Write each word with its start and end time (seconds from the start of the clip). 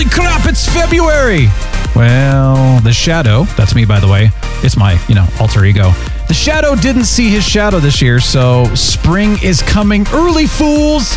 Holy 0.00 0.10
crap, 0.12 0.46
it's 0.46 0.66
February! 0.66 1.48
Well, 1.94 2.80
the 2.80 2.90
Shadow, 2.90 3.44
that's 3.58 3.74
me 3.74 3.84
by 3.84 4.00
the 4.00 4.08
way, 4.08 4.30
it's 4.62 4.74
my, 4.74 4.98
you 5.10 5.14
know, 5.14 5.28
alter 5.38 5.62
ego. 5.66 5.90
The 6.26 6.32
Shadow 6.32 6.74
didn't 6.74 7.04
see 7.04 7.28
his 7.28 7.44
shadow 7.44 7.80
this 7.80 8.00
year, 8.00 8.18
so 8.18 8.64
spring 8.74 9.36
is 9.42 9.60
coming 9.60 10.06
early, 10.14 10.46
fools! 10.46 11.14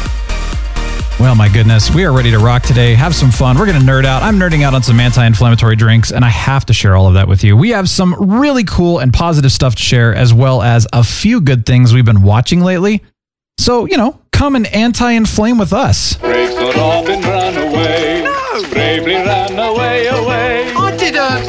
Well, 1.18 1.34
my 1.34 1.48
goodness, 1.48 1.96
we 1.96 2.04
are 2.04 2.12
ready 2.12 2.30
to 2.32 2.40
rock 2.40 2.64
today. 2.64 2.94
Have 2.94 3.16
some 3.16 3.32
fun. 3.32 3.58
We're 3.58 3.68
going 3.68 3.80
to 3.80 3.86
nerd 3.86 4.04
out. 4.04 4.22
I'm 4.22 4.38
nerding 4.38 4.64
out 4.64 4.74
on 4.74 4.84
some 4.84 5.00
anti 5.00 5.26
inflammatory 5.26 5.78
drinks, 5.78 6.12
and 6.12 6.26
I 6.26 6.30
have 6.30 6.66
to 6.66 6.74
share 6.74 6.98
all 6.98 7.08
of 7.08 7.14
that 7.14 7.30
with 7.30 7.42
you. 7.46 7.56
We 7.56 7.70
have 7.70 7.88
some 7.88 8.14
really 8.20 8.66
cool 8.66 9.00
and 9.00 9.14
positive 9.14 9.54
stuff 9.54 9.76
to 9.76 9.82
share, 9.82 10.14
as 10.14 10.34
well 10.34 10.62
as 10.62 10.88
a 10.92 11.06
few 11.06 11.40
good 11.40 11.66
things 11.66 11.94
we've 11.94 12.04
been 12.04 12.24
watching 12.24 12.60
lately. 12.60 13.02
So, 13.58 13.86
you 13.86 13.96
know, 13.96 14.20
come 14.34 14.58
and 14.58 14.68
anti 14.68 15.12
inflame 15.12 15.58
with 15.58 15.72
us. 15.72 16.18
Brave 18.54 18.62
Sir 18.62 18.70
Robin 18.70 18.70
ran 18.70 18.70
away. 18.70 18.70
No. 18.70 18.70
Bravely 18.70 19.16
ran 19.16 19.58
away, 19.60 20.06
away. 20.08 20.72
I 20.76 20.96
didn't. 20.96 21.48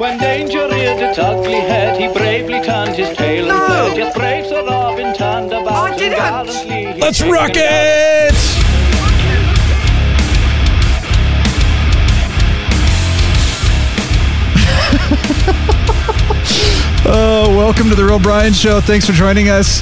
When 0.00 0.18
danger 0.18 0.66
reared 0.68 1.00
its 1.00 1.16
ugly 1.16 1.60
head, 1.60 1.96
he 2.00 2.08
bravely 2.12 2.60
turned 2.60 2.96
his 2.96 3.16
tail 3.16 3.48
and 3.48 3.66
fled. 3.66 3.96
Yet 3.96 4.12
brave 4.16 4.46
Sir 4.46 4.64
Robin 4.64 5.14
turned 5.14 5.52
about 5.52 5.92
I 5.92 5.96
didn't. 5.96 6.18
gallantly 6.18 6.94
Let's 7.00 7.22
rock 7.22 7.50
in 7.50 7.62
it! 7.62 8.34
Oh, 17.08 17.54
welcome 17.56 17.88
to 17.90 17.94
the 17.94 18.04
Real 18.04 18.18
Brian 18.18 18.52
Show. 18.52 18.80
Thanks 18.80 19.06
for 19.06 19.12
joining 19.12 19.48
us. 19.48 19.80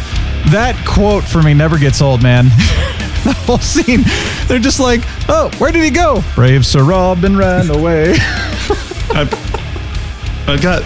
That 0.52 0.76
quote 0.86 1.24
for 1.24 1.42
me 1.42 1.54
never 1.54 1.78
gets 1.78 2.02
old, 2.02 2.22
man. 2.22 2.48
the 3.28 3.32
whole 3.46 3.58
scene, 3.58 4.02
they're 4.46 4.58
just 4.58 4.80
like, 4.80 5.00
oh, 5.28 5.50
where 5.58 5.72
did 5.72 5.82
he 5.82 5.90
go? 5.90 6.22
Brave 6.34 6.66
Sir 6.66 6.82
Robin 6.84 7.36
ran 7.36 7.70
away. 7.70 8.10
I've, 9.14 9.32
I've 10.48 10.60
got 10.62 10.82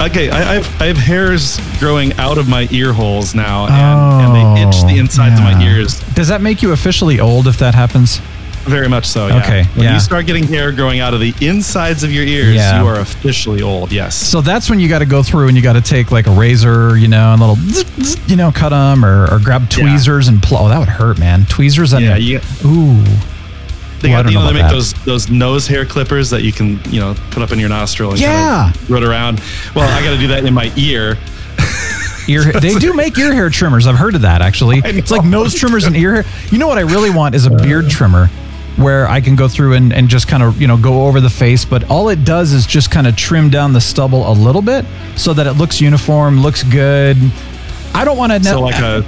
okay. 0.00 0.28
I, 0.30 0.50
I 0.50 0.54
have 0.60 0.82
I 0.82 0.86
have 0.86 0.96
hairs 0.98 1.58
growing 1.78 2.12
out 2.14 2.36
of 2.38 2.48
my 2.48 2.68
ear 2.70 2.92
holes 2.92 3.34
now, 3.34 3.66
and, 3.66 4.24
and 4.26 4.34
they 4.34 4.62
itch 4.62 4.82
the 4.82 4.98
oh, 4.98 5.00
insides 5.02 5.38
of 5.38 5.44
my 5.44 5.54
Oh, 5.54 5.66
ears 5.66 6.00
Does 6.14 6.28
that 6.28 6.40
make 6.42 6.62
you 6.62 6.72
officially 6.72 7.20
old 7.20 7.46
if 7.46 7.58
that 7.58 7.74
happens? 7.74 8.20
Very 8.64 8.88
much 8.88 9.06
so. 9.06 9.26
Yeah. 9.28 9.38
Okay, 9.38 9.64
when 9.74 9.84
yeah. 9.84 9.94
you 9.94 10.00
start 10.00 10.26
getting 10.26 10.44
hair 10.44 10.72
growing 10.72 11.00
out 11.00 11.14
of 11.14 11.20
the 11.20 11.34
insides 11.40 12.02
of 12.04 12.12
your 12.12 12.24
ears, 12.24 12.54
Yeah. 12.54 12.80
you 12.82 12.86
are 12.88 13.00
officially 13.00 13.62
old. 13.62 13.90
Yes. 13.92 14.14
So 14.16 14.40
that's 14.40 14.70
when 14.70 14.80
you 14.80 14.88
got 14.88 15.00
to 15.00 15.06
go 15.06 15.22
through 15.22 15.48
and 15.48 15.56
you 15.56 15.62
got 15.62 15.72
to 15.74 15.80
take 15.80 16.10
like 16.10 16.26
a 16.26 16.30
razor, 16.30 16.96
you 16.96 17.08
know, 17.08 17.32
and 17.32 17.40
little, 17.40 17.56
zzz, 17.56 17.84
zzz, 18.02 18.30
you 18.30 18.36
know, 18.36 18.50
cut 18.52 18.70
them 18.70 19.04
or, 19.04 19.30
or 19.32 19.38
grab 19.40 19.68
tweezers 19.68 20.28
and 20.28 20.42
pl- 20.42 20.58
oh, 20.58 20.68
that 20.68 20.78
would 20.78 20.88
hurt, 20.88 21.18
man. 21.18 21.44
Tweezers 21.46 21.92
and 21.92 22.04
Yeah, 22.04 22.16
you- 22.16 22.40
ooh, 22.64 23.02
They 24.00 24.08
got 24.08 24.22
don't 24.22 24.32
you 24.32 24.38
know 24.38 24.44
know 24.44 24.46
they 24.48 24.52
make 24.54 24.62
that. 24.62 24.72
those 24.72 24.92
those 25.04 25.28
nose 25.30 25.66
hair 25.66 25.84
clippers 25.86 26.30
that 26.30 26.42
you 26.42 26.52
can 26.52 26.80
you 26.90 27.00
know 27.00 27.14
put 27.30 27.42
up 27.42 27.52
in 27.52 27.58
your 27.60 27.68
nostril 27.68 28.10
and 28.10 28.20
Yeah. 28.20 28.70
kind 28.72 28.76
of 28.76 28.90
run 28.90 29.04
around. 29.04 29.40
Well, 29.74 29.88
I 29.88 30.02
got 30.04 30.10
to 30.10 30.18
do 30.18 30.26
that 30.28 30.44
in 30.44 30.52
my 30.54 30.72
ear. 30.76 31.16
ear. 32.28 32.52
They 32.60 32.74
do 32.74 32.92
make 32.94 33.18
ear 33.18 33.32
hair 33.34 33.50
trimmers. 33.50 33.86
I've 33.86 33.96
heard 33.96 34.14
of 34.14 34.22
that 34.22 34.42
actually. 34.42 34.80
It's 34.84 35.10
like 35.10 35.24
nose 35.24 35.54
trimmers 35.54 35.84
and 35.84 35.96
ear 35.96 36.22
hair. 36.22 36.24
You 36.50 36.58
know 36.58 36.68
what 36.68 36.78
I 36.78 36.82
really 36.82 37.10
want 37.10 37.34
is 37.34 37.46
a 37.46 37.50
beard 37.50 37.90
trimmer. 37.90 38.30
Where 38.76 39.06
I 39.06 39.20
can 39.20 39.36
go 39.36 39.48
through 39.48 39.74
and, 39.74 39.92
and 39.92 40.08
just 40.08 40.28
kind 40.28 40.42
of, 40.42 40.60
you 40.60 40.66
know, 40.66 40.78
go 40.78 41.06
over 41.06 41.20
the 41.20 41.28
face, 41.30 41.64
but 41.66 41.90
all 41.90 42.08
it 42.08 42.24
does 42.24 42.52
is 42.54 42.66
just 42.66 42.90
kind 42.90 43.06
of 43.06 43.16
trim 43.16 43.50
down 43.50 43.74
the 43.74 43.80
stubble 43.82 44.30
a 44.30 44.32
little 44.32 44.62
bit 44.62 44.86
so 45.14 45.34
that 45.34 45.46
it 45.46 45.52
looks 45.52 45.80
uniform, 45.80 46.40
looks 46.40 46.62
good. 46.62 47.18
I 47.94 48.04
don't 48.06 48.16
want 48.16 48.32
to 48.32 48.42
So 48.42 48.60
like 48.60 48.76
a 48.82 49.04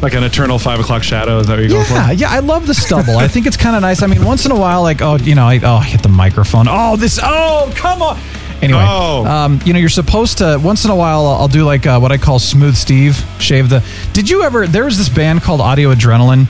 like 0.00 0.14
an 0.14 0.24
eternal 0.24 0.58
five 0.58 0.80
o'clock 0.80 1.02
shadow. 1.02 1.38
Is 1.40 1.46
that 1.46 1.54
what 1.54 1.60
you're 1.60 1.68
going 1.68 1.84
for? 1.84 2.12
yeah, 2.14 2.30
I 2.30 2.38
love 2.40 2.66
the 2.66 2.74
stubble. 2.74 3.16
I 3.18 3.28
think 3.28 3.46
it's 3.46 3.56
kind 3.56 3.76
of 3.76 3.82
nice. 3.82 4.02
I 4.02 4.06
mean, 4.06 4.24
once 4.24 4.44
in 4.46 4.52
a 4.52 4.58
while, 4.58 4.82
like, 4.82 5.02
oh, 5.02 5.16
you 5.16 5.34
know, 5.34 5.46
I, 5.46 5.58
oh, 5.62 5.76
I 5.76 5.84
hit 5.84 6.02
the 6.02 6.08
microphone. 6.08 6.66
Oh, 6.68 6.96
this, 6.96 7.18
oh, 7.22 7.72
come 7.76 8.00
on. 8.02 8.18
Anyway, 8.62 8.82
Oh. 8.82 9.26
um, 9.26 9.60
you 9.66 9.72
know, 9.74 9.78
you're 9.78 9.88
supposed 9.90 10.38
to, 10.38 10.58
once 10.62 10.84
in 10.86 10.90
a 10.90 10.96
while, 10.96 11.26
I'll 11.26 11.48
do 11.48 11.64
like 11.64 11.86
uh, 11.86 11.98
what 12.00 12.12
I 12.12 12.18
call 12.18 12.38
Smooth 12.38 12.76
Steve, 12.76 13.16
shave 13.38 13.68
the. 13.68 13.84
Did 14.14 14.28
you 14.30 14.42
ever, 14.42 14.66
there 14.66 14.84
was 14.84 14.96
this 14.96 15.08
band 15.10 15.42
called 15.42 15.60
Audio 15.60 15.92
Adrenaline. 15.94 16.46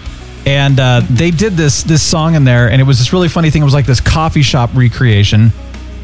And 0.47 0.79
uh, 0.79 1.01
they 1.09 1.31
did 1.31 1.55
this 1.55 1.83
this 1.83 2.03
song 2.03 2.35
in 2.35 2.45
there, 2.45 2.69
and 2.71 2.81
it 2.81 2.85
was 2.85 2.99
this 2.99 3.13
really 3.13 3.29
funny 3.29 3.51
thing. 3.51 3.63
It 3.63 3.65
was 3.65 3.75
like 3.75 3.87
this 3.87 4.01
coffee 4.01 4.43
shop 4.43 4.71
recreation, 4.75 5.53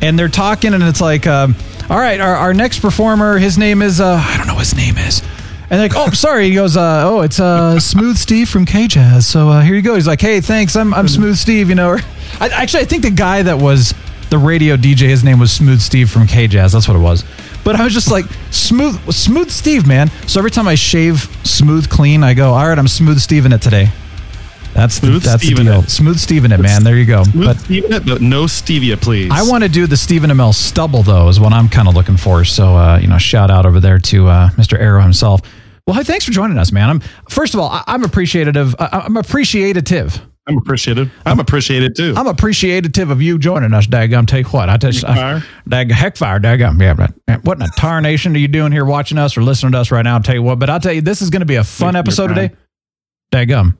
and 0.00 0.18
they're 0.18 0.28
talking, 0.28 0.72
and 0.72 0.82
it's 0.82 1.00
like, 1.00 1.26
um, 1.26 1.54
all 1.90 1.98
right, 1.98 2.20
our, 2.20 2.36
our 2.36 2.54
next 2.54 2.78
performer, 2.80 3.38
his 3.38 3.58
name 3.58 3.82
is 3.82 4.00
uh, 4.00 4.18
I 4.18 4.38
don't 4.38 4.46
know 4.46 4.54
what 4.54 4.66
his 4.66 4.76
name 4.76 4.96
is, 4.96 5.22
and 5.68 5.80
like, 5.80 5.92
oh, 5.94 6.10
sorry. 6.12 6.48
He 6.48 6.54
goes, 6.54 6.76
uh, 6.76 7.02
oh, 7.04 7.20
it's 7.20 7.38
uh, 7.38 7.78
Smooth 7.78 8.16
Steve 8.16 8.48
from 8.48 8.64
K 8.64 8.86
Jazz. 8.88 9.26
So 9.26 9.48
uh, 9.50 9.60
here 9.60 9.74
you 9.74 9.82
go. 9.82 9.94
He's 9.94 10.06
like, 10.06 10.20
hey, 10.20 10.40
thanks. 10.40 10.74
I'm 10.74 10.94
I'm 10.94 11.06
Smooth 11.06 11.36
Steve. 11.36 11.68
You 11.68 11.74
know, 11.74 11.98
I, 12.40 12.48
actually, 12.48 12.80
I 12.80 12.86
think 12.86 13.02
the 13.02 13.10
guy 13.10 13.42
that 13.42 13.58
was 13.58 13.94
the 14.30 14.38
radio 14.38 14.76
DJ, 14.76 15.08
his 15.08 15.22
name 15.22 15.38
was 15.38 15.52
Smooth 15.52 15.80
Steve 15.80 16.10
from 16.10 16.26
K 16.26 16.46
Jazz. 16.46 16.72
That's 16.72 16.88
what 16.88 16.96
it 16.96 17.00
was. 17.00 17.24
But 17.62 17.76
I 17.76 17.84
was 17.84 17.92
just 17.92 18.10
like, 18.10 18.24
smooth, 18.50 19.12
smooth 19.12 19.50
Steve, 19.50 19.86
man. 19.86 20.08
So 20.26 20.40
every 20.40 20.50
time 20.50 20.66
I 20.66 20.76
shave 20.76 21.28
smooth 21.44 21.90
clean, 21.90 22.22
I 22.24 22.32
go, 22.32 22.54
all 22.54 22.66
right, 22.66 22.78
I'm 22.78 22.88
smooth 22.88 23.20
Steve 23.20 23.44
in 23.44 23.52
it 23.52 23.60
today. 23.60 23.90
That's 24.74 24.98
the, 25.00 25.06
Smooth 25.20 25.40
Steven 25.40 25.66
the 25.66 25.72
deal. 25.72 25.80
it. 25.80 25.90
Smooth 25.90 26.18
Steve 26.18 26.44
in 26.44 26.52
it, 26.52 26.60
man. 26.60 26.84
There 26.84 26.96
you 26.96 27.04
go. 27.04 27.24
Smooth 27.24 27.46
But 27.46 27.56
stevia, 27.56 28.06
but 28.06 28.20
no 28.22 28.44
stevia, 28.44 29.00
please. 29.00 29.30
I 29.32 29.42
want 29.42 29.64
to 29.64 29.68
do 29.68 29.86
the 29.86 29.96
Stephen 29.96 30.30
Amell 30.30 30.54
stubble 30.54 31.02
though, 31.02 31.28
is 31.28 31.40
what 31.40 31.52
I'm 31.52 31.68
kind 31.68 31.88
of 31.88 31.94
looking 31.94 32.16
for. 32.16 32.44
So 32.44 32.76
uh, 32.76 32.98
you 32.98 33.08
know, 33.08 33.18
shout 33.18 33.50
out 33.50 33.66
over 33.66 33.80
there 33.80 33.98
to 33.98 34.28
uh, 34.28 34.50
Mr. 34.50 34.78
Arrow 34.78 35.02
himself. 35.02 35.40
Well, 35.86 35.96
hey, 35.96 36.04
thanks 36.04 36.24
for 36.24 36.30
joining 36.30 36.58
us, 36.58 36.72
man. 36.72 36.88
I'm 36.88 37.00
first 37.28 37.54
of 37.54 37.60
all, 37.60 37.68
I, 37.68 37.82
I'm 37.86 38.04
appreciative. 38.04 38.74
I, 38.78 39.02
I'm 39.06 39.16
appreciative. 39.16 40.20
I'm 40.46 40.58
appreciative. 40.58 41.12
I'm 41.26 41.38
appreciated 41.38 41.94
too. 41.94 42.14
I'm 42.16 42.26
appreciative 42.26 43.10
of 43.10 43.22
you 43.22 43.38
joining 43.38 43.72
us, 43.74 43.86
Daggum. 43.86 44.26
Tell 44.26 44.40
you 44.40 44.46
what, 44.46 44.68
I 44.68 44.76
tell 44.78 44.92
you, 44.92 45.00
Heckfire. 45.00 45.44
Dag 45.68 45.90
Heckfire, 45.90 46.40
Daggum. 46.40 46.80
Yeah, 46.80 46.94
but 46.94 47.44
what 47.44 47.58
in 47.58 47.62
a 47.62 47.68
tarnation 47.76 48.34
are 48.34 48.38
you 48.38 48.48
doing 48.48 48.72
here 48.72 48.84
watching 48.84 49.18
us 49.18 49.36
or 49.36 49.42
listening 49.42 49.72
to 49.72 49.78
us 49.78 49.90
right 49.90 50.02
now? 50.02 50.14
I'll 50.14 50.22
tell 50.22 50.34
you 50.34 50.42
what, 50.42 50.58
but 50.58 50.70
I'll 50.70 50.80
tell 50.80 50.92
you, 50.92 51.02
this 51.02 51.22
is 51.22 51.30
going 51.30 51.40
to 51.40 51.46
be 51.46 51.56
a 51.56 51.64
fun 51.64 51.94
You're 51.94 52.00
episode 52.00 52.28
today. 52.28 52.50
Daggum. 53.32 53.76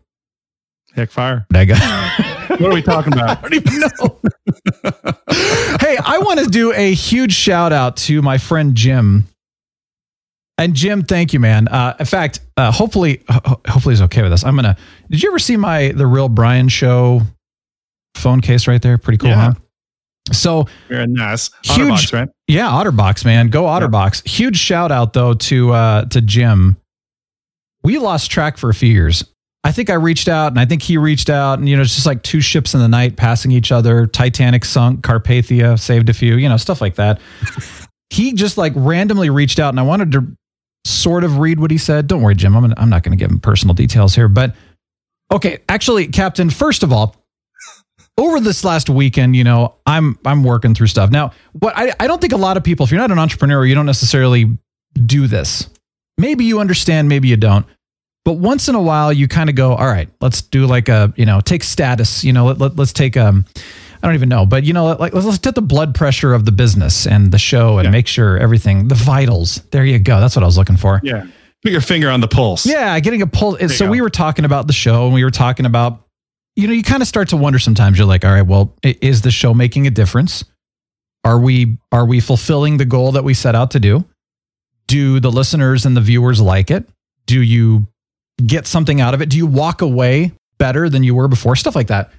Heck 0.95 1.11
fire. 1.11 1.47
Daggum. 1.53 1.77
What 2.51 2.63
are 2.73 2.75
we 2.75 2.83
talking 2.83 3.13
about? 3.13 3.39
I 3.45 3.49
don't 3.49 3.55
even 3.55 3.79
know. 3.81 4.21
hey, 5.81 5.97
I 6.05 6.19
want 6.21 6.41
to 6.41 6.47
do 6.47 6.73
a 6.73 6.93
huge 6.93 7.33
shout 7.33 7.73
out 7.73 7.97
to 7.99 8.21
my 8.23 8.39
friend 8.39 8.75
Jim. 8.75 9.25
And 10.59 10.75
Jim, 10.75 11.03
thank 11.05 11.33
you, 11.33 11.39
man. 11.39 11.69
Uh, 11.69 11.95
in 12.01 12.07
fact, 12.07 12.41
uh, 12.57 12.73
hopefully, 12.73 13.23
ho- 13.31 13.61
hopefully 13.69 13.93
he's 13.95 14.03
okay 14.03 14.23
with 14.23 14.33
us. 14.33 14.45
I'm 14.45 14.57
gonna. 14.57 14.77
Did 15.09 15.23
you 15.23 15.31
ever 15.31 15.39
see 15.39 15.57
my 15.57 15.93
the 15.93 16.07
real 16.09 16.29
Brian 16.29 16.69
show 16.69 17.23
phone 18.17 18.41
case 18.41 18.67
right 18.67 18.83
there? 18.83 18.99
Pretty 18.99 19.19
cool, 19.19 19.31
Yeah. 19.31 19.53
huh? 19.53 20.33
So 20.33 20.67
You're 20.89 21.03
a 21.03 21.07
nice. 21.07 21.51
Huge- 21.63 22.11
Otterbox, 22.11 22.13
right? 22.13 22.29
yeah, 22.49 22.69
Otterbox, 22.69 23.25
man. 23.25 23.49
Go 23.49 23.63
Otterbox. 23.63 24.27
Huge 24.29 24.59
shout 24.59 24.91
out 24.91 25.13
though 25.13 25.35
to 25.35 25.71
uh 25.73 26.05
to 26.07 26.21
Jim. 26.21 26.77
We 27.85 27.99
lost 27.99 28.31
track 28.31 28.59
for 28.59 28.69
a 28.71 28.75
few 28.75 28.91
years. 28.93 29.25
I 29.63 29.73
think 29.73 29.91
I 29.91 29.95
reached 29.95 30.29
out 30.29 30.53
and 30.53 30.59
I 30.59 30.65
think 30.65 30.83
he 30.83 30.97
reached 30.97 31.29
out 31.29 31.59
and 31.59 31.69
you 31.69 31.77
know 31.77 31.83
it's 31.83 31.95
just 31.95 32.07
like 32.07 32.23
two 32.23 32.41
ships 32.41 32.75
in 32.75 32.81
the 32.81 32.89
night 32.89 33.17
passing 33.17 33.51
each 33.51 33.71
other. 33.71 34.07
Titanic 34.07 34.65
sunk, 34.65 35.03
Carpathia 35.03 35.79
saved 35.79 36.09
a 36.09 36.15
few, 36.15 36.37
you 36.37 36.49
know, 36.49 36.57
stuff 36.57 36.81
like 36.81 36.95
that. 36.95 37.21
he 38.11 38.33
just 38.33 38.59
like 38.59 38.73
randomly 38.75 39.31
reached 39.31 39.59
out 39.59 39.71
and 39.71 39.79
I 39.79 39.83
wanted 39.83 40.13
to 40.13 40.27
sort 40.85 41.25
of 41.25 41.39
read 41.39 41.61
what 41.61 41.71
he 41.71 41.79
said. 41.79 42.07
Don't 42.07 42.23
worry, 42.23 42.35
Jim. 42.35 42.57
I'm 42.57 42.63
gonna, 42.63 42.75
I'm 42.77 42.89
not 42.89 43.03
going 43.03 43.17
to 43.17 43.23
give 43.23 43.31
him 43.31 43.39
personal 43.39 43.75
details 43.75 44.15
here, 44.15 44.29
but 44.29 44.55
okay, 45.31 45.59
actually, 45.69 46.09
Captain, 46.09 46.51
first 46.51 46.83
of 46.83 46.93
all, 46.93 47.17
over 48.19 48.41
this 48.41 48.65
last 48.65 48.91
weekend, 48.91 49.37
you 49.37 49.45
know, 49.45 49.77
I'm 49.87 50.19
I'm 50.25 50.45
working 50.45 50.75
through 50.75 50.89
stuff. 50.89 51.11
Now, 51.11 51.33
what 51.53 51.77
I, 51.77 51.93
I 52.01 52.07
don't 52.07 52.21
think 52.21 52.33
a 52.33 52.39
lot 52.39 52.57
of 52.57 52.65
people, 52.65 52.85
if 52.85 52.91
you're 52.91 53.01
not 53.01 53.11
an 53.11 53.19
entrepreneur, 53.19 53.65
you 53.65 53.75
don't 53.75 53.87
necessarily 53.87 54.59
do 55.07 55.27
this. 55.27 55.69
Maybe 56.19 56.45
you 56.45 56.61
understand, 56.61 57.09
maybe 57.09 57.29
you 57.29 57.37
don't. 57.37 57.67
But 58.25 58.35
once 58.35 58.69
in 58.69 58.75
a 58.75 58.83
while, 58.83 59.13
you 59.13 59.29
kind 59.29 59.49
of 59.49 59.57
go, 59.57 59.75
all 59.75 59.87
right, 59.87 60.09
let's 60.21 60.43
do 60.43 60.67
like 60.67 60.89
a, 60.89 61.13
you 61.17 61.25
know, 61.25 61.41
take 61.41 61.65
status. 61.65 62.23
You 62.23 62.33
know, 62.33 62.47
let, 62.47 62.59
let, 62.59 62.77
let's 62.77 62.93
take 62.93 63.17
um, 63.17 63.47
I 64.03 64.07
don't 64.07 64.15
even 64.15 64.29
know, 64.29 64.47
but 64.47 64.65
you 64.65 64.73
know, 64.73 64.87
like 64.97 65.13
let's, 65.13 65.27
let's 65.27 65.39
take 65.39 65.55
the 65.55 65.63
blood 65.63 65.95
pressure 65.95 66.33
of 66.33 66.45
the 66.45 66.53
business 66.53 67.07
and 67.07 67.33
the 67.33 67.39
show 67.39 67.79
and 67.79 67.91
make 67.91 68.07
sure 68.07 68.39
everything, 68.39 68.89
the 68.89 68.95
vitals. 68.95 69.57
There 69.71 69.85
you 69.85 69.99
go. 69.99 70.21
That's 70.21 70.37
what 70.37 70.43
I 70.43 70.47
was 70.47 70.57
looking 70.57 70.77
for. 70.77 71.01
Yeah. 71.03 71.27
Put 71.63 71.73
your 71.73 71.83
finger 71.83 72.09
on 72.09 72.21
the 72.21 72.29
pulse. 72.29 72.65
Yeah, 72.65 72.99
getting 73.01 73.21
a 73.21 73.27
pulse 73.27 73.77
So 73.77 73.85
go. 73.85 73.91
we 73.91 74.01
were 74.01 74.09
talking 74.09 74.47
about 74.47 74.67
the 74.67 74.73
show 74.73 75.05
and 75.05 75.15
we 75.15 75.23
were 75.25 75.31
talking 75.31 75.67
about, 75.67 76.07
you 76.57 76.67
know, 76.67 76.73
you 76.73 76.83
kind 76.83 77.03
of 77.03 77.09
start 77.09 77.29
to 77.31 77.37
wonder 77.37 77.59
sometimes. 77.59 77.99
You're 77.99 78.07
like, 78.07 78.25
all 78.25 78.33
right, 78.33 78.47
well, 78.47 78.75
is 78.83 79.21
the 79.21 79.31
show 79.31 79.53
making 79.53 79.87
a 79.87 79.91
difference? 79.91 80.45
Are 81.23 81.39
we 81.39 81.77
are 81.93 82.07
we 82.07 82.21
fulfilling 82.21 82.79
the 82.79 82.87
goal 82.87 83.13
that 83.13 83.25
we 83.25 83.35
set 83.35 83.55
out 83.55 83.73
to 83.73 83.81
do? 83.81 84.07
Do 84.87 85.21
the 85.21 85.31
listeners 85.31 85.85
and 85.85 85.95
the 85.95 86.01
viewers 86.01 86.41
like 86.41 86.71
it? 86.71 86.89
Do 87.27 87.43
you 87.43 87.87
get 88.41 88.67
something 88.67 89.01
out 89.01 89.15
of 89.15 89.23
it? 89.23 89.29
Do 89.29 89.37
you 89.37 89.47
walk 89.47 89.83
away 89.83 90.33
better 90.59 90.89
than 90.89 91.03
you 91.03 91.15
were 91.15 91.29
before? 91.29 91.57
Stuff 91.57 91.75
like 91.75 91.89
that. 91.89 92.11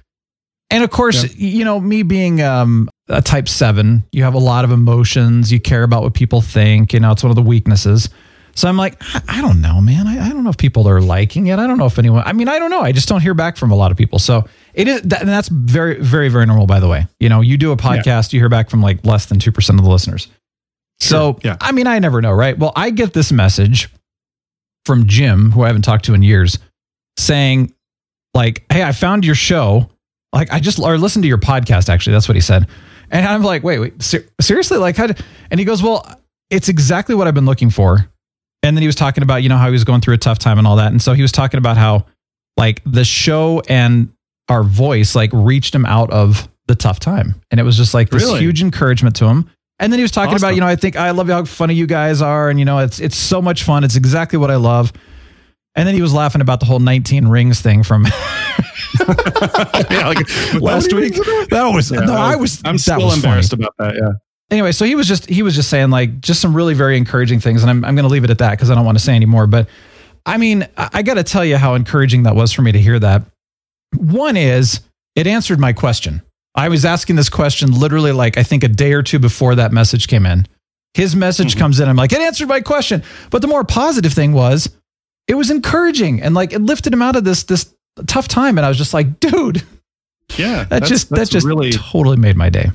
And 0.70 0.82
of 0.82 0.90
course, 0.90 1.34
you 1.36 1.64
know, 1.64 1.78
me 1.78 2.02
being 2.02 2.40
um, 2.40 2.88
a 3.08 3.20
type 3.20 3.46
seven, 3.46 4.04
you 4.10 4.22
have 4.22 4.32
a 4.32 4.38
lot 4.38 4.64
of 4.64 4.70
emotions. 4.70 5.52
You 5.52 5.60
care 5.60 5.82
about 5.82 6.02
what 6.02 6.14
people 6.14 6.40
think. 6.40 6.94
You 6.94 7.00
know, 7.00 7.12
it's 7.12 7.22
one 7.22 7.30
of 7.30 7.36
the 7.36 7.42
weaknesses. 7.42 8.08
So 8.54 8.68
I'm 8.68 8.76
like, 8.76 9.00
I, 9.28 9.40
don't 9.40 9.60
know, 9.60 9.80
man. 9.80 10.06
I, 10.06 10.26
I 10.26 10.28
don't 10.28 10.44
know 10.44 10.50
if 10.50 10.58
people 10.58 10.88
are 10.88 11.00
liking 11.00 11.46
it. 11.46 11.58
I 11.58 11.66
don't 11.66 11.78
know 11.78 11.86
if 11.86 11.98
anyone. 11.98 12.22
I 12.26 12.32
mean, 12.32 12.48
I 12.48 12.58
don't 12.58 12.70
know. 12.70 12.80
I 12.80 12.92
just 12.92 13.08
don't 13.08 13.20
hear 13.20 13.34
back 13.34 13.56
from 13.56 13.70
a 13.70 13.74
lot 13.74 13.90
of 13.90 13.96
people. 13.96 14.18
So 14.18 14.46
it 14.74 14.88
is, 14.88 15.02
that, 15.02 15.20
and 15.20 15.28
that's 15.28 15.48
very, 15.48 16.00
very, 16.00 16.28
very 16.28 16.46
normal. 16.46 16.66
By 16.66 16.80
the 16.80 16.88
way, 16.88 17.06
you 17.18 17.28
know, 17.28 17.40
you 17.40 17.56
do 17.56 17.72
a 17.72 17.76
podcast, 17.76 18.32
you 18.32 18.40
hear 18.40 18.50
back 18.50 18.68
from 18.68 18.82
like 18.82 19.04
less 19.04 19.26
than 19.26 19.38
two 19.38 19.52
percent 19.52 19.78
of 19.78 19.84
the 19.84 19.90
listeners. 19.90 20.28
So 21.00 21.38
yeah. 21.42 21.56
I 21.60 21.72
mean, 21.72 21.86
I 21.86 21.98
never 21.98 22.20
know, 22.20 22.32
right? 22.32 22.58
Well, 22.58 22.72
I 22.76 22.90
get 22.90 23.12
this 23.12 23.32
message 23.32 23.88
from 24.84 25.06
Jim, 25.06 25.50
who 25.52 25.62
I 25.62 25.66
haven't 25.68 25.82
talked 25.82 26.04
to 26.06 26.14
in 26.14 26.22
years, 26.22 26.58
saying 27.18 27.72
like, 28.34 28.64
"Hey, 28.72 28.82
I 28.82 28.92
found 28.92 29.24
your 29.24 29.34
show. 29.34 29.88
Like, 30.32 30.50
I 30.52 30.60
just 30.60 30.78
or 30.78 30.96
listened 30.98 31.22
to 31.24 31.28
your 31.28 31.38
podcast. 31.38 31.88
Actually, 31.88 32.14
that's 32.14 32.28
what 32.28 32.34
he 32.36 32.40
said." 32.40 32.66
And 33.10 33.26
I'm 33.26 33.42
like, 33.42 33.62
"Wait, 33.62 33.78
wait, 33.78 34.02
ser- 34.02 34.24
seriously? 34.40 34.78
Like, 34.78 34.96
how?" 34.96 35.08
Did, 35.08 35.22
and 35.50 35.60
he 35.60 35.64
goes, 35.66 35.82
"Well, 35.82 36.06
it's 36.50 36.68
exactly 36.68 37.14
what 37.14 37.26
I've 37.26 37.34
been 37.34 37.46
looking 37.46 37.70
for." 37.70 38.08
And 38.64 38.76
then 38.76 38.82
he 38.82 38.86
was 38.86 38.94
talking 38.94 39.22
about, 39.24 39.42
you 39.42 39.48
know, 39.48 39.56
how 39.56 39.66
he 39.66 39.72
was 39.72 39.82
going 39.84 40.00
through 40.00 40.14
a 40.14 40.18
tough 40.18 40.38
time 40.38 40.56
and 40.56 40.66
all 40.68 40.76
that. 40.76 40.92
And 40.92 41.02
so 41.02 41.14
he 41.14 41.22
was 41.22 41.32
talking 41.32 41.58
about 41.58 41.76
how, 41.76 42.06
like, 42.56 42.80
the 42.86 43.04
show 43.04 43.60
and 43.68 44.08
our 44.48 44.62
voice, 44.62 45.16
like, 45.16 45.30
reached 45.32 45.74
him 45.74 45.84
out 45.84 46.10
of 46.12 46.48
the 46.68 46.76
tough 46.76 47.00
time. 47.00 47.34
And 47.50 47.58
it 47.58 47.64
was 47.64 47.76
just 47.76 47.92
like 47.92 48.10
this 48.10 48.22
Really? 48.22 48.38
huge 48.38 48.62
encouragement 48.62 49.16
to 49.16 49.26
him. 49.26 49.50
And 49.82 49.92
then 49.92 49.98
he 49.98 50.02
was 50.02 50.12
talking 50.12 50.36
about, 50.36 50.54
you 50.54 50.60
know, 50.60 50.66
I 50.66 50.76
think 50.76 50.96
I 50.96 51.10
love 51.10 51.28
how 51.28 51.44
funny 51.44 51.74
you 51.74 51.86
guys 51.86 52.22
are. 52.22 52.48
And, 52.48 52.58
you 52.58 52.64
know, 52.64 52.78
it's, 52.78 53.00
it's 53.00 53.16
so 53.16 53.42
much 53.42 53.64
fun. 53.64 53.82
It's 53.82 53.96
exactly 53.96 54.38
what 54.38 54.50
I 54.50 54.56
love. 54.56 54.92
And 55.74 55.88
then 55.88 55.94
he 55.94 56.00
was 56.00 56.14
laughing 56.14 56.40
about 56.40 56.60
the 56.60 56.66
whole 56.66 56.78
19 56.78 57.26
rings 57.28 57.60
thing 57.60 57.82
from 57.82 58.04
yeah, 59.00 60.06
like, 60.08 60.54
last 60.60 60.92
week. 60.92 61.14
That 61.50 61.70
was, 61.74 61.90
Yeah, 61.90 62.00
no, 62.00 62.14
I 62.14 62.32
I 62.32 62.36
was, 62.36 62.62
I'm 62.64 62.78
still 62.78 62.96
was 62.96 63.14
funny. 63.14 63.16
embarrassed 63.16 63.52
about 63.52 63.74
that. 63.78 63.94
Yeah. 63.96 64.12
anyway, 64.50 64.72
so 64.72 64.84
he 64.84 64.94
was 64.94 65.08
just 65.08 65.26
he 65.26 65.42
was 65.42 65.54
just 65.54 65.68
saying 65.70 65.90
like 65.90 66.20
just 66.20 66.40
some 66.40 66.54
really 66.54 66.74
very 66.74 66.96
encouraging 66.96 67.40
things, 67.40 67.62
and 67.62 67.70
I'm 67.70 67.84
I'm 67.84 67.94
going 67.94 68.04
to 68.04 68.12
leave 68.12 68.24
it 68.24 68.30
at 68.30 68.38
that 68.38 68.50
because 68.52 68.70
I 68.70 68.74
don't 68.74 68.84
want 68.84 68.98
to 68.98 69.04
say 69.04 69.16
anymore. 69.16 69.46
But 69.46 69.68
I 70.26 70.36
mean, 70.36 70.68
I, 70.76 70.90
I 70.92 71.02
got 71.02 71.14
to 71.14 71.24
tell 71.24 71.44
you 71.44 71.56
how 71.56 71.74
encouraging 71.74 72.24
that 72.24 72.36
was 72.36 72.52
for 72.52 72.62
me 72.62 72.70
to 72.72 72.78
hear 72.80 72.98
that. 72.98 73.22
One 73.96 74.36
is 74.36 74.80
it 75.16 75.26
answered 75.26 75.58
my 75.58 75.72
question. 75.72 76.22
I 76.54 76.68
was 76.68 76.84
asking 76.84 77.16
this 77.16 77.28
question 77.28 77.72
literally 77.72 78.12
like 78.12 78.36
I 78.36 78.42
think 78.42 78.62
a 78.64 78.68
day 78.68 78.92
or 78.92 79.02
two 79.02 79.18
before 79.18 79.54
that 79.54 79.72
message 79.72 80.08
came 80.08 80.26
in. 80.26 80.46
His 80.94 81.16
message 81.16 81.52
mm-hmm. 81.52 81.60
comes 81.60 81.80
in. 81.80 81.88
I'm 81.88 81.96
like, 81.96 82.12
it 82.12 82.20
answered 82.20 82.48
my 82.48 82.60
question. 82.60 83.02
But 83.30 83.40
the 83.40 83.48
more 83.48 83.64
positive 83.64 84.12
thing 84.12 84.32
was, 84.34 84.68
it 85.26 85.34
was 85.34 85.50
encouraging 85.50 86.20
and 86.20 86.34
like 86.34 86.52
it 86.52 86.60
lifted 86.60 86.92
him 86.92 87.00
out 87.00 87.16
of 87.16 87.24
this 87.24 87.44
this 87.44 87.74
tough 88.06 88.28
time. 88.28 88.58
And 88.58 88.66
I 88.66 88.68
was 88.68 88.76
just 88.76 88.92
like, 88.92 89.20
dude, 89.20 89.62
Yeah. 90.36 90.64
that 90.64 90.84
just 90.84 91.08
that 91.10 91.30
just 91.30 91.46
really 91.46 91.72
totally 91.72 92.18
made 92.18 92.36
my 92.36 92.50
day. 92.50 92.70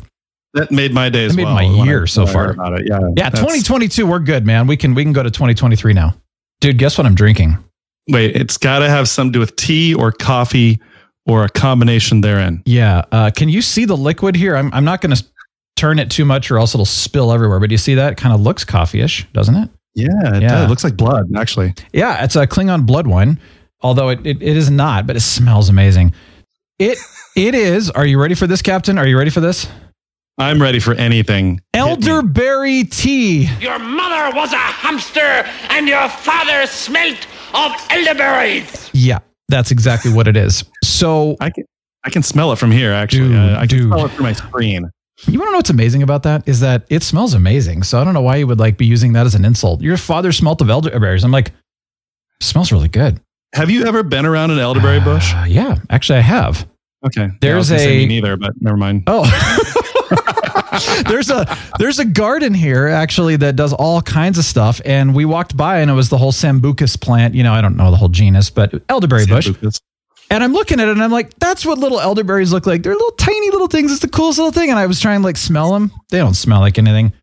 that 0.54 0.72
made 0.72 0.94
my 0.94 1.10
day 1.10 1.26
as 1.26 1.36
made 1.36 1.44
well. 1.44 1.54
my 1.54 1.66
when 1.66 1.82
I- 1.82 1.86
year 1.86 2.08
so 2.08 2.26
far. 2.26 2.52
About 2.52 2.80
it. 2.80 2.88
Yeah. 2.88 3.00
Yeah, 3.16 3.30
2022, 3.30 4.08
we're 4.08 4.20
good, 4.20 4.46
man. 4.46 4.66
We 4.66 4.78
can 4.78 4.96
we 4.96 5.04
can 5.04 5.14
go 5.14 5.22
to 5.22 5.30
2023 5.30 5.94
now. 5.94 6.16
Dude, 6.60 6.80
guess 6.80 6.98
what 6.98 7.06
I'm 7.06 7.14
drinking? 7.14 7.64
Wait, 8.10 8.36
it's 8.36 8.58
got 8.58 8.80
to 8.80 8.90
have 8.90 9.08
something 9.08 9.34
to 9.34 9.38
do 9.38 9.40
with 9.42 9.56
tea 9.56 9.94
or 9.94 10.12
coffee 10.12 10.80
or 11.28 11.44
a 11.44 11.50
combination 11.50 12.22
therein. 12.22 12.64
Yeah. 12.66 13.04
Uh, 13.12 13.30
can 13.32 13.50
you 13.50 13.62
see 13.62 13.86
the 13.86 13.98
liquid 13.98 14.36
here? 14.36 14.56
I'm 14.56 14.74
I'm 14.74 14.86
not 14.86 15.02
going 15.02 15.16
to 15.16 15.24
turn 15.76 16.00
it 16.00 16.10
too 16.10 16.26
much 16.26 16.50
or 16.50 16.58
else 16.58 16.74
it'll 16.74 16.86
spill 16.86 17.32
everywhere. 17.32 17.60
But 17.60 17.70
you 17.72 17.78
see 17.78 17.96
that? 17.96 18.14
It 18.14 18.18
Kind 18.18 18.34
of 18.34 18.42
looks 18.42 18.64
coffee-ish, 18.66 19.28
doesn't 19.34 19.56
it? 19.56 19.70
Yeah, 19.94 20.08
it, 20.36 20.42
Yeah. 20.42 20.48
does. 20.50 20.66
It 20.66 20.70
looks 20.70 20.84
like 20.84 20.98
blood, 20.98 21.26
actually. 21.36 21.74
Yeah, 21.94 22.24
it's 22.24 22.36
a 22.36 22.48
Klingon 22.48 22.86
blood 22.86 23.06
wine, 23.08 23.40
although 23.82 24.10
it, 24.10 24.26
it, 24.26 24.42
it 24.42 24.58
is 24.58 24.72
not, 24.72 25.06
but 25.06 25.16
it 25.16 25.20
smells 25.22 25.70
amazing. 25.70 26.14
It 26.80 26.98
it 27.36 27.54
is. 27.56 27.90
Are 27.92 28.06
you 28.06 28.20
ready 28.20 28.34
for 28.36 28.48
this, 28.48 28.62
Captain? 28.62 28.98
Are 28.98 29.06
you 29.08 29.18
ready 29.18 29.30
for 29.32 29.40
this? 29.42 29.68
I'm 30.40 30.62
ready 30.62 30.80
for 30.80 30.94
anything. 30.94 31.62
Elderberry 31.74 32.84
tea. 32.84 33.50
Your 33.60 33.80
mother 33.80 34.36
was 34.36 34.54
a 34.54 34.58
hamster 34.58 35.20
and 35.70 35.88
your 35.88 36.08
father 36.10 36.68
smelt 36.68 37.18
of 37.56 37.72
elderberries. 37.90 38.92
Yeah, 38.94 39.20
that's 39.50 39.72
exactly 39.72 40.12
what 40.14 40.28
it 40.28 40.38
is. 40.38 40.64
So 40.84 41.36
I 41.40 41.50
can 41.50 41.64
I 42.04 42.10
can 42.10 42.24
smell 42.24 42.52
it 42.54 42.58
from 42.58 42.72
here. 42.72 42.92
Actually, 42.94 43.30
Dude, 43.30 43.38
I, 43.38 43.56
I 43.62 43.68
can 43.68 43.78
dude. 43.80 43.88
smell 43.88 44.06
it 44.06 44.12
through 44.12 44.24
my 44.24 44.34
screen. 44.34 44.90
You 45.28 45.40
want 45.40 45.48
to 45.48 45.52
know 45.54 45.58
what's 45.58 45.70
amazing 45.72 46.04
about 46.04 46.24
that 46.24 46.48
is 46.48 46.60
that 46.60 46.86
it 46.90 47.02
smells 47.02 47.34
amazing. 47.34 47.82
So 47.84 48.00
I 48.00 48.04
don't 48.04 48.14
know 48.14 48.22
why 48.22 48.36
you 48.36 48.46
would 48.48 48.60
like 48.60 48.78
be 48.78 48.86
using 48.86 49.14
that 49.14 49.26
as 49.26 49.34
an 49.36 49.46
insult. 49.46 49.82
Your 49.82 49.98
father 49.98 50.32
smelt 50.32 50.62
of 50.62 50.70
elderberries. 50.70 51.24
I'm 51.24 51.32
like, 51.32 51.52
smells 52.40 52.72
really 52.72 52.88
good. 52.88 53.20
Have 53.56 53.70
you 53.72 53.86
ever 53.86 54.04
been 54.04 54.26
around 54.28 54.52
an 54.52 54.60
elderberry 54.60 55.00
bush? 55.00 55.34
Uh, 55.34 55.46
yeah, 55.48 55.78
actually, 55.90 56.20
I 56.20 56.22
have. 56.22 56.68
Okay, 57.06 57.22
Yeah, 57.24 57.30
There's 57.42 57.68
say 57.70 57.96
a- 57.96 57.98
me 57.98 58.06
neither, 58.08 58.38
but 58.38 58.54
never 58.62 58.78
mind. 58.78 59.04
Oh, 59.08 59.24
there's 61.08 61.30
a 61.30 61.46
there's 61.80 62.00
a 62.00 62.06
garden 62.06 62.54
here 62.54 62.88
actually 62.88 63.36
that 63.38 63.56
does 63.56 63.74
all 63.74 64.02
kinds 64.02 64.38
of 64.38 64.46
stuff, 64.46 64.82
and 64.86 65.16
we 65.16 65.26
walked 65.26 65.56
by 65.56 65.80
and 65.80 65.92
it 65.92 65.94
was 65.94 66.10
the 66.10 66.18
whole 66.18 66.32
sambucus 66.32 67.00
plant. 67.00 67.36
You 67.36 67.44
know, 67.44 67.54
I 67.54 67.62
don't 67.62 67.78
know 67.78 67.92
the 67.92 67.98
whole 67.98 68.10
genus, 68.10 68.50
but 68.50 68.74
elderberry 68.90 69.26
bush. 69.26 69.50
And 70.30 70.44
I'm 70.44 70.52
looking 70.54 70.80
at 70.80 70.88
it 70.88 70.92
and 70.92 71.02
I'm 71.02 71.12
like, 71.12 71.38
that's 71.40 71.66
what 71.66 71.78
little 71.78 72.02
elderberries 72.02 72.52
look 72.52 72.66
like. 72.66 72.84
They're 72.84 72.94
little 72.94 73.12
tiny 73.12 73.50
little 73.50 73.68
things. 73.68 73.92
It's 73.92 74.02
the 74.02 74.10
coolest 74.10 74.38
little 74.38 74.52
thing. 74.52 74.70
And 74.70 74.78
I 74.78 74.86
was 74.86 75.00
trying 75.00 75.22
to 75.22 75.24
like 75.24 75.38
smell 75.38 75.72
them. 75.72 75.92
They 76.10 76.18
don't 76.18 76.34
smell 76.34 76.60
like 76.60 76.78
anything. 76.78 77.14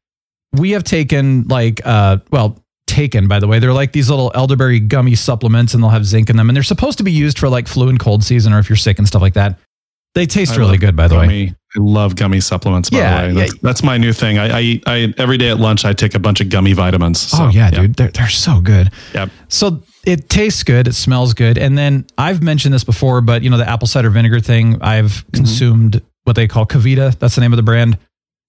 We 0.53 0.71
have 0.71 0.85
taken 0.85 1.47
like, 1.49 1.83
uh, 1.85 2.19
well, 2.31 2.65
taken 2.87 3.29
by 3.29 3.41
the 3.41 3.47
way. 3.47 3.59
They're 3.59 3.75
like 3.75 3.93
these 3.93 4.09
little 4.09 4.33
elderberry 4.35 4.81
gummy 4.81 5.17
supplements 5.17 5.75
and 5.75 5.83
they'll 5.83 5.91
have 5.91 6.07
zinc 6.07 6.31
in 6.31 6.37
them. 6.37 6.49
And 6.49 6.57
they're 6.57 6.63
supposed 6.63 6.97
to 6.99 7.05
be 7.05 7.13
used 7.13 7.39
for 7.39 7.51
like 7.51 7.69
flu 7.69 7.91
and 7.91 8.01
cold 8.01 8.25
season 8.25 8.55
or 8.55 8.59
if 8.59 8.71
you're 8.71 8.77
sick 8.77 8.99
and 8.99 9.07
stuff 9.07 9.21
like 9.21 9.35
that. 9.35 9.59
They 10.15 10.27
taste 10.27 10.53
I 10.53 10.57
really 10.57 10.79
good, 10.79 10.95
by 10.95 11.09
the 11.09 11.17
way. 11.17 11.55
I 11.77 11.81
love 11.81 12.15
gummy 12.15 12.41
supplements. 12.41 12.89
By 12.91 12.99
Yeah, 12.99 13.23
the 13.23 13.27
way, 13.27 13.33
yeah. 13.35 13.41
that's, 13.47 13.59
that's 13.59 13.83
my 13.83 13.99
new 13.99 14.13
thing. 14.13 14.39
I, 14.39 14.59
I 14.59 14.61
eat. 14.61 14.85
I 14.87 15.13
every 15.19 15.37
day 15.39 15.51
at 15.51 15.59
lunch 15.59 15.85
I 15.85 15.93
take 15.93 16.15
a 16.15 16.21
bunch 16.21 16.41
of 16.41 16.49
gummy 16.49 16.73
vitamins. 16.73 17.21
So, 17.21 17.47
oh 17.47 17.49
yeah, 17.49 17.71
dude. 17.71 17.97
They're, 17.97 18.11
they're 18.11 18.29
so 18.29 18.61
good. 18.61 18.93
Yep. 19.13 19.31
So 19.49 19.83
it 20.07 20.29
tastes 20.29 20.63
good. 20.63 20.87
It 20.87 20.95
smells 20.95 21.35
good. 21.35 21.59
And 21.59 21.77
then 21.77 22.07
I've 22.17 22.43
mentioned 22.43 22.73
this 22.73 22.85
before, 22.85 23.23
but 23.23 23.43
you 23.43 23.51
know, 23.51 23.57
the 23.57 23.69
apple 23.69 23.89
cider 23.89 24.11
vinegar 24.11 24.39
thing, 24.39 24.81
I've 24.83 25.05
Mm-hmm. 25.07 25.37
consumed 25.37 26.03
what 26.23 26.37
they 26.37 26.47
call 26.47 26.65
KeVita. 26.65 27.19
That's 27.19 27.35
the 27.35 27.41
name 27.41 27.53
of 27.53 27.57
the 27.57 27.63
brand. 27.65 27.99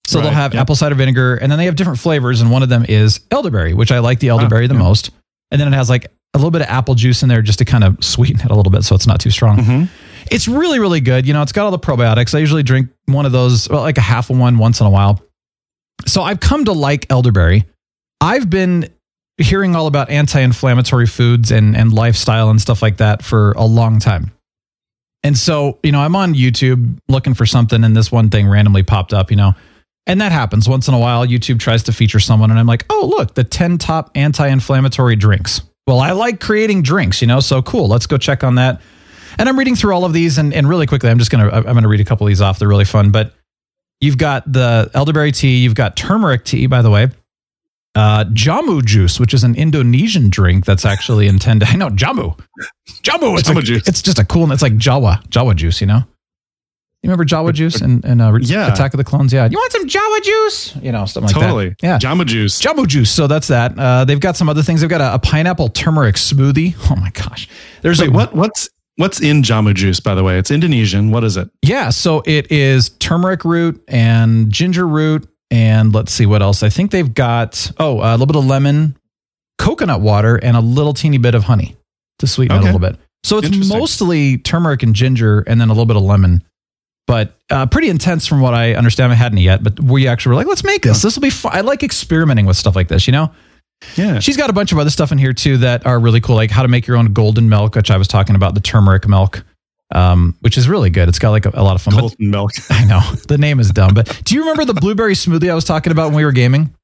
So 0.06 0.20
they'll 0.20 0.30
have 0.30 0.54
yep. 0.54 0.60
apple 0.62 0.76
cider 0.76 0.94
vinegar 0.94 1.34
and 1.34 1.50
then 1.50 1.58
they 1.58 1.64
have 1.64 1.74
different 1.74 1.98
flavors. 1.98 2.40
And 2.40 2.52
one 2.52 2.62
of 2.62 2.68
them 2.68 2.86
is 2.88 3.18
elderberry, 3.32 3.74
which 3.74 3.90
I 3.90 3.98
like 3.98 4.20
the 4.20 4.28
elderberry 4.28 4.68
the 4.68 4.74
yeah. 4.74 4.80
most. 4.80 5.10
And 5.50 5.60
then 5.60 5.66
it 5.66 5.76
has 5.76 5.90
like 5.90 6.04
a 6.32 6.38
little 6.38 6.52
bit 6.52 6.60
of 6.62 6.68
apple 6.68 6.94
juice 6.94 7.24
in 7.24 7.28
there 7.28 7.42
just 7.42 7.58
to 7.58 7.64
kind 7.64 7.82
of 7.82 8.02
sweeten 8.04 8.40
it 8.40 8.50
a 8.52 8.54
little 8.54 8.70
bit 8.70 8.84
so 8.84 8.94
it's 8.94 9.08
not 9.08 9.18
too 9.20 9.30
strong. 9.30 9.58
Mm-hmm. 9.58 9.84
It's 10.30 10.48
really, 10.48 10.78
really 10.78 11.00
good. 11.00 11.26
You 11.26 11.32
know, 11.32 11.42
it's 11.42 11.52
got 11.52 11.64
all 11.64 11.70
the 11.70 11.78
probiotics. 11.78 12.34
I 12.34 12.38
usually 12.38 12.62
drink 12.62 12.88
one 13.06 13.26
of 13.26 13.32
those, 13.32 13.68
well, 13.68 13.82
like 13.82 13.98
a 13.98 14.02
half 14.02 14.30
of 14.30 14.38
one 14.38 14.58
once 14.58 14.80
in 14.80 14.86
a 14.86 14.90
while. 14.90 15.20
So 16.06 16.22
I've 16.22 16.40
come 16.40 16.64
to 16.66 16.72
like 16.72 17.10
elderberry. 17.10 17.64
I've 18.20 18.48
been 18.50 18.88
hearing 19.38 19.76
all 19.76 19.86
about 19.86 20.10
anti-inflammatory 20.10 21.06
foods 21.06 21.50
and 21.50 21.76
and 21.76 21.92
lifestyle 21.92 22.48
and 22.48 22.60
stuff 22.60 22.80
like 22.82 22.98
that 22.98 23.22
for 23.22 23.52
a 23.52 23.64
long 23.64 23.98
time. 23.98 24.32
And 25.22 25.36
so, 25.36 25.78
you 25.82 25.92
know, 25.92 26.00
I'm 26.00 26.14
on 26.14 26.34
YouTube 26.34 26.98
looking 27.08 27.34
for 27.34 27.46
something 27.46 27.82
and 27.82 27.96
this 27.96 28.12
one 28.12 28.30
thing 28.30 28.48
randomly 28.48 28.82
popped 28.82 29.12
up, 29.12 29.30
you 29.30 29.36
know. 29.36 29.54
And 30.06 30.20
that 30.20 30.30
happens 30.30 30.68
once 30.68 30.86
in 30.86 30.94
a 30.94 30.98
while. 30.98 31.26
YouTube 31.26 31.58
tries 31.58 31.82
to 31.84 31.92
feature 31.92 32.20
someone 32.20 32.50
and 32.50 32.60
I'm 32.60 32.66
like, 32.66 32.86
"Oh, 32.88 33.12
look, 33.16 33.34
the 33.34 33.42
10 33.42 33.78
top 33.78 34.10
anti-inflammatory 34.14 35.16
drinks." 35.16 35.62
Well, 35.86 36.00
I 36.00 36.12
like 36.12 36.40
creating 36.40 36.82
drinks, 36.82 37.20
you 37.20 37.26
know, 37.26 37.40
so 37.40 37.62
cool. 37.62 37.88
Let's 37.88 38.06
go 38.06 38.18
check 38.18 38.44
on 38.44 38.54
that. 38.56 38.80
And 39.38 39.48
I'm 39.48 39.58
reading 39.58 39.76
through 39.76 39.92
all 39.94 40.04
of 40.04 40.12
these 40.12 40.38
and, 40.38 40.52
and 40.54 40.68
really 40.68 40.86
quickly, 40.86 41.10
I'm 41.10 41.18
just 41.18 41.30
going 41.30 41.48
to, 41.48 41.54
I'm 41.54 41.62
going 41.64 41.82
to 41.82 41.88
read 41.88 42.00
a 42.00 42.04
couple 42.04 42.26
of 42.26 42.30
these 42.30 42.40
off. 42.40 42.58
They're 42.58 42.68
really 42.68 42.84
fun, 42.84 43.10
but 43.10 43.32
you've 44.00 44.18
got 44.18 44.50
the 44.50 44.90
elderberry 44.94 45.32
tea. 45.32 45.58
You've 45.58 45.74
got 45.74 45.96
turmeric 45.96 46.44
tea, 46.44 46.66
by 46.66 46.82
the 46.82 46.90
way. 46.90 47.08
Uh, 47.94 48.24
jamu 48.24 48.84
juice, 48.84 49.18
which 49.18 49.32
is 49.32 49.42
an 49.42 49.54
Indonesian 49.54 50.28
drink 50.28 50.64
that's 50.66 50.84
actually 50.84 51.28
intended. 51.28 51.68
I 51.70 51.76
know 51.76 51.88
jamu, 51.88 52.38
jamu. 53.02 53.38
It's 53.38 53.48
Jamu 53.48 53.58
a- 53.58 53.62
juice. 53.62 53.88
It's 53.88 54.02
just 54.02 54.18
a 54.18 54.24
cool. 54.24 54.50
It's 54.52 54.60
like 54.62 54.74
Jawa, 54.74 55.22
Jawa 55.28 55.56
juice. 55.56 55.80
You 55.80 55.86
know. 55.86 56.02
You 57.02 57.10
remember 57.10 57.24
Jawa 57.24 57.52
juice 57.54 57.80
and 57.80 58.04
and 58.04 58.20
uh, 58.20 58.36
Yeah. 58.40 58.72
Attack 58.72 58.92
of 58.92 58.98
the 58.98 59.04
Clones? 59.04 59.32
Yeah. 59.32 59.46
You 59.50 59.56
want 59.58 59.70
some 59.72 59.86
Jawa 59.86 60.22
juice? 60.22 60.76
You 60.76 60.92
know, 60.92 61.06
something 61.06 61.28
like 61.32 61.34
that. 61.40 61.40
totally. 61.46 61.68
that. 61.68 61.82
Yeah. 61.82 61.98
Jamba 61.98 62.26
juice. 62.26 62.60
Jamu 62.60 62.86
juice. 62.86 63.10
So 63.10 63.26
that's 63.28 63.48
that. 63.48 63.78
Uh, 63.78 64.04
they've 64.04 64.18
got 64.18 64.36
some 64.36 64.48
other 64.48 64.62
things. 64.62 64.80
They've 64.80 64.90
got 64.90 65.00
a, 65.00 65.14
a 65.14 65.18
pineapple 65.18 65.68
turmeric 65.68 66.16
smoothie. 66.16 66.74
Oh 66.90 66.96
my 66.96 67.10
gosh. 67.10 67.48
There's 67.82 68.00
Wait, 68.00 68.08
a 68.08 68.12
what? 68.12 68.34
What's 68.34 68.68
what's 68.96 69.20
in 69.20 69.42
jamu 69.42 69.74
juice? 69.74 70.00
By 70.00 70.14
the 70.14 70.24
way, 70.24 70.38
it's 70.38 70.50
Indonesian. 70.50 71.10
What 71.10 71.24
is 71.24 71.36
it? 71.36 71.48
Yeah, 71.62 71.90
so 71.90 72.22
it 72.26 72.50
is 72.50 72.90
turmeric 72.90 73.44
root 73.44 73.82
and 73.88 74.50
ginger 74.50 74.86
root, 74.86 75.28
and 75.50 75.94
let's 75.94 76.12
see 76.12 76.26
what 76.26 76.42
else. 76.42 76.62
I 76.62 76.68
think 76.68 76.90
they've 76.90 77.12
got 77.12 77.70
oh 77.78 78.00
a 78.00 78.12
little 78.12 78.26
bit 78.26 78.36
of 78.36 78.44
lemon, 78.44 78.96
coconut 79.58 80.00
water, 80.00 80.36
and 80.36 80.56
a 80.56 80.60
little 80.60 80.94
teeny 80.94 81.18
bit 81.18 81.34
of 81.34 81.44
honey 81.44 81.76
to 82.18 82.26
sweeten 82.26 82.56
it 82.56 82.60
a 82.60 82.62
little 82.62 82.80
bit. 82.80 82.96
So 83.24 83.38
it's 83.38 83.68
mostly 83.68 84.38
turmeric 84.38 84.82
and 84.82 84.94
ginger 84.94 85.40
and 85.40 85.60
then 85.60 85.68
a 85.68 85.72
little 85.72 85.86
bit 85.86 85.96
of 85.96 86.02
lemon. 86.02 86.44
But 87.06 87.38
uh, 87.50 87.66
pretty 87.66 87.88
intense 87.88 88.26
from 88.26 88.40
what 88.40 88.54
I 88.54 88.74
understand. 88.74 89.12
I 89.12 89.14
hadn't 89.14 89.38
yet, 89.38 89.62
but 89.62 89.78
we 89.80 90.08
actually 90.08 90.30
were 90.30 90.36
like, 90.36 90.48
let's 90.48 90.64
make 90.64 90.82
this. 90.82 91.02
This 91.02 91.14
will 91.16 91.22
be 91.22 91.30
fun. 91.30 91.52
I 91.54 91.60
like 91.60 91.84
experimenting 91.84 92.46
with 92.46 92.56
stuff 92.56 92.74
like 92.74 92.88
this, 92.88 93.06
you 93.06 93.12
know? 93.12 93.32
Yeah. 93.96 94.18
She's 94.20 94.36
got 94.36 94.50
a 94.50 94.52
bunch 94.52 94.72
of 94.72 94.78
other 94.78 94.90
stuff 94.90 95.12
in 95.12 95.18
here 95.18 95.32
too 95.32 95.58
that 95.58 95.86
are 95.86 95.98
really 95.98 96.20
cool, 96.20 96.34
like 96.36 96.50
how 96.50 96.62
to 96.62 96.68
make 96.68 96.86
your 96.86 96.96
own 96.96 97.12
golden 97.12 97.48
milk, 97.48 97.74
which 97.74 97.90
I 97.90 97.96
was 97.96 98.08
talking 98.08 98.34
about, 98.34 98.54
the 98.54 98.60
turmeric 98.60 99.06
milk, 99.08 99.44
um, 99.94 100.34
which 100.40 100.56
is 100.58 100.68
really 100.68 100.90
good. 100.90 101.08
It's 101.08 101.18
got 101.18 101.30
like 101.30 101.46
a, 101.46 101.50
a 101.54 101.62
lot 101.62 101.74
of 101.74 101.82
fun. 101.82 101.94
But- 101.94 102.00
Golden 102.00 102.30
milk. 102.30 102.52
I 102.70 102.84
know 102.84 103.00
the 103.28 103.38
name 103.38 103.60
is 103.60 103.70
dumb, 103.70 103.94
but 103.94 104.20
do 104.24 104.34
you 104.34 104.40
remember 104.42 104.64
the 104.64 104.74
blueberry 104.74 105.14
smoothie 105.14 105.50
I 105.50 105.54
was 105.54 105.64
talking 105.64 105.92
about 105.92 106.06
when 106.06 106.14
we 106.16 106.24
were 106.24 106.32
gaming? 106.32 106.74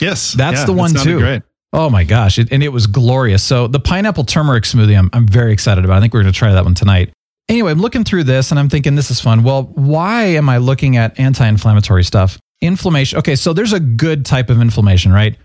Yes. 0.00 0.32
That's 0.32 0.60
Yeah, 0.60 0.66
the 0.66 0.72
one 0.72 0.94
too. 0.94 1.18
Great. 1.18 1.42
Oh 1.72 1.90
my 1.90 2.04
gosh, 2.04 2.38
it, 2.38 2.52
and 2.52 2.62
it 2.62 2.68
was 2.68 2.86
glorious. 2.86 3.42
So 3.42 3.66
the 3.66 3.80
pineapple 3.80 4.24
turmeric 4.24 4.64
smoothie, 4.64 4.96
I'm, 4.96 5.10
I'm 5.12 5.26
very 5.26 5.52
excited 5.52 5.84
about. 5.84 5.98
I 5.98 6.00
think 6.00 6.14
we're 6.14 6.22
going 6.22 6.32
to 6.32 6.38
try 6.38 6.52
that 6.52 6.64
one 6.64 6.74
tonight. 6.74 7.12
Anyway, 7.48 7.70
I'm 7.70 7.80
looking 7.80 8.02
through 8.02 8.24
this 8.24 8.50
and 8.50 8.58
I'm 8.58 8.68
thinking 8.68 8.94
this 8.94 9.10
is 9.10 9.20
fun. 9.20 9.42
Well, 9.42 9.64
why 9.74 10.24
am 10.24 10.48
I 10.48 10.58
looking 10.58 10.96
at 10.96 11.18
anti-inflammatory 11.20 12.02
stuff? 12.04 12.38
Inflammation. 12.60 13.18
Okay, 13.18 13.36
so 13.36 13.52
there's 13.52 13.72
a 13.72 13.80
good 13.80 14.24
type 14.24 14.48
of 14.48 14.60
inflammation, 14.60 15.12
right? 15.12 15.36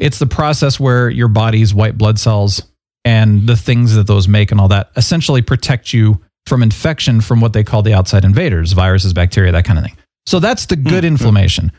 It's 0.00 0.18
the 0.18 0.26
process 0.26 0.80
where 0.80 1.10
your 1.10 1.28
body's 1.28 1.74
white 1.74 1.96
blood 1.96 2.18
cells 2.18 2.62
and 3.04 3.46
the 3.46 3.56
things 3.56 3.94
that 3.94 4.06
those 4.06 4.26
make 4.26 4.50
and 4.50 4.60
all 4.60 4.68
that 4.68 4.90
essentially 4.96 5.42
protect 5.42 5.92
you 5.92 6.20
from 6.46 6.62
infection 6.62 7.20
from 7.20 7.40
what 7.40 7.52
they 7.52 7.62
call 7.62 7.82
the 7.82 7.92
outside 7.92 8.24
invaders, 8.24 8.72
viruses, 8.72 9.12
bacteria, 9.12 9.52
that 9.52 9.64
kind 9.64 9.78
of 9.78 9.84
thing. 9.84 9.96
So 10.26 10.40
that's 10.40 10.66
the 10.66 10.76
good 10.76 11.04
hmm. 11.04 11.08
Hmm. 11.08 11.14
inflammation. 11.14 11.72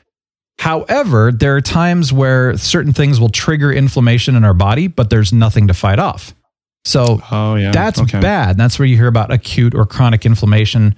However, 0.60 1.32
there 1.32 1.56
are 1.56 1.62
times 1.62 2.14
where 2.14 2.56
certain 2.58 2.94
things 2.94 3.20
will 3.20 3.30
trigger 3.30 3.74
inflammation 3.74 4.36
in 4.36 4.44
our 4.44 4.54
body, 4.54 4.88
but 4.88 5.10
there's 5.10 5.34
nothing 5.34 5.68
to 5.68 5.74
fight 5.74 5.98
off. 5.98 6.36
So 6.86 7.22
Oh 7.32 7.56
yeah. 7.56 7.72
that's 7.72 8.00
okay. 8.00 8.20
bad. 8.20 8.58
That's 8.58 8.78
where 8.78 8.88
you 8.88 8.96
hear 8.96 9.08
about 9.08 9.34
acute 9.34 9.74
or 9.74 9.86
chronic 9.88 10.26
inflammation. 10.26 10.96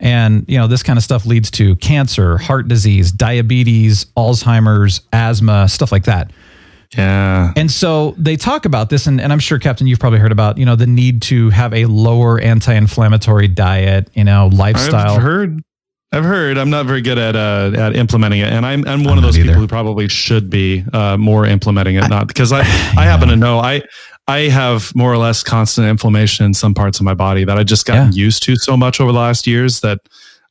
And, 0.00 0.44
you 0.48 0.58
know, 0.58 0.66
this 0.66 0.82
kind 0.82 0.96
of 0.96 1.04
stuff 1.04 1.26
leads 1.26 1.50
to 1.52 1.76
cancer, 1.76 2.38
heart 2.38 2.66
disease, 2.66 3.12
diabetes, 3.12 4.06
Alzheimer's, 4.16 5.02
asthma, 5.12 5.68
stuff 5.68 5.92
like 5.92 6.04
that. 6.04 6.32
Yeah. 6.96 7.52
And 7.56 7.70
so 7.70 8.14
they 8.18 8.36
talk 8.36 8.64
about 8.64 8.90
this, 8.90 9.06
and, 9.06 9.20
and 9.20 9.32
I'm 9.32 9.38
sure, 9.38 9.58
Captain, 9.58 9.86
you've 9.86 9.98
probably 9.98 10.18
heard 10.18 10.32
about, 10.32 10.58
you 10.58 10.64
know, 10.66 10.76
the 10.76 10.86
need 10.86 11.22
to 11.22 11.50
have 11.50 11.72
a 11.74 11.86
lower 11.86 12.38
anti 12.40 12.72
inflammatory 12.74 13.48
diet, 13.48 14.10
you 14.14 14.24
know, 14.24 14.48
lifestyle. 14.52 15.14
I've 15.16 15.22
heard. 15.22 15.60
I've 16.12 16.24
heard. 16.24 16.58
I'm 16.58 16.70
not 16.70 16.86
very 16.86 17.00
good 17.00 17.18
at 17.18 17.34
uh, 17.34 17.72
at 17.76 17.96
implementing 17.96 18.38
it, 18.40 18.52
and 18.52 18.64
I'm 18.64 18.86
I'm 18.86 19.02
one 19.02 19.14
I'm 19.14 19.18
of 19.18 19.24
those 19.24 19.36
not 19.36 19.46
people 19.46 19.60
who 19.60 19.66
probably 19.66 20.06
should 20.06 20.48
be 20.48 20.84
uh, 20.92 21.16
more 21.16 21.44
implementing 21.44 21.96
it. 21.96 22.08
Not 22.08 22.28
because 22.28 22.52
I 22.52 22.60
I 22.60 23.04
happen 23.04 23.28
to 23.30 23.36
know 23.36 23.58
I 23.58 23.82
I 24.28 24.42
have 24.42 24.94
more 24.94 25.12
or 25.12 25.18
less 25.18 25.42
constant 25.42 25.88
inflammation 25.88 26.46
in 26.46 26.54
some 26.54 26.72
parts 26.72 27.00
of 27.00 27.04
my 27.04 27.14
body 27.14 27.44
that 27.44 27.58
I 27.58 27.64
just 27.64 27.84
gotten 27.84 28.12
Yeah. 28.12 28.24
used 28.26 28.44
to 28.44 28.54
so 28.56 28.76
much 28.76 29.00
over 29.00 29.10
the 29.10 29.18
last 29.18 29.46
years 29.48 29.80
that 29.80 29.98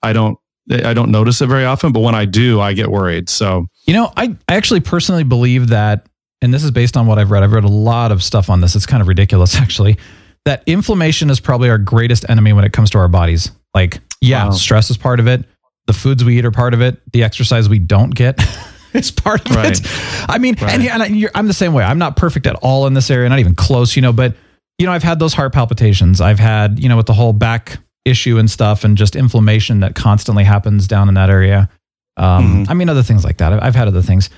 I 0.02 0.12
don't 0.12 0.38
I 0.70 0.94
don't 0.94 1.12
notice 1.12 1.42
it 1.42 1.48
very 1.48 1.64
often. 1.66 1.94
But 1.94 2.02
when 2.02 2.14
I 2.16 2.26
do, 2.26 2.60
I 2.60 2.74
get 2.74 2.90
worried. 2.92 3.30
So 3.30 3.66
You 3.88 3.94
know, 3.94 4.12
I, 4.18 4.36
I 4.50 4.56
actually 4.56 4.82
personally 4.82 5.24
believe 5.24 5.70
that, 5.70 6.08
and 6.44 6.54
this 6.54 6.64
is 6.64 6.70
based 6.72 6.96
on 6.98 7.08
what 7.08 7.18
I've 7.18 7.32
read. 7.32 7.42
I've 7.42 7.54
read 7.54 7.64
a 7.64 7.68
lot 7.70 8.12
of 8.12 8.22
stuff 8.22 8.50
on 8.50 8.62
this. 8.62 8.76
It's 8.76 8.86
kind 8.86 9.02
of 9.02 9.08
ridiculous, 9.08 9.56
actually, 9.60 9.98
that 10.46 10.62
inflammation 10.68 11.30
is 11.30 11.40
probably 11.40 11.70
our 11.70 11.78
greatest 11.78 12.26
enemy 12.30 12.54
when 12.54 12.66
it 12.66 12.74
comes 12.74 12.90
to 12.92 12.98
our 13.00 13.08
bodies. 13.08 13.52
Like, 13.74 14.00
yeah, 14.22 14.46
Wow. 14.46 14.52
stress 14.52 14.90
is 14.92 14.98
part 14.98 15.20
of 15.20 15.28
it. 15.28 15.46
The 15.88 15.94
foods 15.94 16.24
we 16.24 16.38
eat 16.38 16.46
are 16.46 16.52
part 16.52 16.74
of 16.74 16.82
it. 16.82 17.02
The 17.12 17.24
exercise 17.24 17.68
we 17.68 17.80
don't 17.80 18.12
get 18.14 18.40
is 18.94 19.10
part 19.12 19.50
of 19.50 19.56
Right. 19.56 19.80
it. 19.80 19.88
I 20.30 20.38
mean, 20.38 20.56
Right. 20.62 20.74
and, 20.74 20.84
and 20.88 21.04
I, 21.04 21.06
you're, 21.08 21.32
I'm 21.34 21.48
the 21.48 21.54
same 21.54 21.74
way. 21.74 21.84
I'm 21.84 21.98
not 21.98 22.16
perfect 22.18 22.46
at 22.48 22.56
all 22.58 22.86
in 22.88 22.94
this 22.94 23.10
area, 23.10 23.28
not 23.30 23.40
even 23.40 23.56
close, 23.56 23.96
you 23.96 24.02
know, 24.02 24.14
but, 24.14 24.36
you 24.78 24.86
know, 24.86 24.92
I've 24.92 25.04
had 25.04 25.20
those 25.20 25.34
heart 25.34 25.54
palpitations. 25.54 26.20
I've 26.22 26.40
had, 26.40 26.80
you 26.80 26.90
know, 26.90 26.98
with 26.98 27.06
the 27.08 27.14
whole 27.14 27.34
back 27.34 27.78
issue 28.06 28.38
and 28.38 28.50
stuff 28.52 28.84
and 28.84 28.98
just 28.98 29.16
inflammation 29.16 29.80
that 29.80 29.96
constantly 29.96 30.44
happens 30.44 30.88
down 30.88 31.08
in 31.08 31.14
that 31.16 31.30
area. 31.30 31.70
Um, 32.18 32.66
Mhm. 32.66 32.70
I 32.70 32.74
mean, 32.74 32.90
other 32.90 33.04
things 33.04 33.24
like 33.24 33.38
that. 33.38 33.54
I've, 33.54 33.64
I've 33.64 33.76
had 33.76 33.88
other 33.88 34.02
things. 34.02 34.30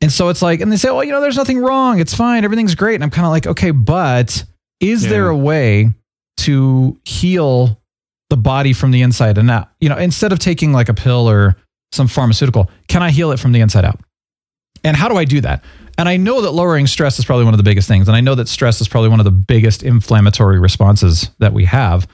And 0.00 0.12
so 0.12 0.28
it's 0.28 0.42
like, 0.42 0.60
and 0.60 0.70
they 0.70 0.76
say, 0.76 0.90
well, 0.90 1.04
you 1.04 1.12
know, 1.12 1.20
there's 1.20 1.36
nothing 1.36 1.58
wrong. 1.58 1.98
It's 2.00 2.14
fine. 2.14 2.44
Everything's 2.44 2.74
great. 2.74 2.94
And 2.96 3.04
I'm 3.04 3.10
kind 3.10 3.24
of 3.26 3.30
like, 3.30 3.46
okay, 3.46 3.70
but 3.70 4.44
is 4.80 5.04
Yeah. 5.04 5.10
there 5.10 5.28
a 5.28 5.36
way 5.36 5.92
to 6.38 6.98
heal 7.04 7.80
the 8.30 8.36
body 8.36 8.72
from 8.72 8.90
the 8.90 9.02
inside 9.02 9.38
and 9.38 9.50
out? 9.50 9.68
You 9.80 9.88
know, 9.88 9.96
instead 9.96 10.32
of 10.32 10.38
taking 10.38 10.72
like 10.72 10.88
a 10.88 10.94
pill 10.94 11.28
or 11.30 11.56
some 11.92 12.08
pharmaceutical, 12.08 12.70
can 12.88 13.02
I 13.02 13.10
heal 13.12 13.30
it 13.32 13.38
from 13.38 13.52
the 13.52 13.60
inside 13.60 13.84
out? 13.84 13.98
And 14.82 14.96
how 14.96 15.08
do 15.08 15.16
I 15.16 15.24
do 15.24 15.40
that? 15.40 15.64
And 15.96 16.08
I 16.08 16.16
know 16.16 16.42
that 16.42 16.50
lowering 16.50 16.86
stress 16.88 17.18
is 17.18 17.24
probably 17.24 17.44
one 17.44 17.54
of 17.54 17.58
the 17.58 17.64
biggest 17.64 17.86
things. 17.88 18.08
And 18.08 18.16
I 18.16 18.20
know 18.20 18.34
that 18.34 18.48
stress 18.48 18.80
is 18.80 18.88
probably 18.88 19.08
one 19.10 19.20
of 19.20 19.24
the 19.24 19.30
biggest 19.30 19.82
inflammatory 19.84 20.58
responses 20.58 21.30
that 21.38 21.52
we 21.54 21.64
have, 21.66 22.08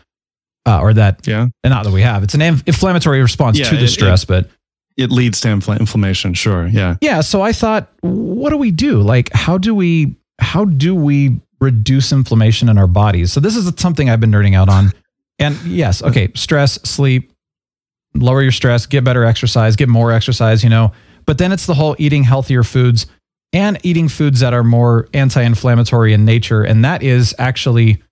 uh, 0.67 0.81
or 0.81 0.93
that, 0.95 1.27
yeah, 1.27 1.47
and 1.65 1.71
not 1.71 1.85
that 1.85 1.91
we 1.93 2.03
have. 2.03 2.23
It's 2.23 2.35
an 2.35 2.43
inflammatory 2.43 3.23
response 3.23 3.59
Yeah, 3.59 3.71
to 3.71 3.77
the 3.77 3.85
it- 3.85 3.89
stress, 3.89 4.25
but 4.27 4.49
it 4.97 5.11
leads 5.11 5.41
to 5.41 5.49
infl- 5.49 5.79
inflammation. 5.79 6.35
Sure. 6.35 6.67
Yeah. 6.67 6.97
yeah 7.01 7.21
so 7.21 7.43
i 7.43 7.53
thought 7.53 7.89
what 8.01 8.51
do 8.51 8.57
we 8.57 8.71
do 8.71 9.01
like 9.01 9.31
how 9.33 9.57
do 9.59 9.75
we 9.75 10.15
how 10.41 10.65
do 10.65 10.95
we 10.95 11.41
reduce 11.61 12.13
inflammation 12.13 12.69
in 12.69 12.79
our 12.79 12.87
bodies 12.87 13.33
so 13.33 13.41
this 13.41 13.57
is 13.57 13.71
something 13.77 14.09
i've 14.09 14.21
been 14.21 14.31
nerding 14.31 14.55
out 14.55 14.69
on 14.69 14.93
and 15.39 15.57
yes 15.63 16.03
okay 16.03 16.31
stress 16.35 16.75
sleep 16.83 17.33
lower 18.15 18.43
your 18.43 18.53
stress 18.53 18.87
get 18.87 19.05
better 19.05 19.25
exercise 19.25 19.77
get 19.77 19.89
more 19.89 20.11
exercise 20.13 20.65
you 20.65 20.71
know 20.71 20.93
but 21.27 21.39
then 21.39 21.53
it's 21.53 21.67
the 21.67 21.75
whole 21.75 21.95
eating 21.99 22.23
healthier 22.23 22.63
foods 22.65 23.07
and 23.53 23.79
eating 23.83 24.09
foods 24.09 24.41
that 24.41 24.55
are 24.55 24.65
more 24.65 25.09
anti-inflammatory 25.13 26.13
in 26.13 26.25
nature 26.25 26.63
and 26.63 26.85
that 26.85 27.03
is 27.03 27.35
actually 27.39 28.03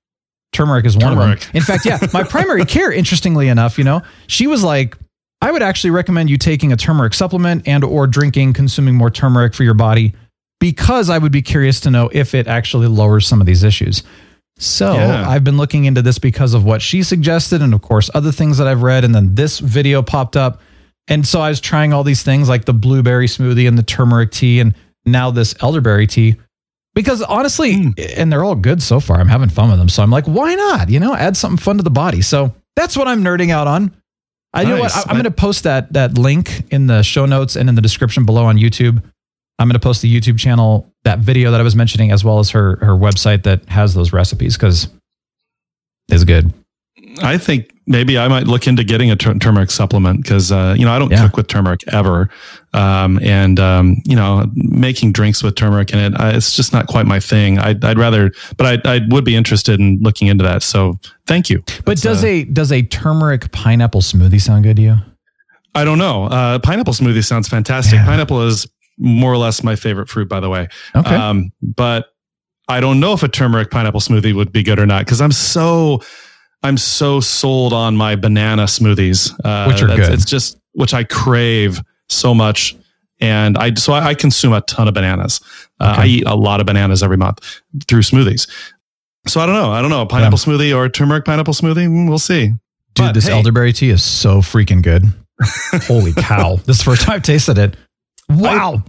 turmeric 0.53 0.85
is 0.85 0.97
one 0.97 1.15
Turmeric. 1.15 1.39
of 1.39 1.47
them 1.47 1.57
in 1.57 1.63
fact 1.63 1.87
yeah 1.87 1.99
my 2.13 2.23
primary 2.23 2.65
care 2.67 2.93
interestingly 2.93 3.49
enough 3.49 3.79
you 3.79 3.85
know 3.85 4.03
she 4.27 4.47
was 4.47 4.63
like 4.63 4.97
I 5.41 5.53
would 5.53 5.63
actually 5.63 5.91
recommend 5.91 6.31
you 6.31 6.37
taking 6.37 6.73
a 6.73 6.77
turmeric 6.77 7.15
supplement 7.15 7.67
and 7.69 7.85
or 7.85 8.07
drinking, 8.07 8.55
consuming 8.55 8.97
more 8.97 9.11
turmeric 9.11 9.55
for 9.55 9.63
your 9.63 9.75
body 9.75 10.15
because 10.61 11.11
I 11.11 11.19
would 11.19 11.33
be 11.33 11.43
curious 11.43 11.81
to 11.81 11.91
know 11.91 12.11
if 12.13 12.35
it 12.35 12.47
actually 12.49 12.89
lowers 12.89 13.27
some 13.27 13.41
of 13.41 13.47
these 13.47 13.63
issues. 13.63 14.03
So 14.59 14.95
Yeah. 14.95 15.29
I've 15.29 15.45
been 15.45 15.57
looking 15.57 15.85
into 15.85 16.03
this 16.03 16.19
because 16.19 16.55
of 16.55 16.65
what 16.65 16.83
she 16.83 17.03
suggested 17.05 17.63
and 17.63 17.73
of 17.73 17.83
course 17.83 18.11
other 18.15 18.33
things 18.33 18.59
that 18.59 18.67
I've 18.67 18.83
read 18.83 19.05
and 19.05 19.15
then 19.15 19.37
this 19.37 19.61
video 19.61 20.03
popped 20.03 20.37
up 20.37 20.61
and 21.07 21.27
so 21.27 21.41
I 21.41 21.49
was 21.49 21.61
trying 21.61 21.93
all 21.93 22.05
these 22.05 22.23
things 22.23 22.49
like 22.49 22.65
the 22.65 22.75
blueberry 22.75 23.29
smoothie 23.29 23.69
and 23.69 23.79
the 23.79 23.85
turmeric 23.85 24.33
tea 24.33 24.59
and 24.59 24.75
now 25.07 25.31
this 25.31 25.55
elderberry 25.63 26.09
tea 26.09 26.37
because 26.95 27.23
honestly 27.23 27.75
hmm. 27.75 27.91
and 28.17 28.33
they're 28.33 28.43
all 28.43 28.57
good 28.57 28.83
so 28.83 28.99
far. 28.99 29.21
I'm 29.21 29.29
having 29.29 29.49
fun 29.49 29.71
with 29.71 29.79
them. 29.79 29.89
So 29.89 30.03
I'm 30.03 30.11
like 30.11 30.27
why 30.27 30.57
not? 30.57 30.91
You 30.91 30.99
know, 30.99 31.15
add 31.15 31.37
something 31.37 31.59
fun 31.59 31.77
to 31.77 31.85
the 31.85 31.91
body. 31.91 32.23
So 32.23 32.53
that's 32.75 32.97
what 32.97 33.07
I'm 33.07 33.23
nerding 33.23 33.51
out 33.51 33.69
on. 33.69 33.95
I 34.55 34.63
you 34.63 34.69
know 34.69 34.81
what 34.81 34.97
I- 34.97 35.03
I'm 35.03 35.15
going 35.15 35.25
to 35.25 35.31
post 35.31 35.65
that 35.65 35.93
that 35.93 36.17
link 36.19 36.65
in 36.73 36.87
the 36.87 37.03
show 37.03 37.27
notes 37.27 37.57
and 37.57 37.69
in 37.69 37.75
the 37.75 37.83
description 37.83 38.25
below 38.25 38.45
on 38.45 38.57
YouTube. 38.57 39.03
I'm 39.61 39.67
going 39.69 39.75
to 39.75 39.81
post 39.81 40.03
the 40.03 40.15
YouTube 40.21 40.39
channel 40.39 40.93
that 41.05 41.19
video 41.19 41.51
that 41.51 41.61
I 41.61 41.65
was 41.65 41.75
mentioning 41.75 42.13
as 42.13 42.25
well 42.25 42.39
as 42.39 42.51
her 42.51 42.77
her 42.77 42.93
website 42.95 43.43
that 43.43 43.69
has 43.69 43.93
those 43.95 44.13
recipes 44.13 44.57
because 44.57 44.89
it's 46.09 46.25
good. 46.25 46.53
I 47.23 47.39
think 47.39 47.73
maybe 47.89 48.19
I 48.19 48.29
might 48.29 48.47
look 48.47 48.67
into 48.69 48.85
getting 48.85 49.11
a 49.11 49.17
tur- 49.17 49.35
turmeric 49.39 49.71
supplement 49.71 50.23
because 50.23 50.53
uh, 50.53 50.75
you 50.79 50.85
know 50.85 50.93
I 50.93 50.99
don't 50.99 51.11
Yeah. 51.11 51.25
cook 51.27 51.37
with 51.37 51.49
turmeric 51.49 51.81
ever, 51.89 52.29
um, 52.75 53.19
and 53.23 53.59
um, 53.59 53.97
you 54.05 54.15
know 54.15 54.47
making 54.55 55.13
drinks 55.13 55.43
with 55.43 55.57
turmeric 55.57 55.91
in 55.93 55.99
it, 55.99 56.15
uh, 56.21 56.33
it's 56.35 56.55
just 56.55 56.73
not 56.73 56.87
quite 56.87 57.07
my 57.07 57.19
thing. 57.19 57.59
I'd, 57.59 57.85
I'd 57.85 57.99
rather, 57.99 58.31
but 58.57 58.87
I, 58.87 58.97
I 58.97 59.01
would 59.09 59.25
be 59.25 59.35
interested 59.35 59.81
in 59.81 59.99
looking 60.03 60.29
into 60.29 60.45
that. 60.45 60.63
So 60.63 60.99
thank 61.27 61.51
you. 61.51 61.63
But 61.85 61.99
That's, 61.99 62.03
does 62.03 62.25
uh, 62.25 62.29
a 62.29 62.45
does 62.45 62.71
a 62.71 62.83
turmeric 62.83 63.51
pineapple 63.53 64.03
smoothie 64.03 64.41
sound 64.41 64.65
good 64.65 64.77
to 64.77 64.83
you? 64.83 64.97
I 65.75 65.85
don't 65.85 65.99
know. 65.99 66.25
Uh, 66.25 66.59
pineapple 66.59 66.93
smoothie 66.95 67.25
sounds 67.25 67.49
fantastic. 67.49 67.95
Yeah. 67.95 68.05
Pineapple 68.05 68.43
is 68.47 68.67
more 68.99 69.33
or 69.33 69.37
less 69.37 69.63
my 69.63 69.77
favorite 69.77 70.09
fruit, 70.09 70.29
by 70.29 70.41
the 70.41 70.49
way. 70.49 70.69
Okay. 70.95 71.15
Um, 71.15 71.53
but 71.63 72.07
I 72.69 72.81
don't 72.81 73.01
know 73.01 73.13
if 73.13 73.23
a 73.23 73.29
turmeric 73.29 73.71
pineapple 73.71 74.01
smoothie 74.01 74.35
would 74.35 74.53
be 74.53 74.63
good 74.63 74.79
or 74.79 74.87
not 74.87 75.05
because 75.05 75.21
I'm 75.21 75.33
so 75.33 76.03
I'm 76.63 76.77
so 76.77 77.21
sold 77.21 77.73
on 77.73 77.97
my 77.97 78.17
banana 78.17 78.65
smoothies, 78.65 79.33
uh, 79.45 79.67
Which 79.71 79.83
are 79.83 79.87
good. 79.87 80.13
It's 80.13 80.25
just 80.25 80.59
which 80.73 80.93
I 80.95 81.05
crave 81.05 81.81
so 82.09 82.35
much, 82.35 82.77
and 83.21 83.57
I 83.57 83.75
so 83.75 83.93
I, 83.93 84.09
I 84.09 84.15
consume 84.15 84.53
a 84.53 84.61
ton 84.63 84.89
of 84.89 84.95
bananas. 84.95 85.41
Uh, 85.81 85.93
Okay. 85.93 86.03
I 86.03 86.07
eat 86.07 86.25
a 86.27 86.35
lot 86.35 86.61
of 86.61 86.67
bananas 86.67 87.03
every 87.03 87.17
month 87.17 87.41
through 87.87 88.01
smoothies. 88.03 88.49
So 89.29 89.41
I 89.41 89.47
don't 89.47 89.55
know. 89.55 89.71
I 89.71 89.81
don't 89.81 89.91
know. 89.91 90.03
A 90.03 90.07
pineapple 90.07 90.39
smoothie 90.39 90.75
or 90.77 90.87
a 90.87 90.91
turmeric 90.91 91.25
pineapple 91.25 91.55
smoothie. 91.55 91.87
Mm, 91.89 92.09
We'll 92.09 92.19
see. 92.19 92.49
Dude, 92.49 92.57
But, 92.97 93.13
this 93.13 93.27
hey, 93.27 93.33
elderberry 93.35 93.73
tea 93.73 93.91
is 93.91 94.03
so 94.03 94.41
freaking 94.41 94.83
good. 94.83 95.05
Holy 95.87 96.13
cow. 96.15 96.57
This 96.65 96.79
is 96.79 96.79
the 96.79 96.85
first 96.85 97.03
time 97.03 97.17
I've 97.17 97.23
tasted 97.23 97.59
it. 97.59 97.77
Wow. 98.29 98.83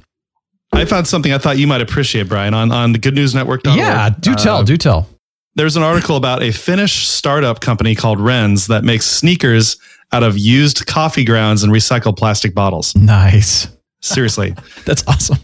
I 0.71 0.85
found 0.85 1.07
something 1.07 1.31
I 1.33 1.38
thought 1.39 1.57
you 1.57 1.67
might 1.67 1.81
appreciate, 1.81 2.27
Brian, 2.29 2.53
on 2.53 2.71
on 2.71 2.91
the 2.93 2.99
Good 2.99 3.15
News 3.15 3.35
Network. 3.35 3.61
yeah, 3.65 4.09
do 4.09 4.33
tell, 4.35 4.63
do 4.63 4.77
tell. 4.77 5.07
There's 5.60 5.75
an 5.75 5.84
article 5.84 6.16
about 6.16 6.42
a 6.42 6.54
Finnish 6.54 7.06
startup 7.06 7.60
company 7.60 7.94
called 7.94 8.18
Rens 8.18 8.68
that 8.68 8.86
makes 8.86 9.06
sneakers 9.06 9.75
out 10.13 10.24
of 10.24 10.38
used 10.38 10.86
coffee 10.86 11.25
grounds 11.25 11.63
and 11.63 11.74
recycled 11.74 12.18
plastic 12.18 12.56
bottles. 12.56 12.96
Nice. 12.96 13.68
Seriously. 14.01 14.56
That's 14.86 15.06
awesome. 15.06 15.38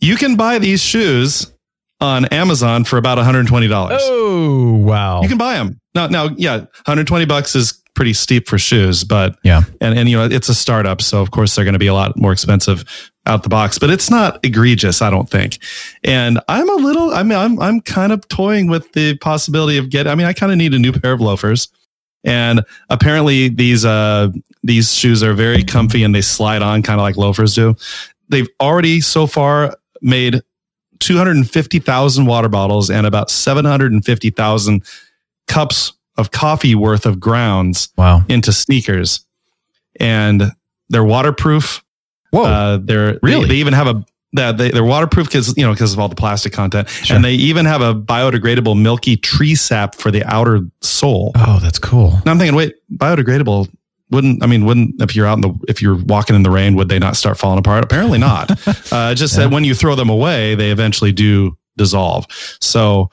you 0.00 0.16
can 0.16 0.34
buy 0.34 0.58
these 0.58 0.82
shoes 0.82 1.52
on 2.00 2.24
Amazon 2.26 2.82
for 2.82 2.96
about 2.96 3.18
$120. 3.18 3.70
Oh 4.00 4.72
wow! 4.78 5.22
You 5.22 5.28
can 5.28 5.38
buy 5.38 5.54
them 5.54 5.80
now. 5.94 6.08
Now, 6.08 6.30
yeah, 6.36 6.56
120 6.56 7.24
bucks 7.26 7.54
is 7.54 7.80
pretty 7.94 8.12
steep 8.12 8.48
for 8.48 8.58
shoes, 8.58 9.04
but 9.04 9.36
yeah, 9.42 9.62
and 9.80 9.98
and 9.98 10.08
you 10.08 10.16
know 10.16 10.24
it's 10.24 10.48
a 10.48 10.54
startup, 10.54 11.02
so 11.02 11.20
of 11.20 11.30
course 11.30 11.54
they're 11.54 11.64
going 11.64 11.74
to 11.74 11.78
be 11.78 11.86
a 11.86 11.94
lot 11.94 12.16
more 12.16 12.32
expensive 12.32 12.84
out 13.26 13.42
the 13.42 13.48
box. 13.48 13.78
But 13.78 13.90
it's 13.90 14.10
not 14.10 14.44
egregious, 14.44 15.02
I 15.02 15.10
don't 15.10 15.28
think. 15.28 15.58
And 16.02 16.40
I'm 16.48 16.68
a 16.68 16.74
little, 16.74 17.10
I 17.12 17.22
mean, 17.22 17.38
I'm 17.38 17.60
I'm 17.60 17.80
kind 17.80 18.12
of 18.12 18.26
toying 18.28 18.68
with 18.68 18.92
the 18.92 19.16
possibility 19.18 19.78
of 19.78 19.90
getting. 19.90 20.10
I 20.10 20.14
mean, 20.14 20.26
I 20.26 20.32
kind 20.32 20.52
of 20.52 20.58
need 20.58 20.74
a 20.74 20.78
new 20.78 20.92
pair 20.92 21.12
of 21.12 21.20
loafers. 21.20 21.68
And 22.24 22.64
apparently 22.88 23.48
these 23.48 23.84
uh 23.84 24.28
these 24.62 24.94
shoes 24.94 25.22
are 25.22 25.34
very 25.34 25.64
comfy 25.64 26.04
and 26.04 26.14
they 26.14 26.22
slide 26.22 26.62
on 26.62 26.82
kind 26.82 27.00
of 27.00 27.02
like 27.02 27.16
loafers 27.16 27.54
do. 27.54 27.74
They've 28.28 28.48
already 28.60 29.00
so 29.00 29.26
far 29.26 29.76
made 30.00 30.40
250,000 31.00 32.26
water 32.26 32.48
bottles 32.48 32.90
and 32.90 33.06
about 33.06 33.28
750,000 33.28 34.84
cups 35.48 35.92
of 36.16 36.30
coffee 36.30 36.74
worth 36.74 37.06
of 37.06 37.18
grounds 37.18 37.88
wow. 37.96 38.22
into 38.28 38.52
sneakers. 38.52 39.24
And 39.98 40.52
they're 40.88 41.04
waterproof. 41.04 41.84
Whoa. 42.30 42.44
Uh, 42.44 42.78
they're 42.82 43.18
really? 43.22 43.42
They, 43.42 43.48
they 43.48 43.56
even 43.56 43.74
have 43.74 43.86
a 43.86 44.04
that 44.34 44.56
they, 44.56 44.70
they're 44.70 44.84
waterproof 44.84 45.26
because 45.26 45.56
you 45.56 45.64
know 45.64 45.72
because 45.72 45.92
of 45.92 45.98
all 45.98 46.08
the 46.08 46.14
plastic 46.14 46.52
content, 46.52 46.88
sure. 46.88 47.14
and 47.14 47.24
they 47.24 47.34
even 47.34 47.66
have 47.66 47.82
a 47.82 47.94
biodegradable 47.94 48.80
milky 48.80 49.16
tree 49.16 49.54
sap 49.54 49.94
for 49.94 50.10
the 50.10 50.24
outer 50.24 50.60
sole. 50.80 51.32
Oh, 51.34 51.58
that's 51.60 51.78
cool. 51.78 52.12
Now 52.24 52.32
I'm 52.32 52.38
thinking, 52.38 52.56
wait, 52.56 52.74
biodegradable 52.94 53.68
wouldn't 54.10 54.42
I 54.42 54.46
mean 54.46 54.64
wouldn't 54.64 55.00
if 55.00 55.16
you're 55.16 55.26
out 55.26 55.34
in 55.34 55.40
the 55.40 55.54
if 55.68 55.82
you're 55.82 55.96
walking 56.04 56.36
in 56.36 56.42
the 56.42 56.50
rain 56.50 56.74
would 56.74 56.88
they 56.88 56.98
not 56.98 57.16
start 57.16 57.38
falling 57.38 57.58
apart? 57.58 57.84
Apparently 57.84 58.18
not. 58.18 58.50
uh, 58.92 59.14
just 59.14 59.34
yeah. 59.34 59.44
that 59.44 59.50
when 59.52 59.64
you 59.64 59.74
throw 59.74 59.94
them 59.94 60.08
away, 60.08 60.54
they 60.54 60.70
eventually 60.70 61.12
do 61.12 61.56
dissolve. 61.76 62.26
So 62.60 63.10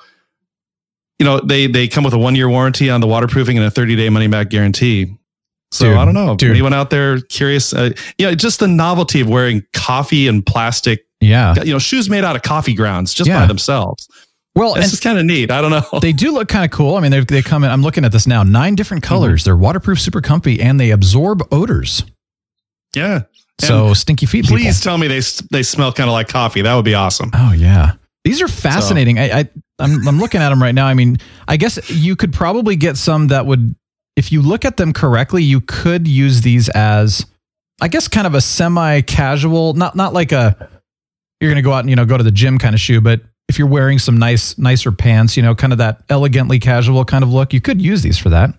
you 1.20 1.26
know 1.26 1.40
they 1.40 1.68
they 1.68 1.88
come 1.88 2.04
with 2.04 2.14
a 2.14 2.18
one 2.18 2.36
year 2.36 2.50
warranty 2.50 2.90
on 2.90 3.02
the 3.02 3.08
waterproofing 3.08 3.58
and 3.58 3.66
a 3.66 3.72
30 3.72 3.96
day 3.96 4.10
money 4.10 4.28
back 4.28 4.50
guarantee. 4.50 5.16
So 5.72 5.90
dude, 5.90 5.98
I 5.98 6.06
don't 6.06 6.16
know. 6.16 6.36
Dude. 6.36 6.52
Anyone 6.52 6.74
out 6.74 6.90
there 6.90 7.20
curious? 7.22 7.74
Uh, 7.74 7.92
yeah, 8.18 8.34
just 8.34 8.60
the 8.60 8.68
novelty 8.68 9.22
of 9.22 9.30
wearing 9.30 9.64
coffee 9.74 10.28
and 10.28 10.44
plastic. 10.44 11.06
Yeah, 11.22 11.62
you 11.62 11.74
know, 11.74 11.80
shoes 11.80 12.10
made 12.10 12.24
out 12.24 12.36
of 12.36 12.42
coffee 12.42 12.74
grounds 12.74 13.14
just 13.14 13.28
yeah. 13.28 13.42
by 13.42 13.46
themselves. 13.46 14.08
Well, 14.56 14.74
this 14.74 14.94
is 14.94 15.00
kind 15.00 15.20
of 15.20 15.26
neat. 15.26 15.52
I 15.52 15.62
don't 15.62 15.72
know. 15.72 16.00
They 16.00 16.12
do 16.12 16.32
look 16.32 16.48
kind 16.48 16.66
of 16.66 16.72
cool. 16.72 16.96
I 16.96 17.02
mean, 17.02 17.12
they 17.12 17.20
they 17.20 17.42
come 17.42 17.64
in. 17.64 17.70
I'm 17.70 17.82
looking 17.82 18.04
at 18.04 18.12
this 18.12 18.26
now. 18.26 18.44
Nine 18.44 18.76
different 18.76 19.04
colors. 19.04 19.42
Mm-hmm. 19.42 19.48
They're 19.48 19.58
waterproof, 19.58 20.00
super 20.00 20.22
comfy, 20.22 20.60
and 20.60 20.80
they 20.80 20.92
absorb 20.92 21.44
odors. 21.52 22.04
Yeah. 22.96 23.24
So 23.60 23.88
and 23.88 23.98
stinky 23.98 24.26
feet. 24.26 24.46
Please 24.46 24.80
people. 24.80 24.92
tell 24.92 24.98
me 24.98 25.08
they 25.08 25.22
they 25.52 25.64
smell 25.64 25.94
kind 25.94 26.10
of 26.10 26.14
like 26.14 26.30
coffee. 26.30 26.62
That 26.62 26.76
would 26.76 26.86
be 26.86 26.96
awesome. 26.96 27.32
Oh 27.34 27.52
yeah. 27.52 27.94
These 28.24 28.42
are 28.42 28.48
fascinating. 28.48 29.18
So. 29.18 29.24
I, 29.24 29.40
I 29.40 29.50
I'm 29.80 30.08
I'm 30.08 30.20
looking 30.20 30.42
at 30.42 30.50
them 30.50 30.62
right 30.62 30.76
now. 30.76 30.88
I 30.88 30.94
mean, 30.94 31.18
I 31.48 31.58
guess 31.58 31.90
you 31.90 32.16
could 32.16 32.34
probably 32.34 32.76
get 32.76 32.98
some 32.98 33.28
that 33.28 33.46
would 33.46 33.76
if 34.16 34.32
you 34.32 34.42
look 34.42 34.66
at 34.66 34.78
them 34.78 34.94
correctly, 34.94 35.44
you 35.44 35.62
could 35.62 36.08
use 36.08 36.42
these 36.42 36.68
as, 36.70 37.26
I 37.82 37.88
guess, 37.88 38.08
kind 38.08 38.28
of 38.28 38.36
a 38.36 38.42
semi-casual, 38.42 39.74
not 39.76 39.96
not 39.96 40.14
like 40.14 40.32
a 40.32 40.70
you're 41.40 41.50
going 41.50 41.64
to 41.64 41.68
go 41.68 41.72
out 41.72 41.80
and 41.80 41.90
you 41.90 41.96
know 41.96 42.06
go 42.06 42.18
to 42.18 42.24
the 42.24 42.32
gym 42.32 42.58
kind 42.58 42.76
of 42.76 42.82
shoe, 42.82 43.02
but 43.02 43.22
if 43.48 43.58
you're 43.58 43.68
wearing 43.68 43.98
some 43.98 44.18
nice 44.18 44.58
nicer 44.58 44.92
pants, 44.92 45.36
you 45.38 45.44
know, 45.44 45.56
kind 45.56 45.74
of 45.74 45.80
that 45.80 46.04
elegantly 46.10 46.60
casual 46.60 47.06
kind 47.06 47.24
of 47.24 47.32
look, 47.32 47.54
you 47.54 47.62
could 47.62 47.82
use 47.82 48.02
these 48.02 48.18
for 48.18 48.30
that. 48.30 48.54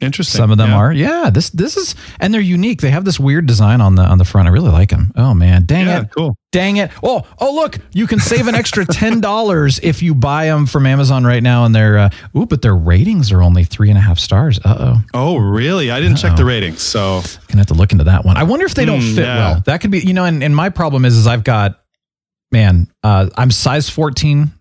Interesting. 0.00 0.38
Some 0.38 0.50
of 0.50 0.58
them 0.58 0.70
yeah. 0.70 0.76
are. 0.76 0.92
Yeah, 0.92 1.30
this 1.30 1.50
this 1.50 1.76
is 1.76 1.94
and 2.18 2.34
they're 2.34 2.40
unique. 2.40 2.80
They 2.80 2.90
have 2.90 3.04
this 3.04 3.20
weird 3.20 3.46
design 3.46 3.80
on 3.80 3.94
the 3.94 4.02
on 4.02 4.18
the 4.18 4.24
front. 4.24 4.48
I 4.48 4.50
really 4.50 4.70
like 4.70 4.90
them. 4.90 5.12
Oh 5.14 5.34
man, 5.34 5.64
dang 5.64 5.86
yeah, 5.86 6.02
it. 6.02 6.10
Cool. 6.10 6.36
Dang 6.50 6.76
it. 6.78 6.90
Oh, 7.02 7.26
oh 7.38 7.54
look, 7.54 7.78
you 7.92 8.06
can 8.06 8.20
save 8.20 8.46
an 8.46 8.54
extra 8.54 8.84
$10 8.84 9.80
if 9.82 10.02
you 10.02 10.14
buy 10.14 10.46
them 10.46 10.66
from 10.66 10.86
Amazon 10.86 11.24
right 11.24 11.42
now 11.42 11.64
and 11.64 11.74
they're 11.74 11.98
uh, 11.98 12.10
ooh, 12.36 12.46
but 12.46 12.62
their 12.62 12.76
ratings 12.76 13.32
are 13.32 13.42
only 13.42 13.64
three 13.64 13.88
and 13.88 13.98
a 13.98 14.00
half 14.00 14.18
stars. 14.18 14.60
Uh-oh. 14.64 15.00
Oh, 15.14 15.36
really? 15.36 15.90
I 15.90 16.00
didn't 16.00 16.18
Uh-oh. 16.18 16.28
check 16.28 16.36
the 16.36 16.44
ratings. 16.44 16.82
So 16.82 17.22
gonna 17.48 17.58
have 17.58 17.66
to 17.68 17.74
look 17.74 17.92
into 17.92 18.04
that 18.04 18.24
one. 18.24 18.36
I 18.36 18.42
wonder 18.42 18.66
if 18.66 18.74
they 18.74 18.84
don't 18.84 19.00
mm, 19.00 19.14
fit 19.14 19.24
yeah. 19.24 19.36
well. 19.36 19.62
That 19.64 19.80
could 19.80 19.90
be, 19.90 20.00
you 20.00 20.12
know, 20.12 20.24
and, 20.24 20.42
and 20.44 20.54
my 20.54 20.70
problem 20.70 21.04
is 21.04 21.16
is 21.16 21.26
I've 21.26 21.44
got 21.44 21.80
man, 22.52 22.88
uh, 23.02 23.30
I'm 23.36 23.50
size 23.50 23.88
14 23.88 24.52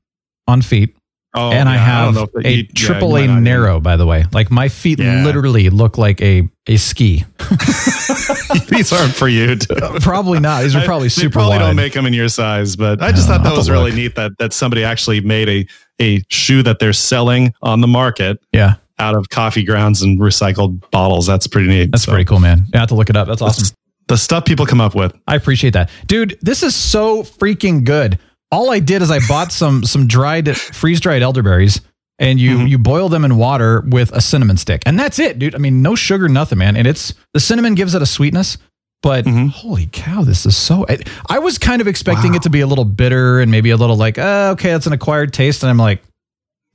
on 0.47 0.61
feet. 0.61 0.95
Oh, 1.35 1.51
and 1.51 1.67
yeah, 1.67 1.73
I 1.73 1.77
have 1.77 2.17
I 2.17 2.25
a 2.45 2.49
you, 2.51 2.67
triple 2.67 3.17
yeah, 3.19 3.35
A 3.37 3.41
narrow, 3.41 3.79
by 3.79 3.97
the 3.97 4.05
way. 4.05 4.25
Like 4.33 4.51
my 4.51 4.69
feet 4.69 4.99
Yeah. 4.99 5.23
literally 5.23 5.69
look 5.69 5.97
like 5.97 6.21
a 6.21 6.47
a 6.67 6.77
ski. 6.77 7.25
These 8.69 8.91
aren't 8.93 9.13
for 9.13 9.27
you. 9.27 9.57
Probably 10.01 10.39
not. 10.39 10.63
These 10.63 10.75
are 10.75 10.85
probably 10.85 11.07
They 11.07 11.09
super 11.09 11.33
probably 11.33 11.57
wide. 11.57 11.65
don't 11.65 11.75
make 11.75 11.93
them 11.93 12.05
in 12.05 12.13
your 12.13 12.29
size, 12.29 12.75
but 12.75 13.01
I 13.01 13.11
just 13.11 13.27
thought 13.27 13.43
that 13.43 13.55
was 13.55 13.69
really 13.69 13.91
look. 13.91 13.95
neat 13.95 14.15
that 14.15 14.31
that 14.39 14.53
somebody 14.53 14.83
actually 14.83 15.21
made 15.21 15.49
a 15.49 15.65
a 16.01 16.23
shoe 16.29 16.63
that 16.63 16.79
they're 16.79 16.93
selling 16.93 17.53
on 17.61 17.81
the 17.81 17.87
market 17.87 18.39
yeah, 18.51 18.75
out 18.99 19.15
of 19.15 19.29
coffee 19.29 19.63
grounds 19.63 20.01
and 20.01 20.19
recycled 20.19 20.89
bottles. 20.91 21.25
That's 21.27 21.47
pretty 21.47 21.67
neat. 21.67 21.91
that's 21.91 22.03
So, 22.03 22.11
pretty 22.11 22.25
cool, 22.25 22.39
man. 22.39 22.65
I 22.73 22.79
have 22.79 22.89
to 22.89 22.95
look 22.95 23.09
it 23.09 23.15
up. 23.17 23.27
That's 23.27 23.41
awesome. 23.41 23.75
The 24.07 24.17
stuff 24.17 24.45
people 24.45 24.65
come 24.65 24.81
up 24.81 24.95
with. 24.95 25.13
I 25.27 25.35
appreciate 25.35 25.73
that, 25.73 25.89
dude. 26.07 26.37
This 26.41 26.61
is 26.63 26.75
so 26.75 27.23
freaking 27.23 27.83
good. 27.85 28.19
All 28.53 28.71
I 28.71 28.79
did 28.79 29.01
is 29.01 29.09
I 29.11 29.19
bought 29.27 29.51
some 29.51 29.83
some 29.83 30.07
dried 30.07 30.55
freeze 30.55 30.99
dried 31.01 31.21
elderberries, 31.23 31.81
and 32.19 32.39
you 32.39 32.57
Mhm. 32.59 32.69
you 32.69 32.77
boil 32.77 33.09
them 33.09 33.25
in 33.25 33.35
water 33.37 33.81
with 33.87 34.11
a 34.11 34.21
cinnamon 34.21 34.57
stick, 34.57 34.83
and 34.85 34.97
that's 34.99 35.17
it, 35.19 35.39
dude. 35.39 35.55
I 35.55 35.57
mean, 35.57 35.81
no 35.81 35.95
sugar, 35.95 36.29
nothing, 36.29 36.59
man. 36.59 36.75
And 36.77 36.87
it's 36.87 37.13
the 37.33 37.39
cinnamon 37.39 37.73
gives 37.75 37.95
it 37.95 38.01
a 38.01 38.05
sweetness, 38.05 38.57
but 39.01 39.25
Mhm. 39.25 39.49
holy 39.49 39.89
cow, 39.91 40.23
this 40.23 40.45
is 40.45 40.55
so. 40.55 40.85
I, 40.87 40.99
I 41.29 41.39
was 41.39 41.57
kind 41.57 41.81
of 41.81 41.87
expecting 41.87 42.31
Wow. 42.31 42.37
it 42.37 42.41
to 42.43 42.49
be 42.51 42.61
a 42.61 42.67
little 42.67 42.85
bitter 42.85 43.39
and 43.39 43.49
maybe 43.49 43.71
a 43.71 43.77
little 43.77 43.97
like, 43.97 44.17
uh, 44.19 44.49
okay, 44.53 44.71
that's 44.71 44.85
an 44.87 44.93
acquired 44.93 45.33
taste, 45.33 45.63
and 45.63 45.69
I'm 45.71 45.77
like, 45.77 46.03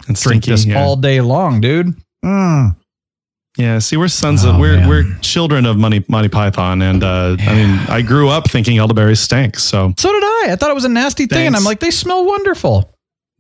And 0.09 0.17
drink 0.17 0.43
stinky, 0.45 0.51
this 0.51 0.65
yeah. 0.67 0.83
all 0.83 0.97
day 0.97 1.21
long, 1.21 1.61
dude. 1.61 1.95
Mm. 2.25 2.75
Yeah, 3.59 3.81
see, 3.81 3.97
we're 3.97 4.07
sons 4.09 4.45
Oh, 4.45 4.51
of 4.51 4.59
we're 4.61 4.77
man. 4.77 4.89
we're 4.89 5.19
children 5.21 5.67
of 5.67 5.77
Money 5.77 6.05
Monty 6.09 6.29
Python, 6.29 6.81
and 6.81 7.03
uh, 7.03 7.37
I 7.41 7.55
mean, 7.55 7.71
I 7.89 8.03
grew 8.03 8.29
up 8.29 8.49
thinking 8.49 8.79
elderberries 8.79 9.19
stank. 9.21 9.59
So 9.59 9.93
So 9.99 10.13
did 10.13 10.23
I. 10.23 10.47
I 10.53 10.57
thought 10.57 10.71
it 10.71 10.75
was 10.75 10.85
a 10.85 10.89
nasty 10.89 11.27
thing, 11.27 11.49
and 11.49 11.57
I'm 11.57 11.65
like, 11.65 11.81
they 11.81 11.91
smell 11.91 12.25
wonderful. 12.25 12.95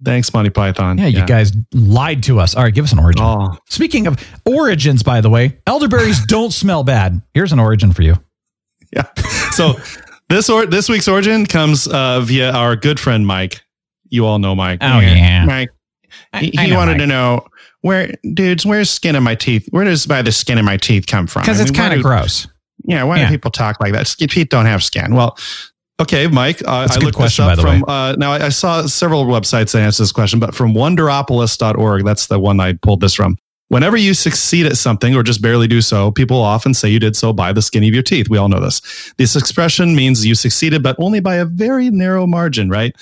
thanks, 0.04 0.34
Monty 0.34 0.50
Python. 0.50 0.98
Yeah, 0.98 1.06
you 1.06 1.24
guys 1.24 1.52
lied 1.72 2.24
to 2.24 2.40
us. 2.40 2.56
All 2.56 2.64
right, 2.64 2.74
give 2.74 2.84
us 2.84 2.92
an 2.92 2.98
origin. 2.98 3.22
Oh, 3.24 3.56
Speaking 3.68 4.08
of 4.08 4.16
origins, 4.44 5.04
by 5.04 5.20
the 5.20 5.30
way, 5.30 5.58
elderberries 5.68 6.24
don't 6.26 6.52
smell 6.52 6.82
bad. 6.82 7.22
Here's 7.32 7.52
an 7.52 7.60
origin 7.60 7.92
for 7.92 8.02
you. 8.02 8.16
yeah. 8.92 9.04
So 9.52 9.74
this 10.28 10.50
or 10.50 10.66
this 10.66 10.88
week's 10.88 11.06
origin 11.06 11.46
comes 11.46 11.86
uh, 11.86 12.20
via 12.22 12.50
our 12.52 12.74
good 12.74 12.98
friend 12.98 13.24
Mike. 13.24 13.62
You 14.08 14.26
all 14.26 14.38
know 14.40 14.54
Mike. 14.56 14.78
Oh, 14.82 14.98
yeah. 14.98 15.44
Mike. 15.44 15.70
He, 16.38 16.56
I 16.58 16.64
he 16.64 16.70
know 16.70 16.76
wanted 16.76 16.92
Mike. 16.92 17.00
to 17.02 17.06
know 17.06 17.46
where, 17.82 18.12
dudes, 18.34 18.66
where's 18.66 18.90
skin 18.90 19.14
in 19.16 19.22
my 19.22 19.34
teeth? 19.34 19.66
Where 19.70 19.84
does 19.84 20.06
by 20.06 20.22
the 20.22 20.32
skin 20.32 20.58
in 20.58 20.64
my 20.64 20.76
teeth 20.76 21.06
come 21.06 21.26
from? 21.26 21.42
Because 21.42 21.60
I 21.60 21.62
it's 21.62 21.72
mean, 21.72 21.80
why 21.80 21.88
kind 21.88 21.98
of 22.00 22.04
gross. 22.04 22.46
Yeah, 22.84 23.02
why 23.04 23.18
Yeah. 23.18 23.26
do 23.26 23.32
people 23.34 23.50
talk 23.50 23.80
like 23.80 23.92
that? 23.92 24.06
Skin, 24.06 24.28
teeth 24.28 24.48
don't 24.50 24.66
have 24.66 24.82
skin. 24.82 25.14
Well, 25.14 25.36
okay, 26.00 26.26
Mike. 26.28 26.62
Uh, 26.64 26.82
That's 26.86 26.92
a 26.92 26.94
I 26.94 26.98
good 26.98 27.04
looked 27.06 27.16
question, 27.16 27.46
this 27.46 27.58
up 27.58 27.62
from. 27.62 27.84
Uh, 27.86 28.12
now, 28.12 28.32
I, 28.32 28.46
I 28.46 28.48
saw 28.50 28.86
several 28.86 29.24
websites 29.26 29.72
that 29.72 29.82
answer 29.82 30.02
this 30.02 30.12
question, 30.12 30.38
but 30.40 30.54
from 30.54 30.74
wonderopolis.org, 30.74 32.04
that's 32.04 32.26
the 32.28 32.38
one 32.38 32.60
I 32.60 32.74
pulled 32.74 33.00
this 33.00 33.14
from. 33.14 33.36
Whenever 33.70 33.98
you 33.98 34.14
succeed 34.14 34.64
at 34.64 34.78
something 34.78 35.14
or 35.14 35.22
just 35.22 35.42
barely 35.42 35.66
do 35.66 35.82
so, 35.82 36.10
people 36.10 36.40
often 36.40 36.72
say 36.72 36.88
you 36.88 36.98
did 36.98 37.14
so 37.16 37.34
by 37.34 37.52
the 37.52 37.60
skin 37.60 37.84
of 37.84 37.92
your 37.92 38.02
teeth. 38.02 38.30
We 38.30 38.38
all 38.38 38.48
know 38.48 38.60
this. 38.60 39.12
This 39.18 39.36
expression 39.36 39.94
means 39.94 40.24
you 40.24 40.34
succeeded, 40.34 40.82
but 40.82 40.96
only 40.98 41.20
by 41.20 41.34
a 41.34 41.44
very 41.44 41.90
narrow 41.90 42.26
margin, 42.26 42.70
right? 42.70 42.96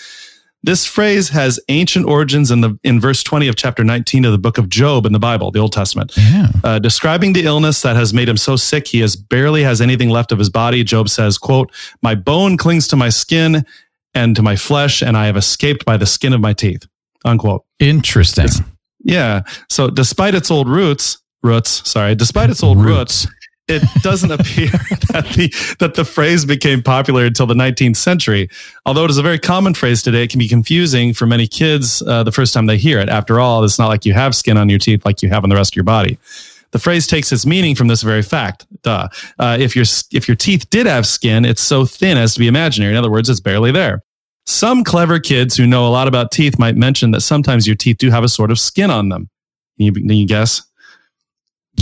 This 0.67 0.85
phrase 0.85 1.29
has 1.29 1.61
ancient 1.69 2.07
origins 2.07 2.51
in 2.51 2.61
the 2.61 2.77
in 2.83 3.01
verse 3.01 3.23
20 3.23 3.47
of 3.47 3.55
chapter 3.55 3.85
19 3.85 4.25
of 4.25 4.33
the 4.33 4.39
book 4.39 4.59
of 4.59 4.69
Job 4.69 5.07
in 5.07 5.13
the 5.13 5.21
Bible, 5.21 5.53
the 5.53 5.61
Old 5.61 5.73
Testament. 5.73 6.13
Yeah. 6.17 6.49
Uh, 6.65 6.79
describing 6.81 7.35
the 7.35 7.45
illness 7.45 7.83
that 7.83 7.95
has 7.95 8.13
made 8.13 8.29
him 8.29 8.37
so 8.37 8.57
sick 8.57 8.89
he 8.89 8.99
has 8.99 9.15
barely 9.15 9.63
has 9.63 9.81
anything 9.81 10.11
left 10.11 10.33
of 10.33 10.41
his 10.41 10.51
body 10.51 10.83
job 10.83 11.09
says 11.09 11.39
quote 11.39 11.71
my 12.03 12.17
bone 12.17 12.57
clings 12.57 12.89
to 12.89 12.97
my 12.97 13.09
skin 13.09 13.65
and 14.15 14.35
to 14.35 14.43
my 14.43 14.57
flesh 14.57 15.03
and 15.03 15.17
i 15.17 15.27
have 15.27 15.37
escaped 15.37 15.85
by 15.85 15.97
the 15.97 16.07
skin 16.07 16.33
of 16.33 16.41
my 16.41 16.53
teeth 16.53 16.87
unquote 17.25 17.65
Interesting. 17.79 18.49
yeah 19.05 19.43
so 19.69 19.89
despite 19.89 20.35
its 20.35 20.51
old 20.51 20.69
roots 20.69 21.19
roots 21.43 21.89
sorry 21.89 22.15
despite 22.15 22.51
its 22.51 22.63
old 22.63 22.83
roots, 22.83 23.29
it 23.69 23.83
doesn't 24.03 24.31
appear 24.31 24.69
that 25.11 25.27
the 25.37 25.53
that 25.79 25.95
the 25.95 26.05
phrase 26.05 26.45
became 26.45 26.83
popular 26.83 27.25
until 27.25 27.47
the 27.47 27.55
19th 27.55 27.97
century. 27.97 28.49
Although 28.85 29.05
it 29.05 29.11
is 29.11 29.19
a 29.19 29.23
very 29.23 29.39
common 29.39 29.75
phrase 29.75 30.03
today, 30.03 30.25
it 30.25 30.31
can 30.31 30.39
be 30.39 30.49
confusing 30.49 31.13
for 31.13 31.27
many 31.27 31.47
kids 31.47 32.03
uh, 32.03 32.23
the 32.23 32.33
first 32.33 32.55
time 32.55 32.67
they 32.67 32.77
hear 32.77 32.99
it. 33.01 33.09
After 33.09 33.41
all, 33.41 33.65
it's 33.65 33.79
not 33.79 33.89
like 33.89 34.05
you 34.05 34.13
have 34.13 34.35
skin 34.35 34.57
on 34.57 34.69
your 34.69 34.79
teeth 34.79 35.05
like 35.05 35.23
you 35.23 35.29
have 35.29 35.43
on 35.43 35.51
the 35.51 35.57
rest 35.57 35.73
of 35.73 35.77
your 35.77 35.85
body. 35.85 36.19
The 36.73 36.79
phrase 36.79 37.07
takes 37.07 37.33
its 37.33 37.47
meaning 37.47 37.75
from 37.75 37.89
this 37.89 38.03
very 38.03 38.23
fact. 38.23 38.67
Duh. 38.83 39.09
Uh, 39.39 39.57
if 39.59 39.75
your 39.75 39.85
if 40.13 40.29
your 40.29 40.37
teeth 40.37 40.69
did 40.71 40.87
have 40.87 41.07
skin, 41.07 41.45
it's 41.45 41.63
so 41.63 41.85
thin 41.85 42.19
as 42.19 42.35
to 42.35 42.41
be 42.41 42.49
imaginary. 42.49 42.93
In 42.93 42.99
other 42.99 43.11
words, 43.11 43.29
it's 43.29 43.41
barely 43.41 43.73
there. 43.73 44.03
Some 44.47 44.85
clever 44.85 45.19
kids 45.19 45.57
who 45.57 45.67
know 45.67 45.89
a 45.89 45.91
lot 45.91 46.07
about 46.07 46.31
teeth 46.31 46.57
might 46.57 46.77
mention 46.77 47.11
that 47.11 47.23
sometimes 47.23 47.67
your 47.67 47.75
teeth 47.75 47.99
do 47.99 48.11
have 48.11 48.23
a 48.23 48.29
sort 48.29 48.53
of 48.53 48.61
skin 48.61 48.93
on 48.93 49.09
them. 49.09 49.29
Can 49.77 49.87
you, 49.87 49.93
can 49.93 50.09
you 50.09 50.27
guess? 50.27 50.63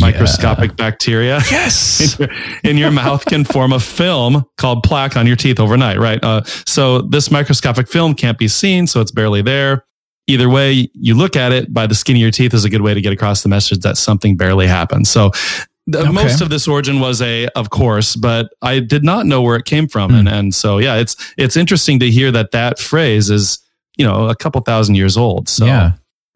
Microscopic 0.01 0.77
bacteria 0.77 1.41
Yes. 1.51 2.19
in 2.19 2.27
your, 2.29 2.37
in 2.65 2.77
your 2.79 2.91
mouth 2.91 3.25
can 3.25 3.45
form 3.45 3.73
a 3.73 3.81
film 3.81 4.45
called 4.57 4.83
plaque 4.83 5.17
on 5.17 5.27
your 5.27 5.37
teeth 5.37 5.61
overnight, 5.61 5.99
right? 5.99 6.23
Uh, 6.23 6.43
so 6.67 7.01
this 7.03 7.31
microscopic 7.31 7.89
film 7.89 8.15
can't 8.15 8.39
be 8.39 8.49
seen, 8.49 8.87
so 8.87 9.01
it's 9.01 9.11
barely 9.13 9.43
there. 9.43 9.85
either 10.27 10.49
way 10.49 10.89
you 10.95 11.15
look 11.15 11.37
at 11.37 11.53
it, 11.53 11.73
by 11.73 11.87
the 11.87 11.95
skin 11.95 12.17
of 12.17 12.21
your 12.23 12.31
teeth 12.31 12.55
is 12.55 12.65
a 12.65 12.71
good 12.71 12.81
way 12.83 12.95
to 12.95 13.01
get 13.01 13.13
across 13.13 13.43
the 13.43 13.49
message 13.49 13.81
that 13.81 13.97
something 13.97 14.37
barely 14.37 14.67
happened. 14.67 15.07
So 15.07 15.31
the, 15.87 15.99
Okay. 16.01 16.11
most 16.13 16.41
of 16.41 16.49
this 16.49 16.67
origin 16.67 16.99
was 16.99 17.21
a, 17.21 17.47
of 17.49 17.69
course, 17.71 18.17
but 18.17 18.49
I 18.63 18.81
did 18.81 19.05
not 19.05 19.27
know 19.27 19.43
where 19.43 19.57
it 19.57 19.67
came 19.67 19.87
from. 19.87 20.11
Hmm. 20.11 20.17
And, 20.17 20.29
and 20.29 20.55
so, 20.55 20.79
yeah, 20.79 20.97
it's, 20.97 21.15
it's 21.37 21.57
interesting 21.59 21.99
to 22.01 22.11
hear 22.11 22.33
that 22.33 22.53
that 22.53 22.79
phrase 22.79 23.29
is, 23.31 23.59
you 23.99 24.05
know, 24.07 24.29
a 24.31 24.35
couple 24.35 24.61
thousand 24.63 24.95
years 24.95 25.17
old. 25.19 25.49
So 25.49 25.67
Yeah. 25.67 25.93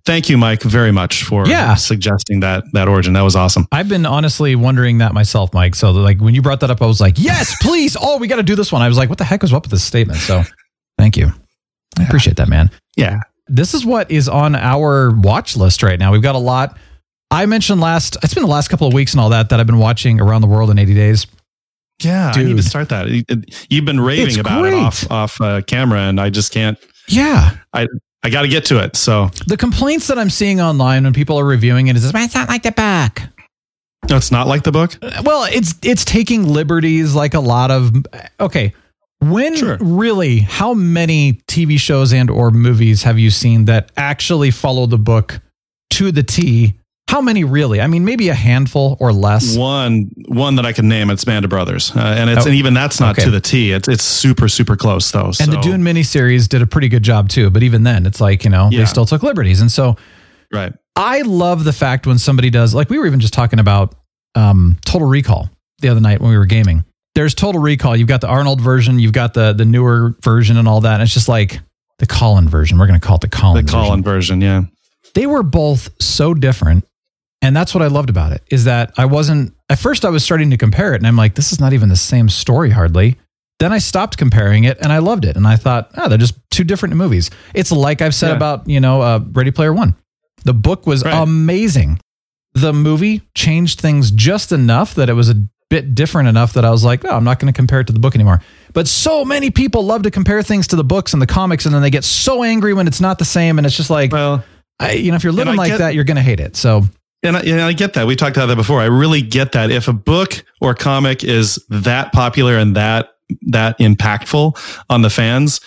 Thank 0.09 0.31
you, 0.31 0.39
Mike, 0.39 0.63
very 0.63 0.91
much 0.91 1.23
for 1.23 1.47
Yeah. 1.47 1.75
suggesting 1.75 2.41
that, 2.41 2.65
that 2.73 2.89
origin. 2.89 3.13
That 3.13 3.21
was 3.21 3.37
awesome. 3.37 3.69
I've 3.71 3.89
been 3.91 4.07
honestly 4.07 4.57
wondering 4.57 4.99
that 4.99 5.13
myself, 5.13 5.53
Mike. 5.53 5.75
So 5.75 5.91
like 5.93 6.19
when 6.19 6.35
you 6.35 6.41
brought 6.41 6.61
that 6.61 6.71
up, 6.71 6.81
I 6.81 6.87
was 6.87 6.99
like, 7.01 7.15
yes, 7.19 7.55
please. 7.61 7.95
Oh, 8.01 8.17
we 8.17 8.27
got 8.27 8.37
to 8.37 8.43
do 8.43 8.57
this 8.57 8.73
one. 8.73 8.81
I 8.81 8.89
was 8.89 8.97
like, 8.97 9.11
what 9.11 9.19
the 9.19 9.25
heck 9.25 9.43
was 9.43 9.53
up 9.53 9.65
with 9.65 9.71
this 9.71 9.85
statement? 9.85 10.19
So 10.21 10.43
thank 10.97 11.19
you. 11.19 11.31
I 11.99 12.05
appreciate 12.05 12.37
that, 12.37 12.49
man. 12.49 12.71
Yeah. 12.97 13.21
This 13.49 13.75
is 13.75 13.85
what 13.85 14.11
is 14.11 14.29
on 14.29 14.55
our 14.55 15.11
watch 15.15 15.57
list 15.57 15.83
right 15.83 15.99
now. 15.99 16.11
We've 16.11 16.23
got 16.23 16.35
a 16.35 16.39
lot. 16.39 16.79
I 17.31 17.45
mentioned 17.45 17.81
last, 17.83 18.17
it's 18.23 18.33
been 18.33 18.43
the 18.45 18.49
last 18.49 18.69
couple 18.69 18.87
of 18.89 18.95
weeks 18.95 19.13
and 19.13 19.21
all 19.21 19.29
that, 19.29 19.51
that 19.51 19.61
I've 19.61 19.67
been 19.67 19.79
watching 19.79 20.21
around 20.21 20.41
the 20.41 20.47
world 20.49 20.71
in 20.71 20.79
80 20.79 20.95
days. 20.95 21.27
Yeah, 22.03 22.33
I 22.35 22.43
need 22.45 22.57
to 22.57 22.63
start 22.63 22.89
that. 22.91 23.09
You- 23.09 23.25
You've 23.69 23.85
been 23.85 24.01
raving 24.01 24.29
It's 24.29 24.37
about 24.39 24.63
great. 24.63 24.73
it 24.73 24.77
off 24.77 25.11
off 25.11 25.41
uh, 25.41 25.61
camera, 25.63 26.01
and 26.01 26.19
I 26.21 26.31
just 26.31 26.53
can't. 26.53 26.79
Yeah. 27.09 27.57
I 27.75 27.87
I 28.29 28.31
got 28.31 28.43
to 28.43 28.49
get 28.49 28.67
to 28.67 28.79
it. 28.85 28.95
So 28.97 29.31
The 29.47 29.57
complaints 29.57 30.07
that 30.09 30.19
I'm 30.19 30.31
seeing 30.31 30.61
online 30.61 31.05
when 31.05 31.13
people 31.15 31.39
are 31.41 31.45
reviewing 31.45 31.87
it 31.89 31.97
is, 31.97 32.05
it's 32.05 32.35
not 32.35 32.49
like 32.49 32.63
the 32.63 32.73
book. 32.73 33.23
no, 34.11 34.17
it's 34.17 34.31
not 34.31 34.47
like 34.47 34.63
the 34.65 34.73
book. 34.73 34.97
Uh, 35.03 35.23
well, 35.25 35.45
it's 35.51 35.75
it's 35.83 36.05
taking 36.05 36.47
liberties 36.47 37.15
like 37.15 37.35
a 37.35 37.41
lot 37.41 37.71
of 37.71 37.91
okay. 38.39 38.75
When 39.21 39.57
Sure. 39.57 39.79
really, 39.81 40.39
how 40.39 40.75
many 40.75 41.41
TV 41.49 41.77
shows 41.81 42.13
and 42.13 42.31
or 42.31 42.53
movies 42.53 43.03
have 43.03 43.19
you 43.19 43.31
seen 43.31 43.65
that 43.65 43.91
actually 43.97 44.53
follow 44.53 44.87
the 44.87 44.99
book 44.99 45.41
to 45.91 46.13
the 46.13 46.23
T? 46.23 46.75
How 47.09 47.23
many 47.23 47.43
really? 47.43 47.81
I 47.81 47.87
mean, 47.87 48.05
maybe 48.05 48.29
a 48.29 48.35
handful 48.35 48.97
or 49.01 49.13
less. 49.13 49.57
One 49.57 50.11
one 50.29 50.57
that 50.57 50.67
I 50.67 50.73
can 50.73 50.89
name. 50.89 51.09
It's 51.11 51.25
Band 51.25 51.45
of 51.45 51.49
Brothers, 51.49 51.91
uh, 51.97 52.01
and 52.01 52.29
it's 52.29 52.45
Oh, 52.45 52.49
and 52.49 52.55
even 52.59 52.75
that's 52.75 53.01
not 53.01 53.17
okay. 53.17 53.25
to 53.25 53.31
the 53.31 53.41
T. 53.41 53.73
It's 53.73 53.89
it's 53.89 54.05
super 54.05 54.47
super 54.49 54.77
close 54.77 55.11
though. 55.11 55.33
And 55.41 55.51
the 55.53 55.63
so- 55.63 55.63
Dune 55.63 55.83
miniseries 55.83 56.49
did 56.49 56.61
a 56.63 56.67
pretty 56.67 56.89
good 56.89 57.03
job 57.03 57.29
too. 57.31 57.49
But 57.51 57.63
even 57.63 57.83
then, 57.83 58.05
it's 58.07 58.21
like 58.21 58.45
you 58.45 58.51
know 58.51 58.69
Yeah. 58.71 58.81
they 58.81 58.85
still 58.85 59.07
took 59.07 59.23
liberties, 59.23 59.61
and 59.63 59.73
so 59.73 59.97
right. 60.53 60.73
I 60.97 61.23
love 61.23 61.65
the 61.65 61.73
fact 61.73 62.07
when 62.07 62.19
somebody 62.19 62.51
does 62.51 62.75
like 62.75 62.91
we 62.91 62.99
were 62.99 63.07
even 63.07 63.21
just 63.21 63.33
talking 63.33 63.59
about 63.59 63.95
um, 64.35 64.77
Total 64.85 65.09
Recall 65.09 65.49
the 65.81 65.89
other 65.89 66.01
night 66.01 66.21
when 66.21 66.31
we 66.31 66.37
were 66.37 66.45
gaming. 66.47 66.85
There's 67.15 67.35
Total 67.35 67.61
Recall. 67.61 67.97
You've 67.97 68.07
got 68.09 68.21
the 68.21 68.29
Arnold 68.29 68.61
version, 68.61 68.99
you've 68.99 69.13
got 69.15 69.33
the 69.33 69.55
the 69.55 69.65
newer 69.65 70.15
version, 70.23 70.59
and 70.59 70.69
all 70.69 70.83
that. 70.83 70.95
And 70.95 71.03
it's 71.03 71.15
just 71.15 71.29
like 71.29 71.61
the 72.01 72.07
Colin 72.07 72.49
version. 72.51 72.79
We're 72.79 72.87
going 72.87 73.01
to 73.01 73.05
call 73.07 73.17
it 73.17 73.23
the 73.23 73.29
Colin. 73.29 73.65
The 73.65 73.73
version. 73.73 73.87
Colin 73.87 74.03
version, 74.03 74.41
yeah. 74.43 74.63
They 75.15 75.27
were 75.27 75.43
both 75.43 75.89
so 76.01 76.35
different, 76.35 76.85
and 77.43 77.55
that's 77.57 77.75
what 77.75 77.83
I 77.83 77.87
loved 77.87 78.11
about 78.11 78.33
it. 78.33 78.43
Is 78.51 78.65
that 78.65 78.93
I 78.97 79.05
wasn't 79.07 79.55
at 79.69 79.79
first 79.79 80.05
I 80.05 80.11
was 80.11 80.25
starting 80.25 80.51
to 80.51 80.57
compare 80.57 80.95
it, 80.95 80.99
and 80.99 81.07
I'm 81.07 81.17
like, 81.17 81.35
this 81.35 81.53
is 81.53 81.61
not 81.61 81.73
even 81.73 81.89
the 81.89 81.97
same 81.97 82.29
story 82.29 82.71
hardly. 82.71 83.17
Then 83.61 83.73
I 83.73 83.79
stopped 83.79 84.17
comparing 84.19 84.65
it, 84.65 84.79
and 84.81 84.93
I 84.93 84.99
loved 84.99 85.25
it, 85.25 85.37
and 85.37 85.47
I 85.47 85.57
thought, 85.57 85.91
oh, 85.97 86.09
they're 86.09 86.17
just 86.19 86.39
two 86.51 86.63
different 86.65 86.95
movies. 86.95 87.31
It's 87.55 87.73
like 87.73 88.03
I've 88.03 88.15
said 88.15 88.29
Yeah. 88.31 88.37
about 88.37 88.69
you 88.69 88.81
know 88.81 89.01
uh, 89.03 89.21
Ready 89.33 89.51
Player 89.51 89.73
One. 89.73 89.95
The 90.45 90.55
book 90.55 90.87
was 90.87 91.05
Right. 91.05 91.21
amazing. 91.21 91.99
The 92.55 92.73
movie 92.73 93.23
changed 93.35 93.81
things 93.81 94.11
just 94.11 94.53
enough 94.53 94.95
that 94.95 95.09
it 95.09 95.13
was 95.15 95.29
a 95.29 95.35
bit 95.71 95.95
different 95.95 96.29
enough 96.29 96.55
that 96.55 96.65
I 96.65 96.71
was 96.71 96.83
like, 96.83 97.05
oh, 97.05 97.11
I'm 97.15 97.25
not 97.25 97.39
going 97.39 97.53
to 97.53 97.57
compare 97.57 97.81
it 97.81 97.87
to 97.89 97.93
the 97.93 97.99
book 97.99 98.15
anymore. 98.15 98.41
But 98.73 98.89
so 98.89 99.23
many 99.25 99.51
people 99.51 99.85
love 99.85 100.03
to 100.05 100.11
compare 100.11 100.43
things 100.43 100.67
to 100.69 100.77
the 100.77 100.85
books 100.85 101.13
and 101.13 101.21
the 101.21 101.27
comics, 101.27 101.67
and 101.67 101.75
then 101.75 101.83
they 101.83 101.91
get 101.91 102.05
so 102.05 102.43
angry 102.43 102.73
when 102.75 102.87
it's 102.87 103.01
not 103.01 103.19
the 103.19 103.25
same, 103.25 103.59
and 103.59 103.67
it's 103.67 103.77
just 103.77 103.91
like, 103.91 104.13
Well, 104.13 104.43
I, 104.81 104.93
you 104.93 105.11
know, 105.11 105.17
if 105.17 105.25
you're 105.25 105.33
living 105.33 105.57
like 105.57 105.73
get- 105.73 105.79
that, 105.79 105.95
you're 105.95 106.05
going 106.05 106.17
to 106.17 106.23
hate 106.23 106.41
it. 106.41 106.57
So 106.57 106.85
and 107.23 107.37
I, 107.37 107.41
and 107.41 107.61
I 107.61 107.73
get 107.73 107.95
that. 107.95 108.07
We 108.07 108.17
talked 108.17 108.37
about 108.37 108.47
that 108.47 108.57
before. 108.57 108.81
I 108.81 108.87
really 108.87 109.23
get 109.23 109.53
that. 109.53 109.71
If 109.71 109.89
a 109.89 109.93
book 109.93 110.45
or 110.61 110.75
comic 110.75 111.25
is 111.25 111.65
that 111.69 112.13
popular 112.13 112.57
and 112.57 112.77
that 112.77 113.11
that 113.43 113.79
impactful 113.79 114.57
on 114.89 115.03
the 115.03 115.11
fans, 115.11 115.61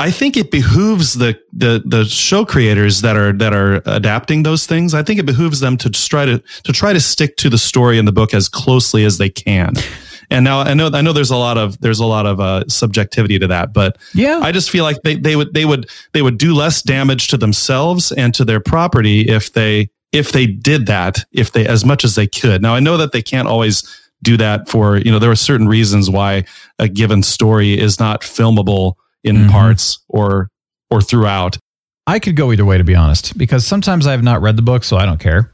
I 0.00 0.10
think 0.10 0.36
it 0.36 0.50
behooves 0.50 1.14
the 1.14 1.38
the 1.52 1.82
the 1.84 2.04
show 2.04 2.44
creators 2.44 3.00
that 3.02 3.16
are 3.16 3.32
that 3.34 3.52
are 3.52 3.82
adapting 3.86 4.42
those 4.42 4.66
things. 4.66 4.94
I 4.94 5.02
think 5.02 5.18
it 5.18 5.26
behooves 5.26 5.60
them 5.60 5.76
to 5.78 5.90
try 5.90 6.24
to 6.24 6.42
to 6.64 6.72
try 6.72 6.92
to 6.92 7.00
stick 7.00 7.36
to 7.38 7.48
the 7.48 7.58
story 7.58 7.98
in 7.98 8.04
the 8.04 8.12
book 8.12 8.34
as 8.34 8.48
closely 8.48 9.04
as 9.04 9.18
they 9.18 9.28
can. 9.28 9.74
And 10.30 10.44
now 10.44 10.60
I 10.60 10.74
know 10.74 10.90
I 10.92 11.00
know 11.00 11.12
there's 11.12 11.30
a 11.30 11.36
lot 11.36 11.56
of 11.56 11.80
there's 11.80 12.00
a 12.00 12.06
lot 12.06 12.26
of 12.26 12.38
uh, 12.38 12.64
subjectivity 12.68 13.38
to 13.38 13.46
that, 13.46 13.72
but 13.72 13.96
yeah, 14.12 14.40
I 14.42 14.52
just 14.52 14.70
feel 14.70 14.84
like 14.84 15.02
they, 15.02 15.14
they 15.14 15.36
would 15.36 15.54
they 15.54 15.64
would 15.64 15.88
they 16.12 16.20
would 16.20 16.36
do 16.36 16.54
less 16.54 16.82
damage 16.82 17.28
to 17.28 17.38
themselves 17.38 18.12
and 18.12 18.34
to 18.34 18.44
their 18.44 18.60
property 18.60 19.22
if 19.22 19.52
they 19.52 19.88
if 20.12 20.32
they 20.32 20.46
did 20.46 20.86
that 20.86 21.18
if 21.32 21.52
they 21.52 21.66
as 21.66 21.84
much 21.84 22.04
as 22.04 22.14
they 22.14 22.26
could. 22.26 22.62
Now 22.62 22.74
I 22.74 22.80
know 22.80 22.96
that 22.96 23.12
they 23.12 23.22
can't 23.22 23.48
always 23.48 23.82
do 24.22 24.36
that 24.38 24.68
for 24.68 24.96
you 24.96 25.10
know 25.12 25.18
there 25.18 25.30
are 25.30 25.36
certain 25.36 25.68
reasons 25.68 26.10
why 26.10 26.44
a 26.78 26.88
given 26.88 27.22
story 27.22 27.78
is 27.78 28.00
not 28.00 28.22
filmable 28.22 28.94
in 29.24 29.36
Mhm. 29.36 29.50
parts 29.50 29.98
or 30.08 30.48
or 30.90 31.00
throughout. 31.02 31.58
I 32.06 32.18
could 32.18 32.36
go 32.36 32.50
either 32.52 32.64
way, 32.64 32.78
to 32.78 32.84
be 32.84 32.94
honest, 32.94 33.36
because 33.36 33.66
sometimes 33.66 34.06
I 34.06 34.12
have 34.12 34.22
not 34.22 34.40
read 34.40 34.56
the 34.56 34.62
book, 34.62 34.82
so 34.82 34.96
I 34.96 35.04
don't 35.04 35.20
care. 35.20 35.52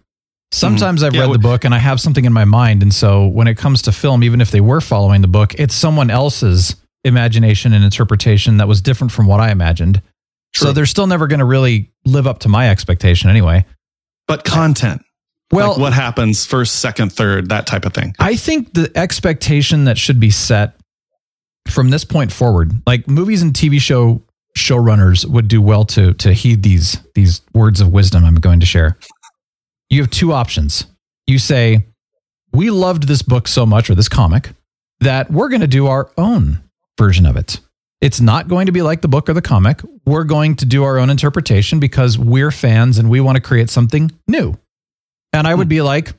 Sometimes 0.52 1.02
I've 1.02 1.10
Mm-hmm. 1.12 1.16
Yeah, 1.16 1.20
read 1.22 1.30
wh- 1.30 1.32
the 1.32 1.38
book 1.40 1.64
and 1.64 1.74
I 1.74 1.78
have 1.78 2.00
something 2.00 2.24
in 2.24 2.32
my 2.32 2.44
mind. 2.44 2.80
And 2.82 2.94
so 2.94 3.26
when 3.26 3.48
it 3.48 3.56
comes 3.56 3.82
to 3.82 3.92
film, 3.92 4.22
even 4.22 4.40
if 4.40 4.52
they 4.52 4.60
were 4.60 4.80
following 4.80 5.20
the 5.20 5.26
book, 5.28 5.54
it's 5.58 5.74
someone 5.74 6.10
else's 6.10 6.76
imagination 7.02 7.72
and 7.72 7.82
interpretation 7.84 8.58
that 8.58 8.68
was 8.68 8.80
different 8.80 9.10
from 9.10 9.26
what 9.26 9.40
I 9.40 9.50
imagined. 9.50 10.00
So 10.54 10.70
they're 10.72 10.86
still 10.86 11.08
never 11.08 11.26
going 11.26 11.40
to 11.40 11.44
really 11.44 11.90
live 12.04 12.28
up 12.28 12.38
to 12.40 12.48
my 12.48 12.70
expectation 12.70 13.28
anyway. 13.28 13.64
But 14.26 14.44
content, 14.44 15.02
Well, 15.52 15.70
like 15.72 15.78
what 15.78 15.92
happens 15.92 16.46
first, 16.46 16.76
second, 16.80 17.12
third, 17.12 17.50
that 17.50 17.66
type 17.66 17.84
of 17.84 17.92
thing. 17.92 18.14
I 18.18 18.36
think 18.36 18.74
the 18.74 18.90
expectation 18.96 19.84
that 19.84 19.98
should 19.98 20.18
be 20.18 20.30
set 20.30 20.74
from 21.68 21.90
this 21.90 22.04
point 22.04 22.32
forward, 22.32 22.72
like 22.86 23.08
movies 23.08 23.42
and 23.42 23.52
TV 23.52 23.80
show 23.80 24.22
showrunners 24.56 25.26
would 25.26 25.48
do 25.48 25.60
well 25.60 25.84
to 25.84 26.14
to 26.14 26.32
heed 26.32 26.62
these 26.62 26.98
these 27.14 27.42
words 27.54 27.80
of 27.80 27.92
wisdom 27.92 28.24
I'm 28.24 28.36
going 28.36 28.60
to 28.60 28.66
share. 28.66 28.96
You 29.90 30.00
have 30.02 30.10
two 30.10 30.32
options. 30.32 30.86
You 31.26 31.38
say, 31.38 31.86
"We 32.52 32.70
loved 32.70 33.08
this 33.08 33.22
book 33.22 33.48
so 33.48 33.66
much 33.66 33.90
or 33.90 33.94
this 33.94 34.08
comic 34.08 34.52
that 35.00 35.30
we're 35.30 35.48
going 35.48 35.60
to 35.60 35.66
do 35.66 35.86
our 35.86 36.10
own 36.16 36.62
version 36.98 37.26
of 37.26 37.36
it." 37.36 37.60
It's 38.04 38.20
not 38.20 38.48
going 38.48 38.66
to 38.66 38.72
be 38.72 38.82
like 38.82 39.00
the 39.00 39.08
book 39.08 39.30
or 39.30 39.32
the 39.32 39.40
comic. 39.40 39.80
We're 40.04 40.24
going 40.24 40.56
to 40.56 40.66
do 40.66 40.84
our 40.84 40.98
own 40.98 41.08
interpretation 41.08 41.80
because 41.80 42.18
we're 42.18 42.50
fans 42.50 42.98
and 42.98 43.08
we 43.08 43.18
want 43.22 43.36
to 43.36 43.42
create 43.42 43.70
something 43.70 44.12
new. 44.28 44.58
And 45.32 45.46
I 45.46 45.54
would 45.54 45.68
hmm. 45.68 45.70
be 45.70 45.80
like, 45.80 46.12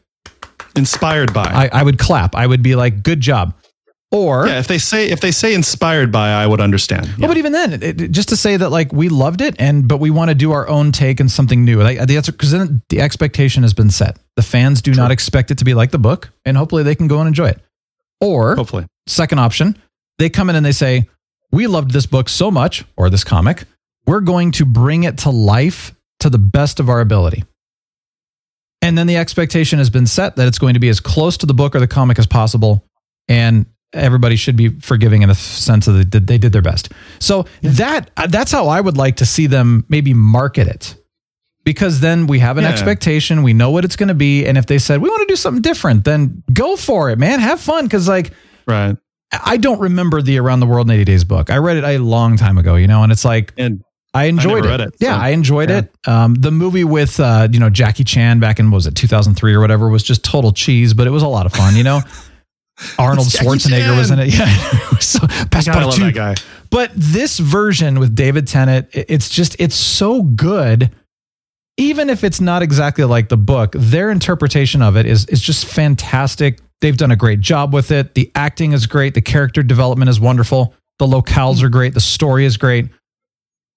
Inspired 0.76 1.32
by. 1.32 1.44
I, 1.44 1.80
I 1.80 1.84
would 1.84 2.00
clap. 2.00 2.36
I 2.36 2.48
would 2.48 2.64
be 2.64 2.76
like, 2.76 3.04
good 3.04 3.22
job. 3.22 3.54
Or, 4.12 4.48
yeah, 4.48 4.58
if 4.58 4.68
they 4.68 4.80
say 4.80 5.10
if 5.10 5.20
they 5.22 5.32
say 5.32 5.54
inspired 5.54 6.12
by, 6.12 6.30
I 6.30 6.48
would 6.48 6.60
understand. 6.60 7.08
well, 7.20 7.28
but 7.28 7.38
even 7.38 7.52
then, 7.52 7.74
it, 7.74 8.02
it- 8.02 8.12
just 8.12 8.30
to 8.30 8.36
say 8.36 8.58
that 8.58 8.70
like 8.70 8.92
we 8.92 9.10
loved 9.10 9.42
it, 9.42 9.56
and 9.60 9.88
but 9.88 10.00
we 10.00 10.10
want 10.10 10.30
to 10.30 10.36
do 10.36 10.54
our 10.54 10.68
own 10.68 10.92
take 10.92 11.20
and 11.20 11.30
something 11.30 11.66
new. 11.66 11.82
Like 11.82 12.08
the 12.08 12.18
answer, 12.18 12.32
because 12.32 12.52
then 12.52 12.82
the 12.90 13.02
expectation 13.02 13.64
has 13.64 13.74
been 13.74 13.90
set. 13.90 14.18
The 14.36 14.42
fans 14.42 14.82
do 14.82 14.94
not 14.94 15.12
expect 15.12 15.52
it 15.52 15.58
to 15.60 15.66
be 15.66 15.74
like 15.74 15.92
the 15.92 16.00
book, 16.00 16.30
and 16.46 16.56
hopefully 16.56 16.84
they 16.84 16.96
can 16.96 17.08
go 17.08 17.20
and 17.20 17.28
enjoy 17.28 17.50
it. 17.50 17.60
Or 18.22 18.56
Hopefully. 18.56 18.86
second 19.08 19.40
option, 19.40 19.78
they 20.18 20.30
come 20.30 20.50
in 20.50 20.56
and 20.56 20.66
they 20.66 20.72
say, 20.72 21.10
"We 21.56 21.68
loved 21.68 21.92
this 21.92 22.06
book 22.06 22.30
so 22.30 22.52
much, 22.52 22.84
or 22.98 23.10
this 23.10 23.24
comic, 23.24 23.64
we're 24.06 24.22
going 24.22 24.52
to 24.52 24.66
bring 24.66 25.04
it 25.04 25.18
to 25.20 25.30
life 25.30 25.94
to 26.20 26.30
the 26.30 26.38
best 26.38 26.80
of 26.80 26.90
our 26.90 27.02
ability." 27.02 27.44
And 28.82 28.98
then 28.98 29.08
the 29.08 29.18
expectation 29.18 29.80
has 29.80 29.90
been 29.90 30.06
set 30.06 30.36
that 30.36 30.48
it's 30.48 30.60
going 30.60 30.76
to 30.76 30.80
be 30.80 30.90
as 30.90 31.00
close 31.00 31.38
to 31.38 31.46
the 31.46 31.54
book 31.54 31.76
or 31.76 31.80
the 31.80 31.88
comic 31.88 32.20
as 32.20 32.28
possible, 32.28 32.84
and 33.28 33.66
everybody 33.94 34.36
should 34.36 34.56
be 34.58 34.70
forgiving 34.82 35.22
in 35.22 35.30
the 35.30 35.36
sense 35.36 35.88
of 35.88 36.12
that 36.12 36.28
they 36.28 36.38
did 36.38 36.52
their 36.52 36.62
best. 36.62 36.92
So 37.20 37.46
that 37.62 38.12
that's 38.30 38.52
how 38.52 38.68
I 38.68 38.82
would 38.82 38.98
like 38.98 39.16
to 39.18 39.26
see 39.26 39.48
them 39.48 39.86
maybe 39.90 40.14
market 40.14 40.68
it. 40.68 40.96
Because 41.64 42.00
then 42.00 42.28
we 42.28 42.40
have 42.40 42.58
an 42.60 42.64
Yeah. 42.66 42.72
expectation, 42.72 43.42
we 43.42 43.54
know 43.54 43.72
what 43.72 43.86
it's 43.86 43.96
going 43.96 44.10
to 44.10 44.14
be, 44.14 44.46
and 44.46 44.58
if 44.58 44.66
they 44.68 44.78
said 44.78 45.02
we 45.02 45.10
want 45.10 45.28
to 45.28 45.32
do 45.32 45.38
something 45.38 45.62
different, 45.64 46.04
then 46.04 46.44
go 46.54 46.76
for 46.76 47.10
it, 47.10 47.18
man. 47.18 47.40
Have 47.40 47.60
fun 47.60 47.86
because 47.86 48.08
like 48.08 48.34
Right. 48.68 48.98
I 49.32 49.58
don't 49.58 49.80
remember 49.80 50.22
the 50.22 50.38
Around 50.40 50.60
the 50.62 50.66
World 50.66 50.88
in 50.88 50.94
80 50.96 51.04
Days 51.06 51.24
book. 51.24 51.50
I 51.50 51.58
read 51.58 51.78
it 51.78 51.84
a 51.84 51.98
long 51.98 52.38
time 52.38 52.58
ago, 52.58 52.76
you 52.76 52.88
know, 52.88 53.04
and 53.04 53.12
it's 53.12 53.26
like 53.26 53.54
And 53.58 53.84
I 54.14 54.26
enjoyed 54.26 54.64
never 54.64 54.84
it. 54.84 54.88
it, 54.88 54.96
Yeah, 55.00 55.18
so, 55.18 55.22
I 55.24 55.30
enjoyed 55.30 55.70
yeah. 55.70 55.80
it. 55.80 56.08
Um, 56.08 56.36
the 56.36 56.52
movie 56.52 56.84
with 56.86 57.20
uh, 57.20 57.48
you 57.52 57.60
know 57.60 57.70
Jackie 57.70 58.04
Chan 58.06 58.40
back 58.40 58.60
in 58.60 58.72
what 58.72 58.76
was 58.76 58.88
it 58.88 58.96
2003 58.96 59.54
or 59.54 59.60
whatever 59.60 59.90
was 59.90 60.04
just 60.04 60.24
total 60.24 60.54
cheese, 60.54 60.94
but 60.94 61.06
it 61.08 61.10
was 61.10 61.24
a 61.24 61.28
lot 61.28 61.46
of 61.46 61.52
fun. 61.54 61.76
You 61.76 61.84
know, 61.84 62.00
Arnold 63.00 63.28
Schwarzenegger 63.28 63.98
was 63.98 64.12
in 64.12 64.20
it. 64.20 64.28
Yeah, 64.34 64.46
so 65.00 65.20
I 65.24 65.28
Passepartout. 65.46 65.86
love 65.88 66.00
that 66.00 66.14
guy. 66.16 66.36
But 66.70 66.92
this 66.96 67.40
version 67.40 68.00
with 68.00 68.16
David 68.16 68.48
Tennant, 68.48 68.88
it's 68.94 69.30
just 69.30 69.56
it's 69.60 69.76
so 69.76 70.24
good. 70.24 70.92
Even 71.78 72.10
if 72.10 72.24
it's 72.24 72.40
not 72.40 72.62
exactly 72.62 73.04
like 73.04 73.28
the 73.28 73.36
book, 73.38 73.74
their 73.78 74.10
interpretation 74.12 74.82
of 74.82 74.96
it 74.96 75.06
is 75.06 75.26
is 75.26 75.42
just 75.42 75.66
fantastic. 75.66 76.60
They've 76.82 76.98
done 76.98 77.12
a 77.12 77.16
great 77.16 77.40
job 77.40 77.74
with 77.74 77.92
it. 77.92 78.14
The 78.16 78.32
acting 78.36 78.74
is 78.74 78.86
great. 78.86 79.14
The 79.14 79.22
character 79.22 79.64
development 79.64 80.10
is 80.10 80.20
wonderful. 80.20 80.74
The 81.00 81.08
locales 81.08 81.64
are 81.64 81.70
great. 81.70 81.94
The 81.94 82.00
story 82.02 82.46
is 82.46 82.58
great. 82.58 82.90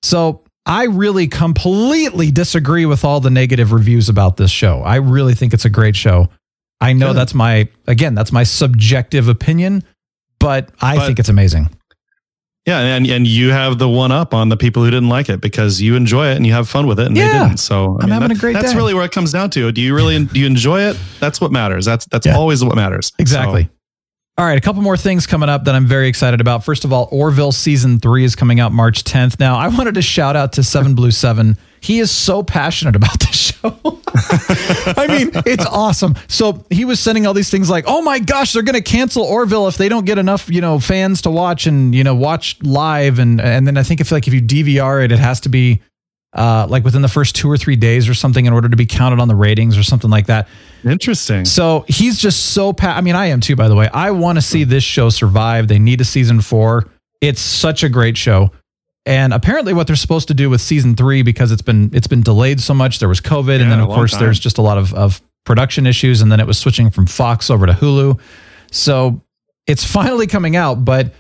So 0.02 0.42
I 0.66 0.84
really 0.84 1.28
completely 1.28 2.30
disagree 2.30 2.86
with 2.86 3.04
all 3.04 3.20
the 3.20 3.30
negative 3.30 3.72
reviews 3.72 4.08
about 4.08 4.36
this 4.36 4.50
show. 4.50 4.82
I 4.82 4.96
really 4.96 5.34
think 5.34 5.54
it's 5.54 5.64
a 5.64 5.70
great 5.70 5.96
show. 5.96 6.28
I 6.80 6.92
know 6.92 7.08
Good. 7.08 7.16
that's 7.16 7.34
my 7.34 7.68
again, 7.86 8.14
that's 8.14 8.30
my 8.30 8.44
subjective 8.44 9.28
opinion, 9.28 9.82
but 10.38 10.70
I 10.80 10.96
But- 10.96 11.06
think 11.06 11.18
it's 11.18 11.28
amazing. 11.28 11.70
Yeah, 12.66 12.80
and 12.80 13.06
and 13.06 13.26
you 13.26 13.50
have 13.50 13.78
the 13.78 13.88
one 13.88 14.12
up 14.12 14.34
on 14.34 14.50
the 14.50 14.56
people 14.56 14.84
who 14.84 14.90
didn't 14.90 15.08
like 15.08 15.30
it 15.30 15.40
because 15.40 15.80
you 15.80 15.94
enjoy 15.96 16.28
it 16.28 16.36
and 16.36 16.46
you 16.46 16.52
have 16.52 16.68
fun 16.68 16.86
with 16.86 17.00
it, 17.00 17.06
and 17.06 17.16
they 17.16 17.20
Yeah. 17.20 17.44
didn't. 17.44 17.58
So 17.58 17.96
I'm 18.02 18.10
having 18.10 18.30
a 18.30 18.34
great 18.34 18.52
That's 18.54 18.72
day. 18.72 18.76
really 18.76 18.92
where 18.92 19.04
it 19.04 19.12
comes 19.12 19.32
down 19.32 19.48
to. 19.50 19.72
Do 19.72 19.80
you 19.80 19.94
really 19.94 20.22
do 20.24 20.38
you 20.38 20.46
enjoy 20.46 20.82
it? 20.82 20.98
That's 21.18 21.40
what 21.40 21.50
matters. 21.50 21.86
That's 21.86 22.04
that's 22.06 22.26
Yeah. 22.26 22.36
always 22.36 22.62
what 22.62 22.76
matters. 22.76 23.12
Exactly. 23.18 23.64
So, 23.64 23.68
All 24.38 24.44
right, 24.44 24.56
a 24.56 24.60
couple 24.60 24.82
more 24.82 24.96
things 24.96 25.26
coming 25.26 25.48
up 25.48 25.64
that 25.64 25.74
I'm 25.74 25.86
very 25.86 26.06
excited 26.06 26.40
about. 26.40 26.64
First 26.64 26.84
of 26.84 26.92
all, 26.92 27.08
Orville 27.10 27.50
season 27.50 27.98
three 27.98 28.22
is 28.22 28.36
coming 28.36 28.60
out 28.60 28.70
March 28.70 29.02
10th. 29.02 29.40
Now, 29.40 29.56
I 29.56 29.66
wanted 29.66 29.94
to 29.94 30.02
shout 30.02 30.36
out 30.36 30.52
to 30.52 30.62
Seven 30.62 30.94
Blue 30.94 31.10
Seven. 31.10 31.56
He 31.80 31.98
is 31.98 32.12
so 32.12 32.44
passionate 32.44 32.94
about 32.94 33.18
this 33.18 33.34
show. 33.36 33.76
I 34.96 35.06
mean, 35.08 35.32
it's 35.44 35.66
awesome. 35.66 36.14
So 36.28 36.64
he 36.70 36.84
was 36.84 37.00
sending 37.00 37.26
all 37.26 37.34
these 37.34 37.50
things 37.50 37.68
like, 37.68 37.86
"Oh 37.88 38.00
my 38.00 38.20
gosh, 38.20 38.52
they're 38.52 38.62
going 38.62 38.76
to 38.76 38.80
cancel 38.80 39.24
Orville 39.24 39.66
if 39.66 39.76
they 39.76 39.88
don't 39.88 40.06
get 40.06 40.18
enough, 40.18 40.48
you 40.48 40.60
know, 40.60 40.78
fans 40.78 41.22
to 41.22 41.30
watch 41.30 41.66
and 41.66 41.92
you 41.92 42.04
know 42.04 42.14
watch 42.14 42.58
live." 42.62 43.18
And 43.18 43.40
and 43.40 43.66
then 43.66 43.76
I 43.76 43.82
think 43.82 44.00
if 44.00 44.12
like 44.12 44.28
if 44.28 44.34
you 44.34 44.40
DVR 44.40 45.04
it, 45.04 45.10
it 45.10 45.18
has 45.18 45.40
to 45.40 45.48
be 45.48 45.80
uh, 46.34 46.66
like 46.68 46.84
within 46.84 47.02
the 47.02 47.08
first 47.08 47.34
two 47.34 47.50
or 47.50 47.56
three 47.56 47.76
days 47.76 48.08
or 48.08 48.14
something 48.14 48.46
in 48.46 48.52
order 48.52 48.68
to 48.68 48.76
be 48.76 48.86
counted 48.86 49.20
on 49.20 49.28
the 49.28 49.34
ratings 49.34 49.78
or 49.78 49.82
something 49.82 50.10
like 50.10 50.26
that. 50.26 50.48
interesting. 50.84 51.44
So 51.44 51.84
he's 51.88 52.18
just 52.18 52.52
so 52.52 52.72
pa- 52.72 52.94
I 52.94 53.00
mean, 53.00 53.14
I 53.14 53.26
am 53.26 53.40
too, 53.40 53.56
by 53.56 53.68
the 53.68 53.74
way. 53.74 53.88
I 53.92 54.10
want 54.10 54.36
to 54.36 54.42
see 54.42 54.64
this 54.64 54.84
show 54.84 55.08
survive. 55.08 55.68
They 55.68 55.78
need 55.78 56.00
a 56.00 56.04
season 56.04 56.40
four. 56.40 56.88
It's 57.20 57.40
such 57.40 57.82
a 57.82 57.88
great 57.88 58.16
show. 58.16 58.50
And 59.06 59.32
apparently 59.32 59.72
what 59.72 59.86
they're 59.86 59.96
supposed 59.96 60.28
to 60.28 60.34
do 60.34 60.50
with 60.50 60.60
season 60.60 60.94
three, 60.94 61.22
because 61.22 61.50
it's 61.50 61.62
been 61.62 61.90
it's 61.94 62.06
been 62.06 62.22
delayed 62.22 62.60
so 62.60 62.74
much, 62.74 62.98
there 62.98 63.08
was 63.08 63.22
COVID, 63.22 63.60
and 63.60 63.72
then 63.72 63.80
of 63.80 63.88
course 63.88 64.12
time. 64.12 64.20
there's 64.20 64.38
just 64.38 64.58
a 64.58 64.62
lot 64.62 64.76
of, 64.76 64.92
of 64.92 65.22
production 65.44 65.86
issues, 65.86 66.20
and 66.20 66.30
then 66.30 66.40
it 66.40 66.46
was 66.46 66.58
switching 66.58 66.90
from 66.90 67.06
Fox 67.06 67.48
over 67.48 67.64
to 67.64 67.72
Hulu. 67.72 68.20
So 68.70 69.22
it's 69.66 69.82
finally 69.82 70.26
coming 70.26 70.56
out, 70.56 70.84
but 70.84 71.14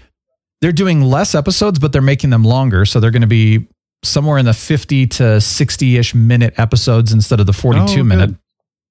they're 0.60 0.70
doing 0.70 1.00
less 1.00 1.34
episodes, 1.34 1.78
but 1.78 1.92
they're 1.92 2.02
making 2.02 2.28
them 2.28 2.44
longer. 2.44 2.84
So 2.84 3.00
they're 3.00 3.10
going 3.10 3.22
to 3.22 3.26
be 3.26 3.68
somewhere 4.04 4.38
in 4.38 4.44
the 4.44 4.54
50 4.54 5.06
to 5.08 5.22
60-ish 5.22 6.14
minute 6.14 6.54
episodes 6.58 7.12
instead 7.12 7.40
of 7.40 7.46
the 7.46 7.52
42 7.52 8.00
Oh, 8.00 8.04
minute. 8.04 8.26
good. 8.30 8.38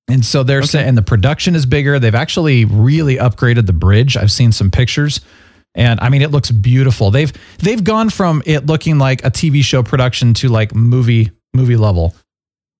And 0.10 0.26
so 0.26 0.44
they're 0.44 0.60
Okay. 0.60 0.68
saying, 0.68 0.88
and 0.90 0.98
the 0.98 1.02
production 1.02 1.56
is 1.56 1.66
bigger. 1.66 2.00
They've 2.00 2.16
actually 2.16 2.66
really 2.66 3.18
upgraded 3.18 3.66
the 3.66 3.74
bridge. 3.74 4.16
I've 4.16 4.32
seen 4.32 4.52
some 4.54 4.72
pictures, 4.72 5.20
and 5.76 6.00
I 6.00 6.08
mean, 6.10 6.22
it 6.22 6.32
looks 6.32 6.50
beautiful. 6.50 7.12
They've 7.12 7.32
they've 7.60 7.84
gone 7.84 8.10
from 8.10 8.42
it 8.46 8.66
looking 8.66 9.00
like 9.00 9.26
a 9.26 9.30
TV 9.32 9.64
show 9.64 9.84
production 9.84 10.34
to 10.36 10.48
like 10.50 10.74
movie 10.74 11.32
movie 11.54 11.76
level. 11.76 12.16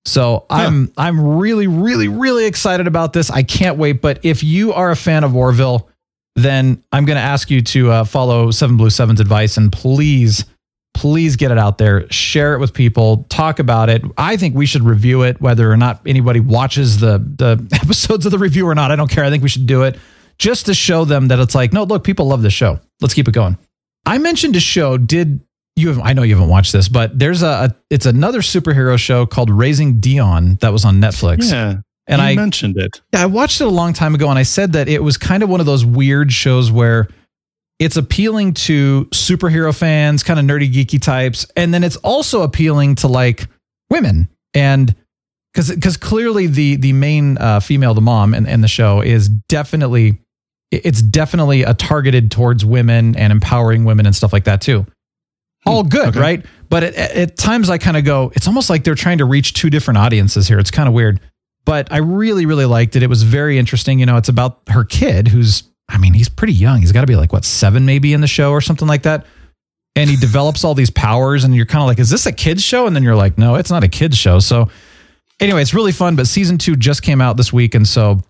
So 0.06 0.46
I'm 0.48 0.90
I'm 0.96 1.36
really 1.38 1.66
really 1.66 2.08
really 2.08 2.46
excited 2.46 2.86
about 2.86 3.12
this. 3.12 3.30
I 3.30 3.42
can't 3.42 3.76
wait. 3.76 4.00
But 4.00 4.20
if 4.22 4.42
you 4.42 4.72
are 4.72 4.90
a 4.90 4.96
fan 4.96 5.22
of 5.22 5.36
Orville, 5.36 5.88
then 6.34 6.82
I'm 6.92 7.04
going 7.04 7.16
to 7.18 7.22
ask 7.22 7.50
you 7.50 7.60
to 7.60 7.90
uh, 7.90 8.04
follow 8.04 8.50
Seven 8.52 8.78
Blue 8.78 8.88
Seven's 8.90 9.20
advice 9.20 9.58
and 9.58 9.70
please 9.70 10.46
please 10.98 11.36
get 11.36 11.52
it 11.52 11.58
out 11.58 11.78
there. 11.78 12.10
Share 12.10 12.54
it 12.54 12.58
with 12.58 12.74
people. 12.74 13.24
Talk 13.28 13.60
about 13.60 13.88
it. 13.88 14.02
I 14.16 14.36
think 14.36 14.56
we 14.56 14.66
should 14.66 14.82
review 14.82 15.22
it 15.22 15.40
whether 15.40 15.70
or 15.70 15.76
not 15.76 16.00
anybody 16.04 16.40
watches 16.40 16.98
the 16.98 17.18
the 17.18 17.64
episodes 17.82 18.26
of 18.26 18.32
the 18.32 18.38
review 18.38 18.66
or 18.66 18.74
not. 18.74 18.90
I 18.90 18.96
don't 18.96 19.08
care. 19.08 19.22
I 19.22 19.30
think 19.30 19.44
we 19.44 19.48
should 19.48 19.66
do 19.66 19.84
it 19.84 19.96
just 20.38 20.66
to 20.66 20.74
show 20.74 21.04
them 21.04 21.28
that 21.28 21.38
it's 21.38 21.54
like 21.54 21.72
no 21.72 21.84
look 21.84 22.02
people 22.02 22.26
love 22.26 22.42
this 22.42 22.52
show. 22.52 22.80
Let's 23.00 23.14
keep 23.14 23.28
it 23.28 23.32
going. 23.32 23.56
I 24.06 24.18
mentioned 24.18 24.56
a 24.56 24.60
show. 24.60 24.98
Did 24.98 25.40
you 25.76 25.86
have 25.86 26.00
i 26.00 26.12
know 26.12 26.22
you 26.22 26.34
haven't 26.34 26.50
watched 26.50 26.72
this 26.72 26.88
but 26.88 27.16
there's 27.16 27.42
a, 27.42 27.46
a 27.46 27.76
it's 27.88 28.04
another 28.04 28.40
superhero 28.40 28.98
show 28.98 29.24
called 29.24 29.48
raising 29.48 30.00
dion 30.00 30.56
that 30.60 30.72
was 30.72 30.84
on 30.84 31.00
netflix. 31.00 31.52
Yeah, 31.52 31.76
and 32.08 32.20
i 32.20 32.34
mentioned 32.34 32.76
it. 32.76 33.00
yeah, 33.14 33.22
I 33.22 33.26
watched 33.26 33.60
it 33.60 33.68
a 33.68 33.70
long 33.70 33.92
time 33.92 34.12
ago 34.16 34.28
and 34.28 34.36
I 34.36 34.42
said 34.42 34.72
that 34.72 34.88
it 34.88 35.04
was 35.04 35.16
kind 35.16 35.44
of 35.44 35.48
one 35.48 35.60
of 35.60 35.66
those 35.66 35.84
weird 35.84 36.32
shows 36.32 36.72
where 36.72 37.06
it's 37.78 37.96
appealing 37.96 38.54
to 38.54 39.06
superhero 39.06 39.76
fans, 39.76 40.22
kind 40.22 40.38
of 40.40 40.46
nerdy, 40.46 40.72
geeky 40.72 41.00
types. 41.00 41.46
And 41.56 41.72
then 41.72 41.84
it's 41.84 41.96
also 41.96 42.42
appealing 42.42 42.96
to 42.96 43.08
like 43.08 43.46
women. 43.90 44.28
And 44.54 44.94
because 45.52 45.70
because 45.70 45.96
clearly 45.96 46.46
the 46.46 46.76
the 46.76 46.92
main 46.92 47.38
uh, 47.38 47.60
female, 47.60 47.94
the 47.94 48.00
mom 48.00 48.34
in, 48.34 48.46
in 48.46 48.60
the 48.60 48.68
show 48.68 49.00
is 49.00 49.28
definitely 49.28 50.18
it's 50.70 51.00
definitely 51.00 51.62
a 51.62 51.74
targeted 51.74 52.30
towards 52.30 52.64
women 52.64 53.16
and 53.16 53.32
empowering 53.32 53.84
women 53.84 54.06
and 54.06 54.14
stuff 54.14 54.32
like 54.32 54.44
that 54.44 54.60
too. 54.60 54.86
All 55.66 55.82
good, 55.82 56.08
okay. 56.08 56.20
right? 56.20 56.46
But 56.68 56.82
at, 56.84 56.94
at 56.96 57.36
times 57.36 57.68
I 57.68 57.78
kind 57.78 57.96
of 57.96 58.04
go, 58.04 58.32
it's 58.34 58.46
almost 58.46 58.70
like 58.70 58.84
they're 58.84 58.94
trying 58.94 59.18
to 59.18 59.24
reach 59.24 59.54
two 59.54 59.70
different 59.70 59.98
audiences 59.98 60.46
here. 60.46 60.58
It's 60.58 60.70
kind 60.70 60.88
of 60.88 60.94
weird 60.94 61.20
but 61.68 61.92
I 61.92 61.98
really, 61.98 62.46
really 62.46 62.64
liked 62.64 62.96
it. 62.96 63.02
It 63.02 63.10
was 63.10 63.24
very 63.24 63.58
interesting. 63.58 63.98
You 63.98 64.06
know, 64.06 64.16
it's 64.16 64.30
about 64.30 64.60
her 64.68 64.84
kid 64.84 65.28
who's, 65.28 65.64
I 65.88 65.98
mean, 65.98 66.12
he's 66.12 66.28
pretty 66.28 66.52
young. 66.52 66.80
He's 66.80 66.92
got 66.92 67.00
to 67.00 67.06
be 67.06 67.16
like, 67.16 67.32
what, 67.32 67.44
seven 67.44 67.86
maybe 67.86 68.12
in 68.12 68.20
the 68.20 68.26
show 68.26 68.52
or 68.52 68.60
something 68.60 68.86
like 68.86 69.02
that. 69.02 69.26
And 69.96 70.08
he 70.10 70.16
develops 70.20 70.64
all 70.64 70.74
these 70.74 70.90
powers, 70.90 71.44
and 71.44 71.54
you're 71.54 71.66
kind 71.66 71.82
of 71.82 71.88
like, 71.88 71.98
is 71.98 72.10
this 72.10 72.26
a 72.26 72.32
kid's 72.32 72.62
show? 72.62 72.86
And 72.86 72.94
then 72.94 73.02
you're 73.02 73.16
like, 73.16 73.38
no, 73.38 73.54
it's 73.54 73.70
not 73.70 73.84
a 73.84 73.88
kid's 73.88 74.16
show. 74.18 74.38
So, 74.38 74.68
anyway, 75.40 75.62
it's 75.62 75.74
really 75.74 75.92
fun. 75.92 76.16
But 76.16 76.26
season 76.26 76.58
two 76.58 76.76
just 76.76 77.02
came 77.02 77.20
out 77.20 77.36
this 77.36 77.52
week. 77.52 77.74
And 77.74 77.86
so 77.86 78.20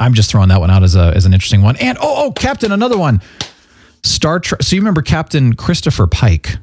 I'm 0.00 0.14
just 0.14 0.30
throwing 0.30 0.48
that 0.48 0.60
one 0.60 0.70
out 0.70 0.82
as, 0.82 0.94
a, 0.94 1.12
as 1.14 1.26
an 1.26 1.34
interesting 1.34 1.62
one. 1.62 1.76
And 1.76 1.98
oh, 2.00 2.26
oh, 2.26 2.32
Captain, 2.32 2.72
another 2.72 2.98
one. 2.98 3.20
Star 4.04 4.38
Trek. 4.38 4.62
So, 4.62 4.76
you 4.76 4.80
remember 4.80 5.02
Captain 5.02 5.54
Christopher 5.54 6.06
Pike? 6.06 6.56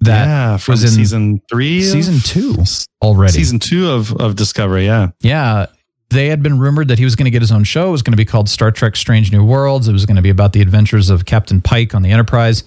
That 0.00 0.26
yeah, 0.26 0.58
was 0.66 0.82
in 0.82 0.90
season 0.90 1.40
three, 1.48 1.80
season 1.82 2.18
two 2.18 2.56
already. 3.00 3.32
season 3.34 3.60
two 3.60 3.88
of 3.88 4.12
of 4.20 4.34
Discovery. 4.34 4.86
Yeah, 4.86 5.10
Yeah. 5.20 5.66
They 6.12 6.28
had 6.28 6.42
been 6.42 6.58
rumored 6.58 6.88
that 6.88 6.98
he 6.98 7.04
was 7.04 7.16
going 7.16 7.24
to 7.24 7.30
get 7.30 7.42
his 7.42 7.52
own 7.52 7.64
show. 7.64 7.88
It 7.88 7.92
was 7.92 8.02
going 8.02 8.12
to 8.12 8.16
be 8.16 8.24
called 8.24 8.48
Star 8.48 8.70
Trek 8.70 8.96
Strange 8.96 9.32
New 9.32 9.44
Worlds. 9.44 9.88
It 9.88 9.92
was 9.92 10.06
going 10.06 10.16
to 10.16 10.22
be 10.22 10.30
about 10.30 10.52
the 10.52 10.60
adventures 10.60 11.10
of 11.10 11.24
Captain 11.24 11.60
Pike 11.60 11.94
on 11.94 12.02
the 12.02 12.10
Enterprise. 12.10 12.64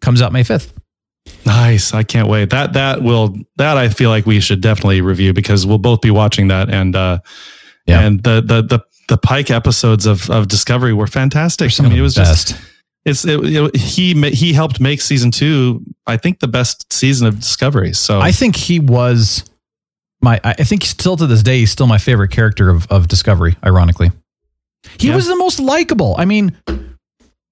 Comes 0.00 0.20
out 0.22 0.32
May 0.32 0.42
5th. 0.42 0.72
nice. 1.46 1.94
I 1.94 2.02
can't 2.02 2.28
wait. 2.28 2.50
That 2.50 2.72
that 2.72 3.02
will 3.02 3.36
that 3.56 3.76
I 3.76 3.88
feel 3.88 4.10
like 4.10 4.26
we 4.26 4.40
should 4.40 4.60
definitely 4.60 5.00
review 5.00 5.32
because 5.32 5.64
we'll 5.66 5.78
both 5.78 6.00
be 6.00 6.10
watching 6.10 6.48
that 6.48 6.68
and 6.70 6.96
uh 6.96 7.18
Yeah. 7.86 8.00
and 8.00 8.22
the 8.22 8.40
the 8.44 8.62
the 8.62 8.80
the 9.08 9.16
Pike 9.18 9.50
episodes 9.50 10.06
of 10.06 10.28
of 10.30 10.48
Discovery 10.48 10.92
were 10.92 11.06
fantastic. 11.06 11.70
Some 11.70 11.86
I 11.86 11.90
mean, 11.90 11.98
it 11.98 12.02
was 12.02 12.14
best. 12.16 12.48
just 12.48 12.60
it's 13.04 13.24
it, 13.24 13.38
it- 13.44 13.76
he 13.76 14.14
he 14.30 14.52
helped 14.52 14.80
make 14.80 15.00
season 15.00 15.30
two. 15.30 15.84
I 16.06 16.16
think 16.16 16.40
the 16.40 16.48
best 16.48 16.92
season 16.92 17.26
of 17.28 17.38
Discovery. 17.38 17.92
So 17.92 18.20
I 18.20 18.32
think 18.32 18.56
he 18.56 18.80
was 18.80 19.44
my, 20.22 20.40
I 20.44 20.54
think 20.64 20.84
still 20.84 21.16
to 21.16 21.26
this 21.26 21.42
day, 21.42 21.58
he's 21.58 21.70
still 21.70 21.86
my 21.86 21.98
favorite 21.98 22.30
character 22.30 22.70
of, 22.70 22.86
of 22.90 23.08
Discovery, 23.08 23.56
ironically. 23.64 24.12
He 24.98 25.08
Yeah. 25.08 25.16
was 25.16 25.26
the 25.26 25.36
most 25.36 25.58
likable. 25.60 26.14
I 26.18 26.24
mean, 26.24 26.56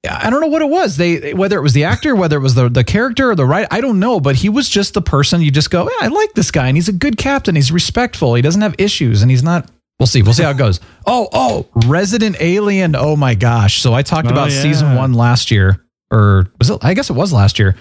I 0.09 0.30
don't 0.30 0.40
know 0.40 0.46
what 0.46 0.62
it 0.62 0.68
was. 0.68 0.96
They 0.96 1.35
whether 1.35 1.59
it 1.59 1.62
was 1.62 1.74
the 1.74 1.85
actor, 1.85 2.16
whether 2.16 2.37
it 2.37 2.40
was 2.40 2.54
the 2.54 2.68
the 2.70 2.85
character 2.85 3.30
or 3.30 3.35
the 3.35 3.44
right, 3.44 3.66
I 3.70 3.80
don't 3.83 3.98
know. 4.00 4.18
But 4.18 4.37
he 4.37 4.48
was 4.48 4.68
just 4.68 4.94
the 4.94 5.02
person 5.02 5.42
you 5.42 5.50
just 5.50 5.70
go, 5.70 5.85
yeah, 5.85 5.96
I 6.00 6.06
like 6.09 6.33
this 6.33 6.50
guy, 6.50 6.68
and 6.68 6.76
he's 6.76 6.88
a 6.88 6.92
good 6.92 7.18
captain. 7.18 7.54
He's 7.54 7.70
respectful. 7.70 8.35
He 8.35 8.40
doesn't 8.42 8.62
have 8.62 8.74
issues, 8.78 9.20
and 9.22 9.30
he's 9.30 9.42
not. 9.42 9.70
We'll 9.98 10.06
see. 10.06 10.22
We'll 10.22 10.33
see 10.33 10.42
how 10.44 10.50
it 10.50 10.56
goes. 10.56 10.80
Oh, 11.06 11.28
oh, 11.33 11.66
Resident 11.87 12.37
Alien. 12.40 12.94
Oh 12.96 13.14
my 13.16 13.35
gosh. 13.35 13.80
So 13.83 13.92
I 13.92 14.02
talked 14.02 14.28
Oh, 14.28 14.33
about 14.33 14.50
yeah. 14.50 14.62
season 14.62 14.94
one 14.94 15.12
last 15.12 15.50
year, 15.50 15.85
or 16.11 16.46
was 16.59 16.70
it? 16.70 16.78
I 16.83 16.94
guess 16.94 17.11
it 17.11 17.14
was 17.14 17.33
last 17.33 17.59
year. 17.59 17.74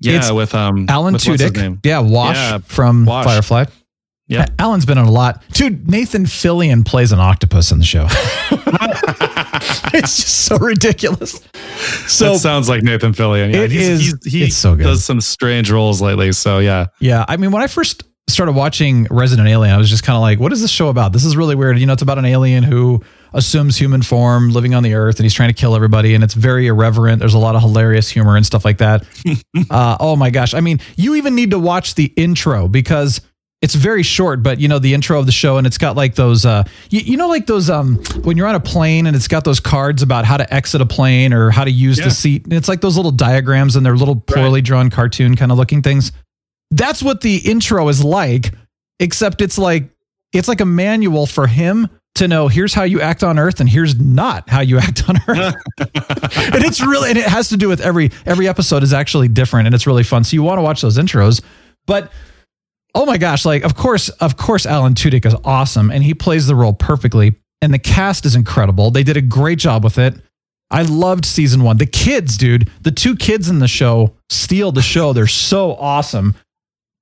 yeah, 0.00 0.16
it's 0.18 0.32
with 0.32 0.54
um 0.54 0.86
Alan 0.88 1.12
with 1.14 1.22
Tudyk. 1.22 1.78
Yeah, 1.84 2.00
Wash 2.00 2.36
Yeah, 2.36 2.58
from 2.58 3.04
Wash. 3.04 3.24
Firefly. 3.26 3.64
Yeah. 4.28 4.46
Alan's 4.58 4.84
been 4.86 4.98
on 4.98 5.06
a 5.06 5.10
lot. 5.10 5.42
Dude, 5.52 5.88
Nathan 5.90 6.24
Fillion 6.24 6.84
plays 6.84 7.12
an 7.12 7.18
octopus 7.18 7.72
in 7.72 7.78
the 7.78 7.84
show. 7.84 8.06
it's 9.94 10.16
just 10.16 10.44
so 10.44 10.58
ridiculous. 10.58 11.40
So 12.06 12.32
that 12.34 12.38
sounds 12.40 12.68
like 12.68 12.82
Nathan 12.82 13.12
Fillion. 13.12 13.52
Yeah, 13.52 13.60
It 13.62 13.70
he's, 13.70 13.88
is- 13.88 14.00
He's, 14.22 14.32
he 14.32 14.44
it's 14.44 14.56
so 14.56 14.76
good. 14.76 14.84
does 14.84 15.04
some 15.04 15.20
strange 15.20 15.70
roles 15.70 16.00
lately. 16.00 16.32
So 16.32 16.58
yeah, 16.58 16.86
yeah, 17.00 17.24
I 17.28 17.36
mean, 17.36 17.50
when 17.50 17.62
I 17.62 17.66
first 17.66 18.04
started 18.28 18.52
watching 18.52 19.06
Resident 19.10 19.48
Alien, 19.48 19.74
I 19.74 19.78
was 19.78 19.88
just 19.88 20.02
kind 20.04 20.14
of 20.16 20.20
like, 20.20 20.38
what 20.38 20.52
is 20.52 20.60
this 20.60 20.70
show 20.70 20.88
about? 20.88 21.12
This 21.12 21.24
is 21.24 21.36
really 21.36 21.54
weird. 21.54 21.78
You 21.78 21.86
know, 21.86 21.94
it's 21.94 22.02
about 22.02 22.18
an 22.18 22.26
alien 22.26 22.62
who 22.62 23.02
assumes 23.32 23.76
human 23.76 24.02
form 24.02 24.50
living 24.50 24.74
on 24.74 24.82
the 24.82 24.94
earth 24.94 25.16
and 25.18 25.24
he's 25.24 25.34
trying 25.34 25.48
to 25.50 25.54
kill 25.54 25.74
everybody 25.74 26.14
and 26.14 26.22
it's 26.24 26.34
very 26.34 26.66
irreverent. 26.66 27.18
There's 27.20 27.34
a 27.34 27.38
lot 27.38 27.54
of 27.56 27.62
hilarious 27.62 28.08
humor 28.08 28.36
and 28.36 28.44
stuff 28.44 28.64
like 28.64 28.78
that. 28.78 29.04
uh, 29.70 29.96
oh 30.00 30.16
my 30.16 30.30
gosh. 30.30 30.54
I 30.54 30.60
mean, 30.60 30.80
you 30.96 31.14
even 31.14 31.34
need 31.34 31.50
to 31.50 31.58
watch 31.58 31.94
the 31.94 32.12
intro 32.16 32.68
because 32.68 33.20
it's 33.60 33.74
very 33.74 34.02
short, 34.04 34.42
but 34.42 34.60
you 34.60 34.68
know, 34.68 34.78
the 34.78 34.94
intro 34.94 35.18
of 35.18 35.26
the 35.26 35.32
show 35.32 35.56
and 35.58 35.66
it's 35.66 35.78
got 35.78 35.96
like 35.96 36.14
those, 36.14 36.46
uh, 36.46 36.62
you, 36.90 37.00
you 37.00 37.16
know, 37.16 37.26
like 37.28 37.46
those, 37.46 37.68
um, 37.68 37.96
when 38.22 38.36
you're 38.36 38.46
on 38.46 38.54
a 38.54 38.60
plane 38.60 39.06
and 39.06 39.16
it's 39.16 39.26
got 39.26 39.44
those 39.44 39.58
cards 39.58 40.00
about 40.00 40.24
how 40.24 40.36
to 40.36 40.54
exit 40.54 40.80
a 40.80 40.86
plane 40.86 41.32
or 41.32 41.50
how 41.50 41.64
to 41.64 41.70
use 41.70 41.98
Yeah. 41.98 42.04
the 42.04 42.10
seat. 42.12 42.44
And 42.44 42.52
it's 42.52 42.68
like 42.68 42.80
those 42.80 42.96
little 42.96 43.10
diagrams 43.10 43.74
and 43.74 43.84
they're 43.84 43.96
little 43.96 44.14
poorly 44.16 44.62
drawn 44.62 44.90
cartoon 44.90 45.34
kind 45.34 45.50
of 45.50 45.58
looking 45.58 45.82
things. 45.82 46.12
That's 46.70 47.02
what 47.02 47.20
the 47.20 47.38
intro 47.38 47.88
is 47.88 48.04
like, 48.04 48.52
except 49.00 49.40
it's 49.42 49.58
like, 49.58 49.90
it's 50.32 50.46
like 50.46 50.60
a 50.60 50.64
manual 50.66 51.26
for 51.26 51.46
him 51.48 51.88
to 52.14 52.28
know 52.28 52.46
here's 52.48 52.74
how 52.74 52.82
you 52.84 53.00
act 53.00 53.22
on 53.24 53.38
earth 53.38 53.60
and 53.60 53.68
here's 53.68 53.98
not 53.98 54.48
how 54.48 54.60
you 54.60 54.78
act 54.78 55.08
on 55.08 55.16
earth 55.28 55.54
and 55.78 56.64
it's 56.64 56.80
really 56.80 57.10
and 57.10 57.18
it 57.18 57.24
has 57.26 57.48
to 57.50 57.56
do 57.56 57.68
with 57.68 57.80
every 57.80 58.10
every 58.26 58.48
episode 58.48 58.82
is 58.82 58.92
actually 58.92 59.28
different 59.28 59.66
and 59.66 59.74
it's 59.74 59.86
really 59.86 60.02
fun 60.02 60.24
so 60.24 60.34
you 60.34 60.42
want 60.42 60.58
to 60.58 60.62
watch 60.62 60.80
those 60.80 60.98
intros 60.98 61.40
But 61.86 62.10
oh 62.94 63.06
my 63.06 63.18
gosh, 63.18 63.44
like 63.44 63.64
of 63.64 63.76
course, 63.76 64.08
of 64.08 64.36
course, 64.36 64.66
Alan 64.66 64.94
Tudyk 64.94 65.26
is 65.26 65.34
awesome, 65.44 65.90
and 65.90 66.02
he 66.02 66.14
plays 66.14 66.46
the 66.46 66.54
role 66.54 66.72
perfectly. 66.72 67.36
And 67.60 67.74
the 67.74 67.78
cast 67.78 68.24
is 68.24 68.36
incredible. 68.36 68.92
They 68.92 69.02
did 69.02 69.16
a 69.16 69.20
great 69.20 69.58
job 69.58 69.82
with 69.82 69.98
it. 69.98 70.14
I 70.70 70.82
loved 70.82 71.24
season 71.24 71.62
one. 71.62 71.78
The 71.78 71.86
kids, 71.86 72.36
dude, 72.36 72.70
the 72.82 72.92
two 72.92 73.16
kids 73.16 73.48
in 73.48 73.58
the 73.58 73.66
show 73.66 74.14
steal 74.30 74.70
the 74.70 74.82
show. 74.82 75.12
They're 75.12 75.26
so 75.26 75.74
awesome. 75.74 76.34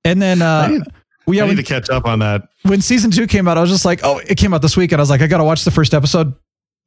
And 0.03 0.21
then 0.21 0.41
uh, 0.41 0.79
we 1.27 1.41
I 1.41 1.43
need 1.43 1.49
when, 1.49 1.57
to 1.57 1.63
catch 1.63 1.89
up 1.89 2.05
on 2.05 2.19
that. 2.19 2.47
when 2.63 2.81
season 2.81 3.11
two 3.11 3.27
came 3.27 3.47
out, 3.47 3.57
I 3.57 3.61
was 3.61 3.69
just 3.69 3.85
like, 3.85 3.99
oh, 4.03 4.19
it 4.19 4.37
came 4.37 4.53
out 4.53 4.61
this 4.61 4.77
week, 4.77 4.93
and 4.93 4.99
I 4.99 5.03
was 5.03 5.09
like, 5.09 5.21
I 5.21 5.27
gotta 5.27 5.43
watch 5.43 5.63
the 5.63 5.71
first 5.71 5.93
episode. 5.93 6.33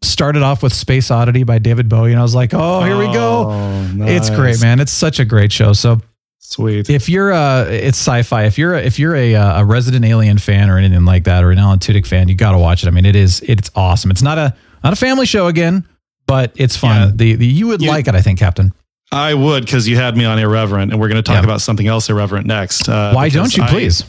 Started 0.03 0.43
off 0.43 0.63
with 0.63 0.73
Space 0.73 1.11
Oddity 1.11 1.45
by 1.45 1.59
David 1.59 1.91
Bowie, 1.91 2.13
and 2.13 2.19
I 2.19 2.23
was 2.23 2.35
like, 2.35 2.55
oh, 2.55 2.83
here 2.83 2.97
we 2.97 3.13
go. 3.13 3.51
Oh, 3.51 3.91
It's 4.07 4.31
great, 4.31 4.59
man. 4.63 4.81
It's 4.81 4.91
such 4.93 5.21
a 5.21 5.27
great 5.27 5.53
show. 5.53 5.75
So 5.75 6.01
Sweet. 6.43 6.89
if 6.91 7.09
you're 7.09 7.31
a, 7.31 7.67
it's 7.71 7.99
sci-fi 7.99 8.45
if 8.45 8.59
you're 8.59 8.75
a, 8.75 8.81
if 8.83 8.99
you're 8.99 9.15
a 9.15 9.35
uh, 9.37 9.61
a 9.61 9.65
resident 9.65 10.05
alien 10.05 10.39
fan 10.39 10.69
or 10.71 10.79
anything 10.79 11.05
like 11.05 11.25
that 11.25 11.45
or 11.45 11.51
an 11.53 11.59
alan 11.59 11.79
tudyk 11.79 12.07
fan 12.07 12.29
you 12.29 12.35
got 12.35 12.53
to 12.53 12.59
watch 12.59 12.83
it 12.83 12.89
i 12.89 12.91
mean 12.91 13.05
it 13.07 13.15
is 13.15 13.41
it's 13.47 13.71
awesome 13.77 14.11
it's 14.11 14.23
not 14.23 14.39
a 14.39 14.55
not 14.83 14.93
a 14.93 14.97
family 14.97 15.27
show 15.27 15.47
again 15.49 15.87
but 16.27 16.53
it's 16.57 16.77
fun 16.77 17.09
Yeah. 17.11 17.13
the, 17.15 17.35
the 17.37 17.47
you 17.47 17.67
would 17.69 17.83
You- 17.83 17.89
like 17.91 18.09
it 18.09 18.15
i 18.15 18.23
think 18.23 18.39
captain 18.39 18.73
I 19.13 19.35
would 19.35 19.65
because 19.65 19.89
you 19.89 19.97
had 19.97 20.17
me 20.17 20.25
on 20.25 20.39
irreverent, 20.39 20.93
and 20.93 21.01
we're 21.01 21.09
going 21.09 21.17
to 21.17 21.23
talk 21.23 21.39
Yeah. 21.39 21.43
about 21.43 21.61
something 21.61 21.89
else 21.89 22.09
irreverent 22.09 22.47
next. 22.47 22.89
Uh, 22.89 23.11
why 23.13 23.29
don't 23.29 23.57
you 23.57 23.65
I- 23.65 23.69
please 23.69 24.05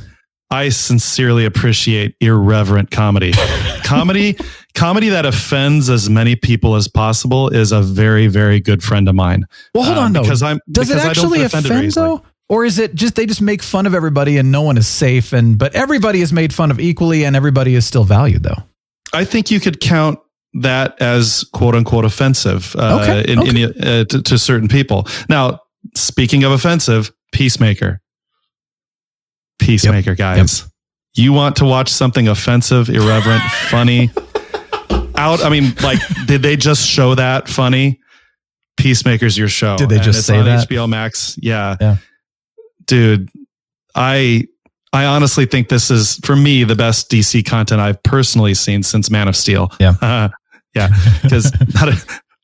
I 0.52 0.70
sincerely 0.70 1.46
appreciate 1.46 2.14
irreverent 2.22 2.92
comedy. 2.92 3.34
comedy, 3.98 4.38
comedy 4.76 5.10
that 5.10 5.26
offends 5.26 5.90
as 5.90 6.10
many 6.10 6.36
people 6.36 6.76
as 6.76 6.88
possible 6.88 7.50
is 7.50 7.72
a 7.72 7.82
very, 7.82 8.28
very 8.28 8.60
good 8.60 8.82
friend 8.84 9.08
of 9.10 9.16
mine. 9.16 9.46
well 9.74 9.84
hold 9.84 9.98
Um, 9.98 10.04
on 10.06 10.14
though 10.14 10.22
because 10.22 10.42
I'm 10.44 10.60
does 10.72 10.90
it 10.90 10.94
because 10.96 11.06
I 11.06 11.14
don't 11.14 11.26
actually 11.26 11.44
offend 11.44 11.92
though 11.94 12.24
or 12.50 12.66
is 12.66 12.80
it 12.80 12.96
just 12.96 13.16
they 13.16 13.26
just 13.26 13.42
make 13.42 13.62
fun 13.64 13.86
of 13.86 13.94
everybody 13.94 14.38
and 14.38 14.52
no 14.52 14.62
one 14.62 14.78
is 14.78 14.88
safe 14.88 15.32
and 15.34 15.58
but 15.58 15.74
everybody 15.76 16.22
is 16.22 16.34
made 16.34 16.54
fun 16.54 16.72
of 16.72 16.80
equally 16.80 17.24
and 17.26 17.36
everybody 17.36 17.76
is 17.76 17.86
still 17.86 18.04
valued 18.04 18.44
though 18.44 18.64
I 19.14 19.26
think 19.26 19.52
you 19.52 19.60
could 19.60 19.80
count 19.80 20.20
that 20.54 21.02
as 21.02 21.46
quote 21.54 21.76
unquote 21.76 22.06
offensive 22.06 22.76
uh, 22.78 23.00
Okay, 23.02 23.32
in, 23.32 23.56
in, 23.58 23.84
uh, 23.84 24.04
to, 24.06 24.22
to 24.22 24.38
certain 24.38 24.68
people. 24.68 25.08
Now, 25.30 25.60
speaking 25.96 26.44
of 26.44 26.52
offensive, 26.52 27.12
Peacemaker. 27.32 28.02
Peacemaker, 29.60 30.16
guys. 30.16 30.70
You 31.14 31.34
want 31.34 31.58
to 31.58 31.66
watch 31.66 31.90
something 31.90 32.28
offensive, 32.28 32.90
irreverent, 32.90 33.42
funny? 33.70 34.10
Out, 35.16 35.44
I 35.44 35.50
mean, 35.50 35.74
like, 35.84 36.00
did 36.26 36.42
they 36.42 36.56
just 36.56 36.88
show 36.88 37.16
that 37.16 37.48
funny? 37.50 38.00
Peacemaker's 38.78 39.38
your 39.38 39.50
show. 39.50 39.78
Did 39.78 39.90
they 39.90 39.96
And 39.96 40.04
just 40.04 40.20
it's 40.20 40.28
say 40.28 40.38
on 40.40 40.46
that? 40.46 40.68
HBO 40.68 40.90
Max. 40.90 41.38
Yeah. 41.42 41.76
Yeah. 41.80 41.98
Dude, 42.86 43.30
I 43.94 44.48
I 44.94 45.06
honestly 45.06 45.46
think 45.46 45.70
this 45.70 45.92
is 45.92 46.16
for 46.24 46.36
me 46.36 46.64
the 46.64 46.76
best 46.76 47.12
DC 47.12 47.46
content 47.46 47.80
I've 47.82 48.02
personally 48.04 48.54
seen 48.54 48.82
since 48.84 49.10
Man 49.12 49.28
of 49.28 49.36
Steel. 49.36 49.72
Yeah. 49.80 49.94
Uh, 50.02 50.30
yeah. 50.76 50.90
Because 51.22 51.52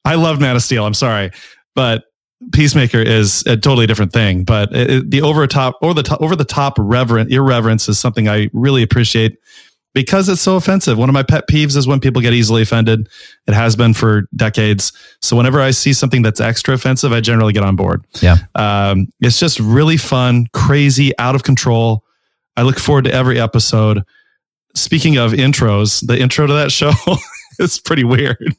I 0.06 0.16
love 0.16 0.40
Man 0.40 0.56
of 0.56 0.62
Steel. 0.62 0.86
I'm 0.86 0.94
sorry, 0.94 1.32
but 1.74 2.04
Peacemaker 2.52 3.00
is 3.00 3.42
a 3.48 3.58
totally 3.58 3.88
different 3.88 4.14
thing. 4.14 4.44
But 4.44 4.70
it, 4.72 5.10
the 5.10 5.22
over 5.22 5.48
top 5.48 5.78
or 5.82 5.94
the 5.94 6.04
top, 6.04 6.22
over 6.22 6.36
the 6.36 6.46
top 6.46 6.76
reverent 6.78 7.32
irreverence 7.32 7.90
is 7.90 7.98
something 7.98 8.28
I 8.28 8.50
really 8.54 8.84
appreciate 8.84 9.38
because 9.98 10.30
it's 10.30 10.42
so 10.42 10.56
offensive. 10.56 10.96
One 11.00 11.10
of 11.10 11.14
my 11.14 11.24
pet 11.24 11.48
peeves 11.50 11.76
is 11.76 11.88
when 11.88 12.00
people 12.00 12.22
get 12.22 12.32
easily 12.32 12.62
offended. 12.62 13.10
It 13.48 13.56
has 13.56 13.76
been 13.76 13.96
for 13.96 14.28
decades. 14.36 14.94
So 15.22 15.36
whenever 15.36 15.60
I 15.60 15.72
see 15.72 15.92
something 15.92 16.22
that's 16.22 16.40
extra 16.40 16.76
offensive, 16.76 17.12
I 17.12 17.20
generally 17.20 17.52
get 17.52 17.64
on 17.64 17.76
board. 17.76 18.06
Yeah. 18.22 18.38
Um, 18.54 19.08
it's 19.22 19.40
just 19.40 19.60
really 19.60 19.98
fun, 19.98 20.46
crazy, 20.54 21.18
out 21.18 21.34
of 21.34 21.42
control. 21.42 22.04
I 22.56 22.62
look 22.62 22.78
forward 22.78 23.06
to 23.06 23.12
every 23.12 23.40
episode. 23.40 24.04
Speaking 24.76 25.18
of 25.18 25.32
intros, 25.32 26.06
the 26.06 26.20
intro 26.20 26.46
to 26.46 26.54
that 26.54 26.72
show 26.72 26.92
is 27.60 27.80
pretty 27.80 28.04
weird. 28.04 28.56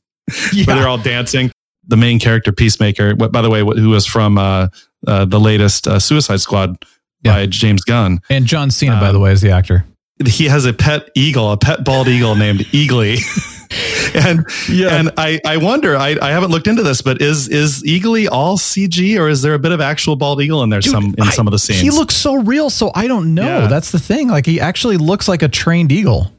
Where 0.52 0.64
they're 0.66 0.88
all 0.88 0.98
dancing. 0.98 1.52
The 1.88 1.96
main 1.96 2.18
character, 2.18 2.52
Peacemaker, 2.52 3.14
what, 3.16 3.32
by 3.32 3.42
the 3.42 3.50
way, 3.50 3.60
who 3.60 3.88
was 3.90 4.06
from 4.06 4.38
uh, 4.38 4.68
uh, 5.06 5.24
the 5.24 5.40
latest 5.40 5.88
uh, 5.88 5.98
Suicide 5.98 6.40
Squad 6.40 6.76
by 7.24 7.46
James 7.46 7.82
Gunn. 7.82 8.20
and 8.30 8.46
john 8.46 8.70
cena 8.70 9.00
by 9.00 9.08
Um, 9.08 9.14
the 9.14 9.20
way 9.20 9.32
is 9.32 9.40
the 9.40 9.50
actor 9.50 9.84
He 10.26 10.44
has 10.46 10.64
a 10.66 10.72
pet 10.72 11.08
eagle, 11.16 11.50
a 11.52 11.56
pet 11.56 11.84
bald 11.84 12.08
eagle 12.08 12.34
named 12.36 12.60
Eagly. 12.72 13.18
and 14.14 14.44
Yeah. 14.68 14.94
and 14.98 15.10
I, 15.16 15.40
I 15.46 15.56
wonder, 15.58 15.96
I, 15.96 16.16
I 16.20 16.30
haven't 16.30 16.50
looked 16.50 16.66
into 16.66 16.82
this, 16.82 17.02
but 17.02 17.20
is 17.22 17.48
is 17.48 17.82
Eagly 17.84 18.28
all 18.30 18.56
CG 18.58 19.18
or 19.18 19.28
is 19.28 19.42
there 19.42 19.54
a 19.54 19.58
bit 19.58 19.72
of 19.72 19.80
actual 19.80 20.16
bald 20.16 20.40
eagle 20.42 20.62
in 20.62 20.70
there 20.70 20.80
Dude, 20.80 20.92
some 20.92 21.14
in 21.18 21.22
I- 21.24 21.30
some 21.30 21.46
of 21.46 21.52
the 21.52 21.58
scenes? 21.58 21.80
He 21.80 21.90
looks 21.90 22.14
so 22.16 22.34
real, 22.36 22.70
so 22.70 22.90
I 22.94 23.06
don't 23.08 23.34
know. 23.34 23.60
Yeah. 23.62 23.66
That's 23.68 23.90
the 23.90 23.98
thing. 23.98 24.28
Like 24.28 24.46
he 24.46 24.60
actually 24.60 24.96
looks 24.96 25.26
like 25.28 25.42
a 25.42 25.48
trained 25.48 25.92
eagle. 25.92 26.32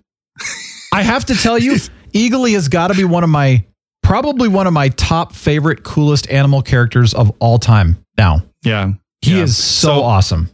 I 0.94 1.02
have 1.04 1.26
to 1.26 1.36
tell 1.36 1.58
you, 1.60 1.74
Eagly 2.14 2.54
has 2.54 2.68
got 2.68 2.88
to 2.88 2.94
be 2.96 3.04
one 3.04 3.24
of 3.24 3.30
my 3.30 3.64
probably 4.10 4.48
one 4.48 4.66
of 4.66 4.74
my 4.74 4.90
top 4.90 5.34
favorite, 5.34 5.84
coolest 5.84 6.28
animal 6.32 6.64
characters 6.64 7.14
of 7.14 7.32
all 7.40 7.60
time. 7.60 8.04
Now 8.18 8.42
yeah. 8.64 8.94
he 9.22 9.38
Yeah. 9.38 9.44
is 9.44 9.56
so, 9.56 10.02
awesome. 10.02 10.50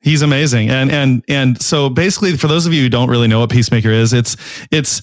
He's 0.00 0.22
amazing. 0.22 0.70
And 0.70 0.90
and 0.90 1.22
and 1.28 1.60
so 1.62 1.90
basically 1.90 2.36
for 2.38 2.46
those 2.48 2.64
of 2.66 2.72
you 2.72 2.80
who 2.82 2.88
don't 2.88 3.10
really 3.10 3.28
know 3.28 3.40
what 3.40 3.50
Peacemaker 3.50 3.90
is, 3.90 4.14
it's 4.14 4.36
it's 4.70 5.02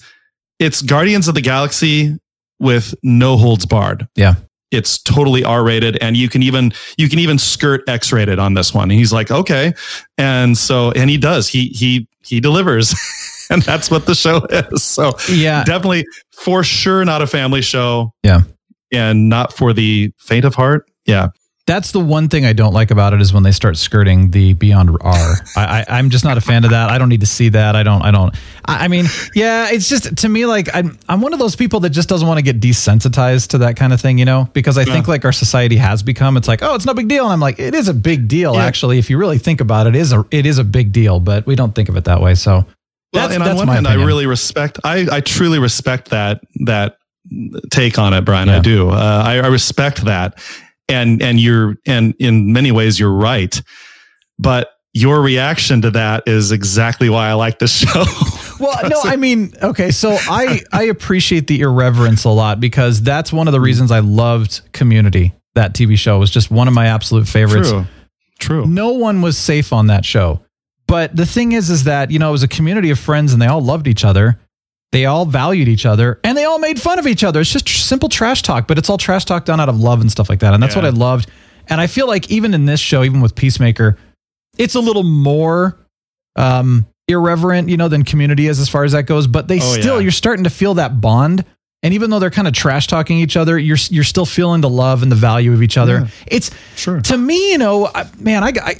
it's 0.58 0.82
Guardians 0.82 1.28
of 1.28 1.34
the 1.36 1.40
Galaxy 1.40 2.16
with 2.58 2.92
no 3.04 3.36
holds 3.36 3.66
barred. 3.66 4.08
Yeah. 4.16 4.34
It's 4.72 4.98
totally 5.00 5.44
R 5.44 5.62
rated 5.62 5.96
and 6.02 6.16
you 6.16 6.28
can 6.28 6.42
even 6.42 6.72
you 6.98 7.08
can 7.08 7.18
even 7.20 7.38
skirt 7.38 7.82
X 7.88 8.12
rated 8.12 8.38
on 8.40 8.54
this 8.54 8.74
one. 8.74 8.90
And 8.90 8.98
he's 8.98 9.12
like, 9.12 9.30
"Okay." 9.30 9.74
And 10.18 10.56
so 10.58 10.90
and 10.92 11.08
he 11.10 11.18
does. 11.18 11.46
He 11.48 11.66
he 11.68 12.08
he 12.24 12.40
delivers. 12.40 12.94
and 13.50 13.62
that's 13.62 13.90
what 13.90 14.06
the 14.06 14.14
show 14.14 14.44
is. 14.50 14.82
So 14.82 15.12
Yeah, 15.28 15.64
definitely 15.64 16.06
for 16.32 16.64
sure 16.64 17.04
not 17.04 17.22
a 17.22 17.26
family 17.26 17.62
show. 17.62 18.12
Yeah. 18.22 18.42
And 18.92 19.28
not 19.28 19.54
for 19.54 19.72
the 19.72 20.12
faint 20.18 20.44
of 20.44 20.54
heart. 20.54 20.90
Yeah. 21.06 21.28
That's 21.66 21.92
the 21.92 22.00
one 22.00 22.28
thing 22.28 22.44
I 22.44 22.52
don't 22.52 22.72
like 22.72 22.90
about 22.90 23.14
it 23.14 23.20
is 23.20 23.32
when 23.32 23.44
they 23.44 23.52
start 23.52 23.76
skirting 23.76 24.32
the 24.32 24.52
beyond 24.54 24.90
R. 25.00 25.36
I, 25.56 25.56
I, 25.56 25.84
I'm 25.98 26.10
just 26.10 26.24
not 26.24 26.36
a 26.36 26.40
fan 26.40 26.64
of 26.64 26.70
that. 26.70 26.90
I 26.90 26.98
don't 26.98 27.08
need 27.08 27.20
to 27.20 27.26
see 27.26 27.50
that. 27.50 27.76
I 27.76 27.84
don't. 27.84 28.02
I 28.02 28.10
don't. 28.10 28.34
I, 28.64 28.84
I 28.84 28.88
mean, 28.88 29.06
yeah, 29.34 29.68
it's 29.70 29.88
just 29.88 30.16
to 30.18 30.28
me 30.28 30.44
like 30.44 30.68
I'm. 30.74 30.98
I'm 31.08 31.20
one 31.20 31.32
of 31.32 31.38
those 31.38 31.54
people 31.54 31.78
that 31.80 31.90
just 31.90 32.08
doesn't 32.08 32.26
want 32.26 32.38
to 32.38 32.42
get 32.42 32.58
desensitized 32.60 33.48
to 33.50 33.58
that 33.58 33.76
kind 33.76 33.92
of 33.92 34.00
thing, 34.00 34.18
you 34.18 34.24
know, 34.24 34.48
because 34.52 34.76
I 34.76 34.84
think 34.84 35.06
like 35.06 35.24
our 35.24 35.30
society 35.32 35.76
has 35.76 36.02
become. 36.02 36.36
It's 36.36 36.48
like, 36.48 36.62
oh, 36.62 36.74
it's 36.74 36.84
no 36.84 36.94
big 36.94 37.06
deal, 37.06 37.24
and 37.24 37.32
I'm 37.32 37.40
like, 37.40 37.60
it 37.60 37.74
is 37.74 37.86
a 37.86 37.94
big 37.94 38.26
deal 38.26 38.54
Yeah. 38.54 38.64
actually. 38.64 38.98
If 38.98 39.08
you 39.08 39.16
really 39.16 39.38
think 39.38 39.60
about 39.60 39.86
it, 39.86 39.94
it 39.94 40.00
is 40.00 40.12
a 40.12 40.26
it 40.32 40.46
is 40.46 40.58
a 40.58 40.64
big 40.64 40.90
deal, 40.90 41.20
but 41.20 41.46
we 41.46 41.54
don't 41.54 41.74
think 41.74 41.88
of 41.88 41.96
it 41.96 42.04
that 42.04 42.20
way. 42.20 42.34
So 42.34 42.66
Well, 43.12 43.28
that's 43.28 43.34
and 43.34 43.42
on 43.44 43.56
one 43.56 43.68
hand, 43.68 43.86
opinion. 43.86 44.02
I 44.02 44.04
really 44.04 44.26
respect. 44.26 44.80
I 44.82 45.06
I 45.12 45.20
truly 45.20 45.60
respect 45.60 46.10
that 46.10 46.40
that 46.66 46.98
take 47.70 48.00
on 48.00 48.14
it, 48.14 48.24
Brian. 48.24 48.48
Yeah. 48.48 48.56
I 48.56 48.60
do. 48.60 48.90
Uh, 48.90 49.22
I, 49.24 49.34
I 49.38 49.46
respect 49.46 50.04
that, 50.06 50.40
and 50.92 51.22
and 51.22 51.40
you're 51.40 51.76
and 51.86 52.14
in 52.18 52.52
many 52.52 52.70
ways 52.72 52.98
you're 52.98 53.12
right, 53.12 53.60
but 54.38 54.70
your 54.94 55.22
reaction 55.22 55.82
to 55.82 55.90
that 55.92 56.24
is 56.26 56.52
exactly 56.52 57.08
why 57.08 57.28
I 57.28 57.32
like 57.34 57.58
this 57.58 57.76
show. 57.76 58.04
Well, 58.60 58.88
no, 58.88 59.00
I 59.02 59.16
mean, 59.16 59.54
okay, 59.60 59.90
so 59.90 60.16
I 60.20 60.60
I 60.72 60.84
appreciate 60.84 61.48
the 61.48 61.62
irreverence 61.62 62.22
a 62.22 62.28
lot 62.28 62.60
because 62.60 63.02
that's 63.02 63.32
one 63.32 63.48
of 63.48 63.52
the 63.52 63.58
mm. 63.58 63.64
reasons 63.64 63.90
I 63.90 63.98
loved 63.98 64.60
Community. 64.72 65.34
That 65.54 65.74
TV 65.74 65.98
show 65.98 66.20
was 66.20 66.30
just 66.30 66.48
one 66.48 66.68
of 66.68 66.74
my 66.74 66.86
absolute 66.86 67.26
favorites. 67.26 67.70
True. 67.70 67.86
True. 68.38 68.66
No 68.66 68.92
one 68.92 69.20
was 69.20 69.36
safe 69.36 69.72
on 69.72 69.88
that 69.88 70.04
show. 70.04 70.40
But 70.86 71.16
the 71.16 71.26
thing 71.26 71.52
is 71.52 71.70
is 71.70 71.84
that, 71.84 72.10
you 72.10 72.18
know, 72.18 72.28
it 72.28 72.32
was 72.32 72.42
a 72.42 72.48
community 72.48 72.90
of 72.90 72.98
friends 72.98 73.32
and 73.32 73.40
they 73.40 73.46
all 73.46 73.60
loved 73.60 73.86
each 73.86 74.04
other. 74.04 74.38
They 74.92 75.06
all 75.06 75.24
valued 75.24 75.68
each 75.68 75.86
other 75.86 76.20
and 76.22 76.36
they 76.36 76.44
all 76.44 76.58
made 76.58 76.80
fun 76.80 76.98
of 76.98 77.06
each 77.06 77.24
other. 77.24 77.40
It's 77.40 77.50
just 77.50 77.66
simple 77.86 78.08
trash 78.08 78.42
talk, 78.42 78.68
but 78.68 78.76
it's 78.78 78.90
all 78.90 78.98
trash 78.98 79.24
talk 79.24 79.44
done 79.46 79.58
out 79.58 79.68
of 79.70 79.80
love 79.80 80.00
and 80.02 80.10
stuff 80.10 80.28
like 80.28 80.40
that. 80.40 80.52
And 80.54 80.62
that's 80.62 80.74
Yeah. 80.76 80.82
what 80.82 80.86
I 80.86 80.90
loved. 80.96 81.30
And 81.68 81.80
I 81.80 81.86
feel 81.86 82.06
like 82.06 82.30
even 82.30 82.52
in 82.54 82.66
this 82.66 82.78
show, 82.80 83.02
even 83.02 83.20
with 83.22 83.34
Peacemaker, 83.34 83.96
it's 84.58 84.74
a 84.74 84.80
little 84.80 85.02
more 85.04 85.78
um 86.36 86.86
irreverent, 87.08 87.68
you 87.68 87.76
know, 87.76 87.88
than 87.88 88.04
community 88.04 88.46
is 88.46 88.58
as 88.60 88.68
far 88.68 88.84
as 88.84 88.92
that 88.92 89.04
goes. 89.04 89.26
But 89.26 89.48
they 89.48 89.58
Oh, 89.60 89.72
still, 89.80 89.94
yeah. 89.96 90.02
you're 90.02 90.12
starting 90.12 90.44
to 90.44 90.50
feel 90.50 90.74
that 90.74 91.00
bond. 91.00 91.44
And 91.82 91.94
even 91.94 92.10
though 92.10 92.18
they're 92.20 92.30
kind 92.30 92.46
of 92.46 92.54
trash 92.54 92.86
talking 92.86 93.18
each 93.18 93.36
other, 93.36 93.58
you're 93.58 93.78
you're 93.90 94.04
still 94.04 94.26
feeling 94.26 94.60
the 94.60 94.68
love 94.68 95.02
and 95.02 95.10
the 95.10 95.16
value 95.16 95.52
of 95.52 95.62
each 95.62 95.76
other. 95.78 96.00
Yeah. 96.00 96.06
It's 96.26 96.50
Sure. 96.76 97.00
to 97.00 97.16
me, 97.18 97.52
you 97.52 97.58
know, 97.58 97.86
I, 97.92 98.06
man, 98.18 98.44
I, 98.44 98.52
I 98.62 98.74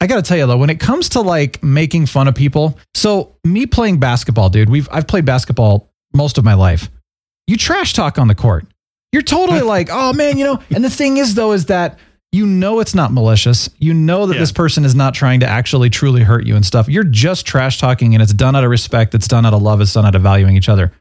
I 0.00 0.06
got 0.06 0.16
to 0.16 0.22
tell 0.22 0.38
you 0.38 0.46
though, 0.46 0.56
when 0.56 0.70
it 0.70 0.80
comes 0.80 1.10
to 1.10 1.20
like 1.20 1.62
making 1.62 2.06
fun 2.06 2.26
of 2.28 2.34
people, 2.34 2.78
so 2.94 3.36
me 3.44 3.66
playing 3.66 4.00
basketball, 4.00 4.48
dude, 4.48 4.70
we've 4.70 4.88
I've 4.90 5.06
played 5.06 5.24
basketball 5.24 5.90
most 6.14 6.38
of 6.38 6.44
my 6.44 6.54
life. 6.54 6.88
You 7.46 7.56
trash 7.56 7.92
talk 7.92 8.18
on 8.18 8.28
the 8.28 8.34
court. 8.34 8.66
You're 9.12 9.22
totally 9.22 9.60
like, 9.74 9.88
oh 9.90 10.12
man, 10.12 10.38
you 10.38 10.44
know. 10.44 10.62
And 10.74 10.82
the 10.84 10.90
thing 10.90 11.18
is 11.18 11.34
though, 11.34 11.52
is 11.52 11.66
that 11.66 11.98
you 12.32 12.46
know 12.46 12.78
it's 12.80 12.94
not 12.94 13.12
malicious. 13.12 13.68
You 13.78 13.92
know 13.92 14.26
that 14.26 14.34
Yeah. 14.34 14.40
this 14.40 14.52
person 14.52 14.84
is 14.84 14.94
not 14.94 15.14
trying 15.14 15.40
to 15.40 15.46
actually 15.46 15.90
truly 15.90 16.22
hurt 16.22 16.46
you 16.46 16.56
and 16.56 16.64
stuff. 16.64 16.88
You're 16.88 17.04
just 17.04 17.44
trash 17.44 17.78
talking, 17.78 18.14
and 18.14 18.22
it's 18.22 18.32
done 18.32 18.56
out 18.56 18.64
of 18.64 18.70
respect. 18.70 19.14
It's 19.14 19.28
done 19.28 19.44
out 19.44 19.52
of 19.52 19.60
love. 19.60 19.80
It's 19.80 19.92
done 19.92 20.06
out 20.06 20.14
of 20.14 20.22
valuing 20.22 20.56
each 20.56 20.68
other. 20.68 20.92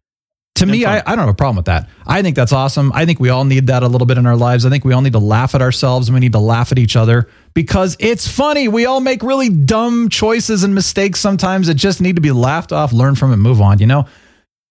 To 0.56 0.66
me, 0.66 0.84
I, 0.84 0.98
I 0.98 1.02
don't 1.16 1.20
have 1.20 1.30
a 1.30 1.34
problem 1.34 1.56
with 1.56 1.68
that. 1.68 1.88
I 2.06 2.22
think 2.22 2.36
that's 2.36 2.52
awesome. 2.52 2.92
I 2.94 3.06
think 3.06 3.22
we 3.22 3.30
all 3.30 3.46
need 3.46 3.68
that 3.68 3.82
a 3.82 3.88
little 3.88 4.08
bit 4.08 4.18
in 4.18 4.26
our 4.26 4.36
lives. 4.36 4.66
I 4.66 4.70
think 4.70 4.84
we 4.84 4.92
all 4.92 5.02
need 5.02 5.14
to 5.14 5.20
laugh 5.20 5.56
at 5.56 5.62
ourselves 5.62 6.10
and 6.10 6.14
we 6.16 6.20
need 6.20 6.34
to 6.34 6.40
laugh 6.40 6.74
at 6.74 6.80
each 6.80 6.98
other 6.98 7.30
because 7.60 7.98
it's 8.00 8.26
funny. 8.26 8.70
We 8.70 8.86
all 8.86 9.02
make 9.02 9.22
really 9.22 9.50
dumb 9.50 10.08
choices 10.08 10.64
and 10.64 10.74
mistakes 10.74 11.20
sometimes 11.20 11.68
that 11.68 11.74
just 11.74 12.00
need 12.00 12.16
to 12.16 12.22
be 12.22 12.32
laughed 12.32 12.72
off, 12.72 12.94
learn 12.94 13.16
from 13.16 13.34
it, 13.34 13.36
move 13.36 13.60
on. 13.60 13.80
You 13.80 13.86
know, 13.86 14.06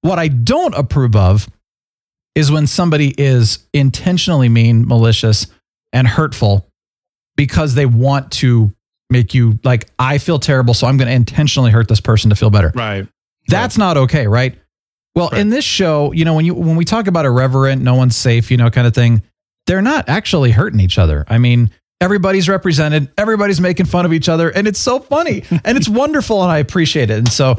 what 0.00 0.18
I 0.18 0.28
don't 0.28 0.74
approve 0.74 1.14
of 1.14 1.46
is 2.34 2.50
when 2.50 2.66
somebody 2.66 3.14
is 3.18 3.58
intentionally 3.74 4.48
mean, 4.48 4.88
malicious, 4.88 5.48
and 5.92 6.08
hurtful 6.08 6.66
because 7.36 7.74
they 7.74 7.84
want 7.84 8.32
to 8.32 8.72
make 9.10 9.34
you 9.34 9.58
like, 9.64 9.90
I 9.98 10.16
feel 10.16 10.38
terrible, 10.38 10.72
so 10.72 10.86
I'm 10.86 10.96
going 10.96 11.08
to 11.08 11.14
intentionally 11.14 11.70
hurt 11.70 11.88
this 11.88 12.00
person 12.00 12.30
to 12.30 12.36
feel 12.36 12.48
better. 12.48 12.72
Right. 12.74 13.06
That's 13.48 13.76
not 13.76 13.98
okay, 13.98 14.26
right? 14.26 14.58
Well, 15.14 15.28
in 15.28 15.50
this 15.50 15.66
show, 15.66 16.12
you 16.12 16.24
know, 16.24 16.32
when 16.32 16.46
you 16.46 16.54
when 16.54 16.76
we 16.76 16.86
talk 16.86 17.06
about 17.06 17.26
irreverent, 17.26 17.82
no 17.82 17.96
one's 17.96 18.16
safe, 18.16 18.50
you 18.50 18.56
know, 18.56 18.70
kind 18.70 18.86
of 18.86 18.94
thing, 18.94 19.20
they're 19.66 19.82
not 19.82 20.08
actually 20.08 20.52
hurting 20.52 20.80
each 20.80 20.96
other. 20.96 21.26
I 21.28 21.36
mean, 21.36 21.70
everybody's 22.00 22.48
represented, 22.48 23.10
everybody's 23.18 23.60
making 23.60 23.86
fun 23.86 24.04
of 24.06 24.12
each 24.12 24.28
other, 24.28 24.50
and 24.50 24.66
it's 24.68 24.78
so 24.78 25.00
funny 25.00 25.42
and 25.64 25.76
it's 25.76 25.88
wonderful, 25.88 26.42
and 26.42 26.50
I 26.52 26.58
appreciate 26.58 27.10
it. 27.10 27.18
And 27.18 27.28
so, 27.32 27.58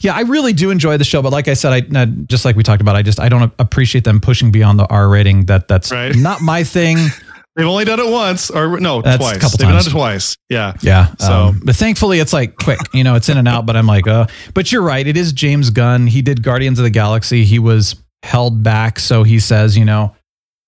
yeah, 0.00 0.14
I 0.14 0.22
really 0.22 0.52
do 0.52 0.70
enjoy 0.70 0.96
the 0.96 1.04
show. 1.04 1.22
But 1.22 1.32
like 1.32 1.48
I 1.48 1.54
said, 1.54 1.72
I 1.94 2.04
just 2.26 2.44
like 2.44 2.56
we 2.56 2.62
talked 2.62 2.80
about, 2.82 2.96
I 2.96 3.02
just 3.02 3.20
I 3.20 3.28
don't 3.28 3.52
appreciate 3.58 4.04
them 4.04 4.20
pushing 4.20 4.50
beyond 4.50 4.78
the 4.78 4.86
R 4.86 5.08
rating. 5.08 5.46
That 5.46 5.68
that's 5.68 5.90
Right. 5.92 6.14
not 6.14 6.40
my 6.40 6.64
thing. 6.64 6.96
They've 7.56 7.66
only 7.66 7.84
done 7.84 7.98
it 7.98 8.06
once, 8.10 8.48
or 8.48 8.78
no, 8.78 9.02
That's 9.02 9.16
a 9.16 9.18
twice. 9.18 9.38
couple 9.38 9.58
They've 9.58 9.68
times. 9.68 9.84
done 9.86 9.90
it 9.90 9.94
twice. 9.94 10.36
Yeah. 10.48 10.74
Yeah. 10.82 11.08
So 11.18 11.32
um, 11.32 11.60
but 11.64 11.74
thankfully, 11.74 12.20
it's 12.20 12.32
like 12.32 12.54
quick. 12.56 12.78
You 12.94 13.02
know, 13.02 13.16
it's 13.16 13.28
in 13.28 13.38
and 13.38 13.48
out. 13.48 13.66
But 13.66 13.76
I'm 13.76 13.86
like, 13.88 14.06
uh. 14.06 14.28
But 14.54 14.70
you're 14.70 14.82
right. 14.82 15.04
It 15.04 15.16
is 15.16 15.32
James 15.32 15.68
Gunn. 15.70 16.06
He 16.06 16.22
did 16.22 16.44
Guardians 16.44 16.78
of 16.78 16.84
the 16.84 16.90
Galaxy. 16.90 17.44
He 17.44 17.58
was 17.58 17.96
held 18.22 18.62
back, 18.62 19.00
so 19.00 19.24
he 19.24 19.40
says, 19.40 19.76
you 19.76 19.84
know. 19.84 20.14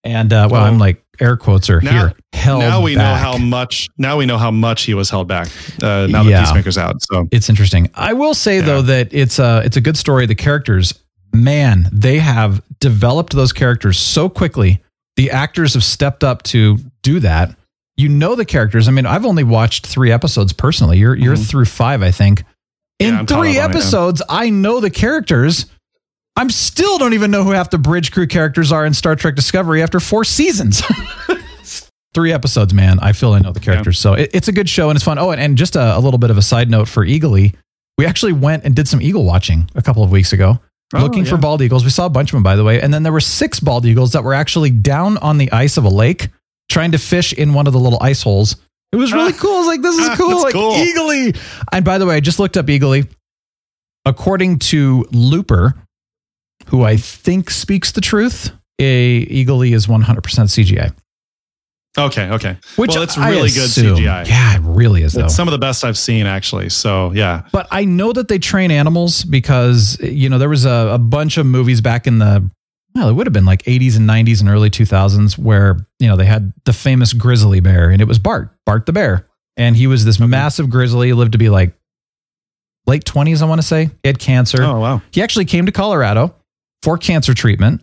And 0.02 0.32
uh, 0.32 0.48
well, 0.50 0.60
Well, 0.62 0.70
I'm 0.72 0.78
like 0.80 1.01
air 1.20 1.36
quotes 1.36 1.68
are 1.70 1.80
now, 1.80 1.90
here. 2.08 2.12
Held 2.32 2.60
now 2.60 2.80
we 2.82 2.94
back. 2.96 3.20
know 3.20 3.32
how 3.32 3.38
much. 3.38 3.88
Now 3.98 4.16
we 4.16 4.26
know 4.26 4.38
how 4.38 4.50
much 4.50 4.82
he 4.84 4.94
was 4.94 5.10
held 5.10 5.28
back. 5.28 5.48
Uh, 5.82 6.06
now 6.08 6.22
Yeah. 6.22 6.40
that 6.40 6.46
Peacemaker's 6.46 6.78
out. 6.78 6.96
So 7.02 7.28
It's 7.30 7.48
interesting. 7.48 7.90
I 7.94 8.12
will 8.14 8.34
say 8.34 8.60
though 8.60 8.82
that 8.82 9.08
it's 9.12 9.38
a 9.38 9.62
it's 9.64 9.76
a 9.76 9.80
good 9.80 9.96
story. 9.96 10.26
The 10.26 10.34
characters, 10.34 10.94
man, 11.34 11.88
they 11.92 12.18
have 12.18 12.62
developed 12.80 13.32
those 13.34 13.52
characters 13.52 13.98
so 13.98 14.28
quickly. 14.28 14.82
The 15.16 15.30
actors 15.30 15.74
have 15.74 15.84
stepped 15.84 16.24
up 16.24 16.42
to 16.44 16.78
do 17.02 17.20
that. 17.20 17.54
You 17.96 18.08
know 18.08 18.34
the 18.34 18.46
characters. 18.46 18.88
I 18.88 18.90
mean, 18.90 19.04
I've 19.06 19.26
only 19.26 19.44
watched 19.44 19.86
three 19.86 20.10
episodes 20.10 20.52
personally. 20.52 20.98
You're 20.98 21.14
you're 21.14 21.36
through 21.36 21.66
five, 21.66 22.02
I 22.02 22.10
think. 22.10 22.44
In 22.98 23.14
Mm-hmm. 23.14 23.24
Caught 23.26 23.38
three 23.40 23.58
episodes, 23.58 24.22
I 24.28 24.48
know 24.50 24.80
the 24.80 24.90
characters. 24.90 25.66
I'm 26.36 26.50
still 26.50 26.98
don't 26.98 27.14
even 27.14 27.30
know 27.30 27.44
who 27.44 27.50
half 27.50 27.70
the 27.70 27.78
bridge 27.78 28.10
crew 28.10 28.26
characters 28.26 28.72
are 28.72 28.86
in 28.86 28.94
Star 28.94 29.16
Trek 29.16 29.34
Discovery 29.34 29.82
after 29.82 30.00
four 30.00 30.24
seasons. 30.24 30.82
three 32.14 32.32
episodes, 32.32 32.74
man. 32.74 32.98
I 33.00 33.12
feel 33.12 33.32
I 33.32 33.38
know 33.38 33.52
the 33.52 33.60
characters. 33.60 33.98
So 33.98 34.14
it, 34.14 34.30
it's 34.34 34.48
a 34.48 34.52
good 34.52 34.68
show 34.68 34.90
and 34.90 34.96
it's 34.96 35.04
fun. 35.04 35.18
Oh, 35.18 35.30
and, 35.30 35.40
and 35.40 35.56
just 35.56 35.76
a, 35.76 35.96
a 35.96 36.00
little 36.00 36.18
bit 36.18 36.30
of 36.30 36.38
a 36.38 36.42
side 36.42 36.70
note 36.70 36.88
for 36.88 37.04
Eagly. 37.04 37.54
We 37.98 38.06
actually 38.06 38.32
went 38.32 38.64
and 38.64 38.74
did 38.74 38.88
some 38.88 39.02
eagle 39.02 39.24
watching 39.24 39.70
a 39.74 39.82
couple 39.82 40.02
of 40.02 40.10
weeks 40.10 40.32
ago, 40.32 40.58
Oh, 40.94 41.00
looking 41.00 41.24
for 41.24 41.36
bald 41.36 41.62
eagles. 41.62 41.84
We 41.84 41.90
saw 41.90 42.06
a 42.06 42.10
bunch 42.10 42.30
of 42.30 42.32
them, 42.34 42.42
by 42.42 42.56
the 42.56 42.64
way. 42.64 42.80
And 42.80 42.92
then 42.92 43.02
there 43.02 43.12
were 43.12 43.20
six 43.20 43.60
bald 43.60 43.86
eagles 43.86 44.12
that 44.12 44.24
were 44.24 44.34
actually 44.34 44.70
down 44.70 45.18
on 45.18 45.38
the 45.38 45.52
ice 45.52 45.76
of 45.76 45.84
a 45.84 45.88
lake 45.88 46.28
trying 46.70 46.92
to 46.92 46.98
fish 46.98 47.32
in 47.32 47.54
one 47.54 47.66
of 47.66 47.72
the 47.72 47.78
little 47.78 47.98
ice 48.02 48.22
holes. 48.22 48.56
It 48.92 48.96
was 48.96 49.12
really 49.12 49.32
cool. 49.38 49.54
I 49.54 49.58
was 49.58 49.66
like, 49.66 49.82
this 49.82 49.98
is 49.98 50.08
ah, 50.08 50.14
cool. 50.16 50.28
That's 50.30 50.42
like 50.44 50.52
cool. 50.54 50.72
eagly. 50.72 51.36
And 51.70 51.84
by 51.84 51.98
the 51.98 52.06
way, 52.06 52.16
I 52.16 52.20
just 52.20 52.38
looked 52.38 52.56
up 52.56 52.66
eagly. 52.66 53.08
According 54.04 54.58
to 54.58 55.06
Looper, 55.12 55.74
who 56.68 56.82
I 56.84 56.96
think 56.96 57.50
speaks 57.50 57.92
the 57.92 58.00
truth, 58.00 58.50
a 58.78 59.26
eagly 59.26 59.72
is 59.72 59.86
100% 59.86 60.02
CGI. 60.04 60.92
okay, 61.98 62.30
okay. 62.30 62.56
Which 62.76 62.92
well, 62.92 63.02
it's 63.02 63.18
I 63.18 63.30
really 63.30 63.50
good 63.50 63.64
assume- 63.66 63.96
CGI. 63.96 64.26
Yeah, 64.28 64.56
it 64.56 64.62
really 64.62 65.02
is 65.02 65.12
though. 65.12 65.26
It's 65.26 65.34
some 65.36 65.48
of 65.48 65.52
the 65.52 65.58
best 65.58 65.84
I've 65.84 65.98
seen 65.98 66.26
actually. 66.26 66.68
So 66.70 67.12
yeah. 67.12 67.42
But 67.52 67.68
I 67.70 67.84
know 67.84 68.12
that 68.12 68.28
they 68.28 68.38
train 68.38 68.70
animals 68.70 69.24
because 69.24 69.98
you 70.00 70.28
know 70.28 70.38
there 70.38 70.48
was 70.48 70.64
a, 70.64 70.90
a 70.94 70.98
bunch 70.98 71.36
of 71.36 71.46
movies 71.46 71.80
back 71.80 72.06
in 72.06 72.18
the 72.18 72.48
well, 72.94 73.08
it 73.08 73.14
would 73.14 73.26
have 73.26 73.32
been 73.32 73.46
like 73.46 73.62
80s 73.62 73.96
and 73.96 74.06
90s 74.08 74.40
and 74.40 74.50
early 74.50 74.68
2000s 74.68 75.38
where 75.38 75.86
you 75.98 76.08
know 76.08 76.16
they 76.16 76.26
had 76.26 76.52
the 76.64 76.72
famous 76.74 77.12
grizzly 77.14 77.60
bear 77.60 77.88
and 77.90 78.00
it 78.02 78.08
was 78.08 78.18
Bart, 78.18 78.50
Bart 78.66 78.84
the 78.86 78.92
bear, 78.92 79.26
and 79.56 79.76
he 79.76 79.86
was 79.86 80.04
this 80.04 80.18
massive 80.20 80.68
grizzly. 80.70 81.06
He 81.08 81.12
lived 81.14 81.32
to 81.32 81.38
be 81.38 81.48
like 81.50 81.74
late 82.86 83.04
20s, 83.04 83.40
I 83.42 83.46
want 83.46 83.60
to 83.60 83.66
say. 83.66 83.86
He 84.02 84.08
had 84.08 84.18
cancer. 84.18 84.62
Oh 84.62 84.80
wow. 84.80 85.02
He 85.10 85.22
actually 85.22 85.44
came 85.46 85.66
to 85.66 85.72
Colorado 85.72 86.34
for 86.82 86.98
cancer 86.98 87.34
treatment. 87.34 87.82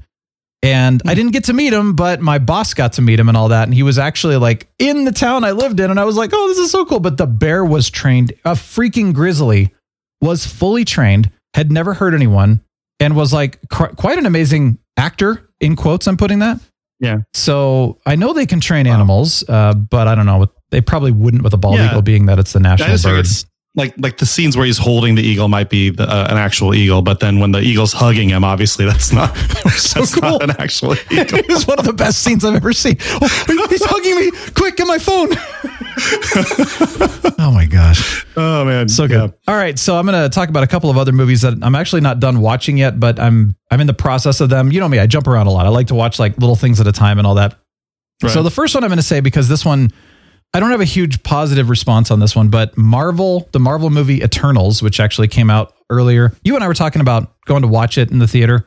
And 0.62 1.02
I 1.08 1.16
didn't 1.16 1.32
get 1.32 1.46
to 1.46 1.54
meet 1.54 1.72
him, 1.72 1.94
but 1.96 2.20
my 2.20 2.38
boss 2.38 2.74
got 2.74 2.94
to 2.94 3.02
meet 3.02 3.18
him 3.18 3.30
and 3.30 3.38
all 3.38 3.48
that. 3.48 3.64
And 3.64 3.74
he 3.74 3.82
was 3.84 3.98
actually 3.98 4.36
like 4.36 4.68
in 4.78 5.06
the 5.06 5.12
town 5.14 5.46
I 5.46 5.52
lived 5.52 5.80
in. 5.80 5.90
And 5.90 5.98
I 6.00 6.04
was 6.04 6.18
like, 6.18 6.32
oh, 6.34 6.48
this 6.50 6.58
is 6.58 6.70
so 6.70 6.86
cool. 6.86 7.00
But 7.00 7.18
the 7.18 7.28
bear 7.28 7.64
was 7.64 7.90
trained. 7.90 8.34
A 8.44 8.52
freaking 8.52 9.14
grizzly 9.14 9.74
was 10.22 10.46
fully 10.46 10.84
trained, 10.84 11.32
had 11.54 11.72
never 11.72 11.94
hurt 11.94 12.14
anyone, 12.14 12.60
and 13.00 13.16
was 13.16 13.32
like 13.32 13.58
qu- 13.70 13.96
quite 13.96 14.18
an 14.18 14.26
amazing 14.26 14.78
actor, 14.98 15.50
in 15.62 15.78
quotes, 15.78 16.08
I'm 16.10 16.18
putting 16.18 16.40
that. 16.40 16.60
Yeah. 17.00 17.20
So 17.34 17.98
I 18.06 18.18
know 18.18 18.34
they 18.34 18.46
can 18.46 18.60
train 18.60 18.86
animals, 18.86 19.46
uh, 19.48 19.74
but 19.74 20.10
I 20.10 20.16
don't 20.16 20.26
know. 20.26 20.48
They 20.72 20.82
probably 20.82 21.14
wouldn't 21.14 21.42
with 21.44 21.54
a 21.54 21.58
bald 21.58 21.78
Yeah. 21.78 21.90
eagle, 21.92 22.02
being 22.02 22.26
that 22.26 22.38
it's 22.38 22.52
the 22.52 22.60
national 22.60 22.98
bird. 22.98 23.20
it's 23.22 23.46
like 23.76 23.94
like 24.00 24.18
the 24.18 24.26
scenes 24.26 24.58
where 24.58 24.66
he's 24.66 24.78
holding 24.80 25.16
the 25.16 25.22
eagle 25.22 25.48
might 25.48 25.70
be 25.70 25.92
the, 25.92 26.04
uh, 26.04 26.28
an 26.30 26.38
actual 26.38 26.74
eagle, 26.74 27.02
but 27.02 27.20
then 27.20 27.40
when 27.40 27.52
the 27.52 27.60
eagle's 27.62 27.94
hugging 27.94 28.30
him, 28.30 28.44
obviously 28.44 28.86
that's 28.92 29.12
not 29.14 29.34
that's 29.64 30.16
cool. 30.16 30.22
not 30.32 30.44
an 30.44 30.52
actual 30.60 30.94
eagle. 31.12 31.40
it 31.40 31.48
was 31.48 31.68
one 31.68 31.78
of 31.80 31.86
the 31.86 31.94
best 31.94 32.22
scenes 32.24 32.44
I've 32.44 32.56
ever 32.56 32.74
seen. 32.74 32.98
Oh, 33.00 33.68
he's 33.70 33.86
hugging 33.86 34.16
me. 34.16 34.32
Quick, 34.56 34.76
get 34.78 34.88
my 34.88 34.98
phone. 34.98 35.30
oh 37.40 37.52
my 37.54 37.66
gosh. 37.66 38.26
Oh 38.36 38.66
man, 38.66 38.90
So 38.90 39.08
good. 39.08 39.34
All 39.48 39.56
right, 39.56 39.78
so 39.78 39.98
I'm 39.98 40.06
going 40.06 40.22
to 40.22 40.34
talk 40.34 40.50
about 40.50 40.64
a 40.64 40.68
couple 40.68 40.90
of 40.90 40.98
other 40.98 41.12
movies 41.12 41.42
that 41.42 41.54
I'm 41.62 41.76
actually 41.76 42.02
not 42.02 42.20
done 42.20 42.40
watching 42.42 42.78
yet, 42.78 43.00
but 43.00 43.20
I'm 43.20 43.56
I'm 43.72 43.82
in 43.82 43.88
the 43.88 43.94
process 43.94 44.42
of 44.42 44.50
them. 44.50 44.72
You 44.72 44.80
know 44.80 44.90
me, 44.90 45.00
I 45.00 45.08
jump 45.08 45.28
around 45.28 45.48
a 45.48 45.52
lot. 45.52 45.66
I 45.66 45.70
like 45.70 45.88
to 45.88 45.96
watch 45.96 46.20
like 46.20 46.38
little 46.38 46.56
things 46.56 46.80
at 46.80 46.88
a 46.88 46.92
time 46.92 47.18
and 47.18 47.28
all 47.28 47.36
that. 47.36 47.56
Right. 48.24 48.32
So 48.32 48.44
the 48.44 48.52
first 48.52 48.76
one 48.76 48.84
I'm 48.84 48.90
going 48.90 48.98
to 48.98 49.04
say 49.04 49.20
because 49.22 49.48
this 49.48 49.64
one 49.64 49.92
I 50.54 50.60
don't 50.60 50.72
have 50.72 50.82
a 50.82 50.86
huge 50.86 51.22
positive 51.24 51.70
response 51.70 52.10
on 52.10 52.20
this 52.20 52.36
one, 52.36 52.50
but 52.50 52.76
Marvel, 52.78 53.48
the 53.52 53.60
Marvel 53.60 53.90
movie 53.90 54.24
Eternals, 54.24 54.82
which 54.82 55.00
actually 55.00 55.28
came 55.28 55.50
out 55.50 55.74
earlier. 55.92 56.34
You 56.44 56.56
and 56.56 56.64
I 56.64 56.68
were 56.68 56.74
talking 56.74 57.02
about 57.02 57.32
going 57.46 57.62
to 57.62 57.68
watch 57.68 57.98
it 58.00 58.10
in 58.10 58.18
the 58.20 58.28
theater. 58.28 58.66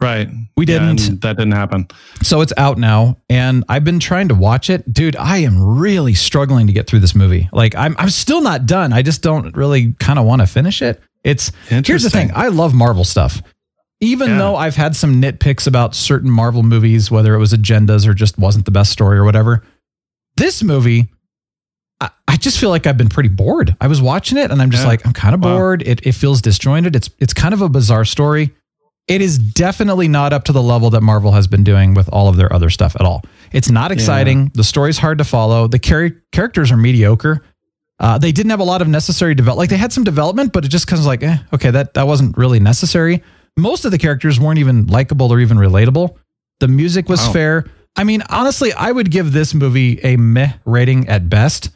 Right. 0.00 0.28
We 0.56 0.66
didn't. 0.66 1.08
and 1.08 1.20
that 1.22 1.36
didn't 1.38 1.52
happen. 1.54 1.88
So 2.22 2.40
it's 2.40 2.52
out 2.56 2.78
now, 2.78 3.16
and 3.30 3.64
I've 3.68 3.84
been 3.84 3.98
trying 4.00 4.28
to 4.28 4.34
watch 4.34 4.68
it. 4.70 4.92
Dude, 4.92 5.16
I 5.16 5.38
am 5.38 5.78
really 5.78 6.14
struggling 6.14 6.66
to 6.66 6.72
get 6.72 6.86
through 6.86 7.00
this 7.00 7.14
movie. 7.14 7.48
Like, 7.52 7.74
I'm, 7.74 7.96
I'm 7.98 8.10
still 8.10 8.42
not 8.42 8.66
done. 8.66 8.92
I 8.92 9.02
just 9.02 9.22
don't 9.22 9.56
really 9.56 9.94
kind 9.94 10.18
of 10.18 10.24
want 10.26 10.40
to 10.42 10.46
finish 10.46 10.82
it. 10.82 11.00
It's 11.24 11.52
here's 11.68 12.02
the 12.02 12.10
thing 12.10 12.30
I 12.34 12.48
love 12.48 12.74
Marvel 12.74 13.04
stuff. 13.04 13.42
Even 14.00 14.30
Yeah. 14.30 14.38
though 14.38 14.56
I've 14.56 14.76
had 14.76 14.94
some 14.94 15.22
nitpicks 15.22 15.66
about 15.66 15.94
certain 15.94 16.30
Marvel 16.30 16.62
movies, 16.64 17.10
whether 17.10 17.34
it 17.34 17.38
was 17.38 17.52
agendas 17.52 18.06
or 18.06 18.14
just 18.14 18.36
wasn't 18.38 18.64
the 18.66 18.72
best 18.72 18.90
story 18.92 19.16
or 19.16 19.24
whatever, 19.24 19.62
this 20.36 20.62
movie, 20.62 21.08
I, 22.00 22.10
I 22.28 22.36
just 22.36 22.58
feel 22.58 22.70
like 22.70 22.86
I've 22.86 22.96
been 22.96 23.08
pretty 23.08 23.28
bored. 23.28 23.76
I 23.80 23.86
was 23.86 24.00
watching 24.02 24.38
it 24.38 24.50
and 24.50 24.60
I'm 24.60 24.70
just 24.70 24.82
Yeah. 24.84 24.88
like, 24.88 25.06
I'm 25.06 25.12
kind 25.12 25.34
of 25.34 25.42
Wow. 25.42 25.56
bored. 25.58 25.82
It, 25.82 26.06
it 26.06 26.12
feels 26.12 26.40
disjointed. 26.42 26.96
It's 26.96 27.10
it's 27.18 27.32
kind 27.34 27.54
of 27.54 27.60
a 27.62 27.68
bizarre 27.68 28.04
story. 28.04 28.50
It 29.08 29.20
is 29.20 29.36
definitely 29.38 30.06
not 30.08 30.32
up 30.32 30.44
to 30.44 30.52
the 30.52 30.62
level 30.62 30.90
that 30.90 31.00
Marvel 31.02 31.32
has 31.32 31.46
been 31.48 31.64
doing 31.64 31.92
with 31.94 32.08
all 32.10 32.28
of 32.28 32.36
their 32.36 32.52
other 32.52 32.70
stuff 32.70 32.94
at 32.94 33.02
all. 33.02 33.22
It's 33.52 33.68
not 33.70 33.90
exciting. 33.92 34.52
The 34.54 34.62
story's 34.64 34.96
hard 34.98 35.18
to 35.18 35.24
follow. 35.24 35.66
The 35.66 35.78
char- 35.80 36.12
characters 36.30 36.70
are 36.70 36.76
mediocre. 36.76 37.44
Uh, 37.98 38.18
they 38.18 38.30
didn't 38.32 38.50
have 38.50 38.60
a 38.60 38.64
lot 38.64 38.80
of 38.80 38.88
necessary 38.88 39.34
develop. 39.34 39.58
Like 39.58 39.70
they 39.70 39.76
had 39.76 39.92
some 39.92 40.04
development, 40.04 40.52
but 40.52 40.64
it 40.64 40.68
just 40.68 40.86
kind 40.86 40.96
comes 40.98 41.06
like, 41.06 41.22
eh, 41.22 41.36
okay, 41.52 41.70
that 41.72 41.94
that 41.94 42.06
wasn't 42.06 42.36
really 42.36 42.60
necessary. 42.60 43.22
Most 43.56 43.84
of 43.84 43.90
the 43.90 43.98
characters 43.98 44.40
weren't 44.40 44.58
even 44.60 44.86
likable 44.86 45.32
or 45.32 45.40
even 45.40 45.56
relatable. 45.58 46.16
The 46.60 46.68
music 46.68 47.08
was 47.08 47.20
Wow. 47.26 47.32
fair. 47.32 47.64
I 47.96 48.04
mean, 48.04 48.22
honestly, 48.30 48.72
I 48.72 48.90
would 48.90 49.10
give 49.10 49.32
this 49.32 49.54
movie 49.54 50.00
a 50.02 50.16
meh 50.16 50.52
rating 50.64 51.08
at 51.08 51.28
best. 51.28 51.70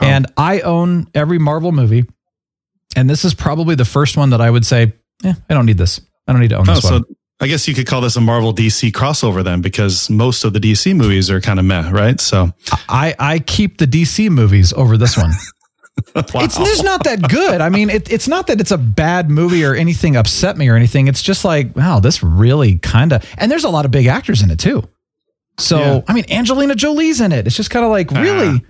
And 0.00 0.26
I 0.36 0.60
own 0.60 1.08
every 1.12 1.38
Marvel 1.38 1.72
movie, 1.72 2.04
and 2.94 3.10
this 3.10 3.24
is 3.24 3.34
probably 3.34 3.74
the 3.74 3.84
first 3.84 4.16
one 4.16 4.30
that 4.30 4.40
I 4.40 4.48
would 4.48 4.64
say, 4.64 4.92
eh, 5.24 5.34
I 5.50 5.54
don't 5.54 5.66
need 5.66 5.78
this. 5.78 6.00
I 6.28 6.32
don't 6.32 6.40
need 6.40 6.50
to 6.50 6.56
own 6.58 6.68
Oh, 6.70 6.74
this 6.74 6.84
one. 6.84 7.02
so. 7.04 7.14
I 7.40 7.46
guess 7.48 7.66
you 7.66 7.74
could 7.74 7.86
call 7.86 8.00
this 8.00 8.14
a 8.16 8.20
Marvel 8.20 8.52
DC 8.54 8.92
crossover 8.92 9.42
then, 9.42 9.60
because 9.60 10.08
most 10.10 10.44
of 10.44 10.52
the 10.52 10.60
DC 10.60 10.94
movies 10.94 11.30
are 11.30 11.40
kind 11.40 11.58
of 11.58 11.64
meh, 11.64 11.90
right? 11.90 12.20
So 12.20 12.52
I 12.88 13.14
I 13.18 13.38
keep 13.40 13.78
the 13.78 13.86
DC 13.86 14.28
movies 14.30 14.72
over 14.72 14.96
this 14.96 15.16
one. 15.16 15.30
wow. 16.16 16.22
It's 16.44 16.56
just 16.56 16.84
not 16.84 17.02
that 17.04 17.28
good. 17.28 17.60
I 17.60 17.68
mean, 17.68 17.90
it, 17.90 18.10
it's 18.12 18.28
not 18.28 18.46
that 18.48 18.60
it's 18.60 18.70
a 18.72 18.78
bad 18.78 19.30
movie 19.30 19.64
or 19.64 19.74
anything 19.74 20.14
upset 20.16 20.56
me 20.56 20.68
or 20.68 20.76
anything. 20.76 21.08
It's 21.08 21.22
just 21.22 21.44
like, 21.44 21.74
wow, 21.76 21.98
this 22.00 22.22
really 22.22 22.78
kind 22.78 23.12
of, 23.12 23.24
and 23.36 23.50
there's 23.50 23.64
a 23.64 23.68
lot 23.68 23.84
of 23.84 23.90
big 23.90 24.06
actors 24.06 24.42
in 24.42 24.50
it 24.50 24.58
too. 24.60 24.82
So, 25.58 25.78
Yeah. 25.78 26.00
I 26.08 26.12
mean, 26.14 26.24
Angelina 26.30 26.74
Jolie's 26.74 27.20
in 27.20 27.32
it. 27.32 27.46
It's 27.46 27.56
just 27.56 27.70
kind 27.70 27.84
of 27.84 27.90
like, 27.90 28.10
really? 28.12 28.62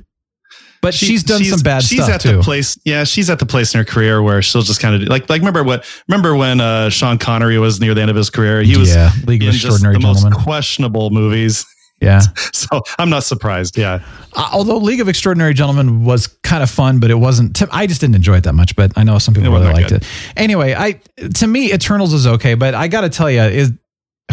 But 0.80 0.94
she's 0.94 1.24
done 1.24 1.42
some 1.42 1.60
bad 1.60 1.82
she's 1.82 1.98
stuff 2.04 2.14
at 2.14 2.20
too. 2.20 2.36
the 2.36 2.42
place. 2.42 2.78
Yeah, 2.84 3.02
she's 3.02 3.28
at 3.30 3.40
the 3.40 3.46
place 3.46 3.74
in 3.74 3.78
her 3.78 3.84
career 3.84 4.22
where 4.22 4.40
she'll 4.42 4.62
just 4.62 4.80
kind 4.80 4.94
of 5.02 5.08
like 5.08 5.28
like 5.28 5.40
remember 5.40 5.64
what 5.64 5.84
remember 6.06 6.36
when 6.36 6.60
uh, 6.60 6.88
Sean 6.88 7.18
Connery 7.18 7.58
was 7.58 7.80
near 7.80 7.94
the 7.94 8.00
end 8.00 8.10
of 8.10 8.16
his 8.16 8.30
career. 8.30 8.62
He 8.62 8.76
was 8.76 8.94
Yeah, 8.94 9.10
League 9.26 9.42
of 9.42 9.48
in 9.48 9.52
just 9.54 9.64
Extraordinary 9.64 9.94
the 9.94 10.00
most 10.06 10.22
Gentlemen. 10.22 10.44
questionable 10.44 11.10
movies. 11.10 11.66
Yeah. 12.00 12.20
So 12.52 12.80
I'm 13.00 13.10
not 13.10 13.24
surprised. 13.24 13.76
Yeah, 13.76 14.04
Uh, 14.36 14.48
although 14.52 14.76
League 14.76 15.00
of 15.00 15.08
Extraordinary 15.08 15.52
Gentlemen 15.52 16.04
was 16.04 16.28
kind 16.44 16.62
of 16.62 16.70
fun, 16.70 17.00
but 17.00 17.10
it 17.10 17.16
wasn't. 17.16 17.56
To, 17.56 17.68
I 17.72 17.88
just 17.88 18.00
didn't 18.00 18.14
enjoy 18.14 18.36
it 18.36 18.44
that 18.44 18.52
much. 18.52 18.76
But 18.76 18.92
I 18.96 19.02
know 19.02 19.18
some 19.18 19.34
people 19.34 19.50
really 19.50 19.72
liked 19.72 19.88
that 19.88 20.02
it. 20.04 20.08
Anyway, 20.36 20.76
I 20.78 21.00
to 21.34 21.46
me 21.48 21.72
Eternals 21.72 22.12
is 22.14 22.24
okay, 22.24 22.54
but 22.54 22.76
I 22.76 22.86
got 22.86 23.00
to 23.00 23.08
tell 23.08 23.28
you, 23.28 23.40
is 23.42 23.72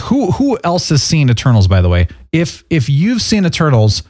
who 0.03 0.31
who 0.31 0.57
else 0.63 0.89
has 0.89 1.01
seen 1.01 1.29
Eternals? 1.29 1.67
By 1.67 1.81
the 1.81 1.89
way, 1.89 2.07
if 2.31 2.63
if 2.69 2.89
you've 2.89 3.21
seen 3.21 3.45
Eternals, 3.45 4.03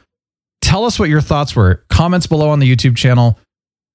tell 0.60 0.84
us 0.84 0.98
what 0.98 1.08
your 1.08 1.20
thoughts 1.20 1.54
were. 1.54 1.84
Comments 1.88 2.26
below 2.26 2.50
on 2.50 2.58
the 2.58 2.74
YouTube 2.74 2.96
channel. 2.96 3.38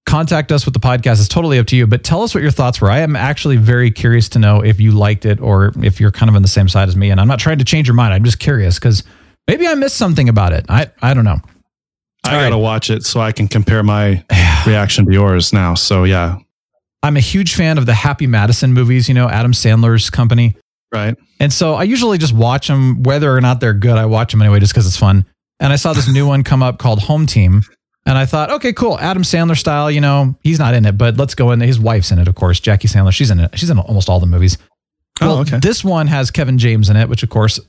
Contact 0.08 0.52
us 0.52 0.66
with 0.66 0.74
the 0.74 0.80
podcast. 0.80 1.20
It's 1.20 1.28
totally 1.28 1.60
up 1.60 1.68
to 1.68 1.76
you. 1.76 1.86
But 1.86 2.04
tell 2.04 2.24
us 2.24 2.34
what 2.34 2.42
your 2.42 2.52
thoughts 2.52 2.82
were. 2.82 2.90
I 2.90 3.00
am 3.00 3.16
actually 3.16 3.58
very 3.58 3.92
curious 3.92 4.30
to 4.30 4.40
know 4.40 4.62
if 4.62 4.80
you 4.80 4.92
liked 4.92 5.26
it 5.26 5.40
or 5.40 5.72
if 5.84 6.00
you're 6.00 6.12
kind 6.12 6.28
of 6.28 6.36
on 6.36 6.42
the 6.42 6.48
same 6.48 6.68
side 6.68 6.90
as 6.90 6.96
me. 6.96 7.12
And 7.12 7.22
I'm 7.22 7.28
not 7.28 7.40
trying 7.40 7.60
to 7.60 7.66
change 7.66 7.88
your 7.88 7.96
mind. 7.96 8.14
I'm 8.14 8.24
just 8.24 8.40
curious 8.40 8.80
because 8.80 9.04
maybe 9.48 9.68
I 9.68 9.76
missed 9.76 9.98
something 9.98 10.28
about 10.28 10.54
it. 10.54 10.66
I 10.70 10.92
I 11.02 11.14
don't 11.14 11.26
know. 11.26 11.40
I 12.24 12.36
All 12.36 12.42
gotta 12.42 12.56
right. 12.56 12.62
watch 12.62 12.90
it 12.90 13.04
so 13.04 13.20
I 13.20 13.32
can 13.32 13.48
compare 13.48 13.84
my 13.84 14.24
reaction 14.66 15.06
to 15.06 15.14
yours 15.14 15.54
now. 15.54 15.76
So 15.76 16.04
yeah, 16.04 16.38
I'm 17.04 17.18
a 17.18 17.22
huge 17.22 17.56
fan 17.56 17.78
of 17.78 17.86
the 17.86 17.94
Happy 17.94 18.28
Madison 18.28 18.74
movies, 18.74 19.08
you 19.08 19.14
know, 19.14 19.30
Adam 19.30 19.54
Sandler's 19.54 20.10
company. 20.10 20.56
Right. 20.94 21.16
And 21.40 21.52
so 21.52 21.74
I 21.76 21.84
usually 21.84 22.18
just 22.18 22.34
watch 22.34 22.68
them, 22.68 23.04
whether 23.04 23.36
or 23.36 23.42
not 23.42 23.60
they're 23.60 23.74
good. 23.74 23.98
I 23.98 24.06
watch 24.06 24.32
them 24.32 24.42
anyway 24.42 24.60
just 24.60 24.74
because 24.74 24.88
it's 24.88 24.98
fun. 24.98 25.26
And 25.60 25.72
I 25.72 25.76
saw 25.76 25.94
this 25.94 26.12
new 26.12 26.28
one 26.28 26.44
come 26.44 26.64
up 26.64 26.80
called 26.80 27.00
Home 27.04 27.26
Team. 27.26 27.64
And 28.06 28.18
I 28.18 28.26
thought, 28.26 28.50
okay, 28.52 28.74
cool. 28.74 29.00
Adam 29.00 29.22
Sandler 29.22 29.58
style, 29.58 29.92
you 29.92 30.02
know, 30.02 30.36
he's 30.42 30.58
not 30.58 30.74
in 30.74 30.86
it, 30.86 30.98
but 30.98 31.18
let's 31.18 31.36
go 31.36 31.52
in. 31.52 31.60
His 31.60 31.80
wife's 31.80 32.12
in 32.12 32.18
it, 32.18 32.28
of 32.28 32.34
course. 32.34 32.60
Jackie 32.60 32.88
Sandler, 32.88 33.14
she's 33.14 33.30
in 33.30 33.40
it. 33.40 33.58
She's 33.58 33.70
in 33.70 33.78
almost 33.78 34.10
all 34.10 34.20
the 34.20 34.26
movies. 34.26 34.58
Oh, 35.22 35.42
okay. 35.42 35.60
This 35.60 35.84
one 35.84 36.08
has 36.08 36.32
Kevin 36.32 36.58
James 36.58 36.90
in 36.90 36.96
it, 36.96 37.08
which 37.10 37.22
of 37.22 37.30
course 37.30 37.60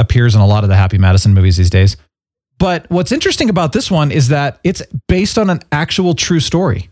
appears 0.00 0.34
in 0.34 0.40
a 0.40 0.46
lot 0.46 0.64
of 0.64 0.68
the 0.68 0.74
Happy 0.74 0.98
Madison 0.98 1.32
movies 1.32 1.56
these 1.56 1.70
days. 1.70 1.96
But 2.58 2.90
what's 2.90 3.12
interesting 3.12 3.50
about 3.50 3.72
this 3.72 3.88
one 3.88 4.10
is 4.10 4.28
that 4.28 4.58
it's 4.64 4.82
based 5.06 5.38
on 5.38 5.48
an 5.48 5.60
actual 5.70 6.14
true 6.14 6.40
story 6.40 6.90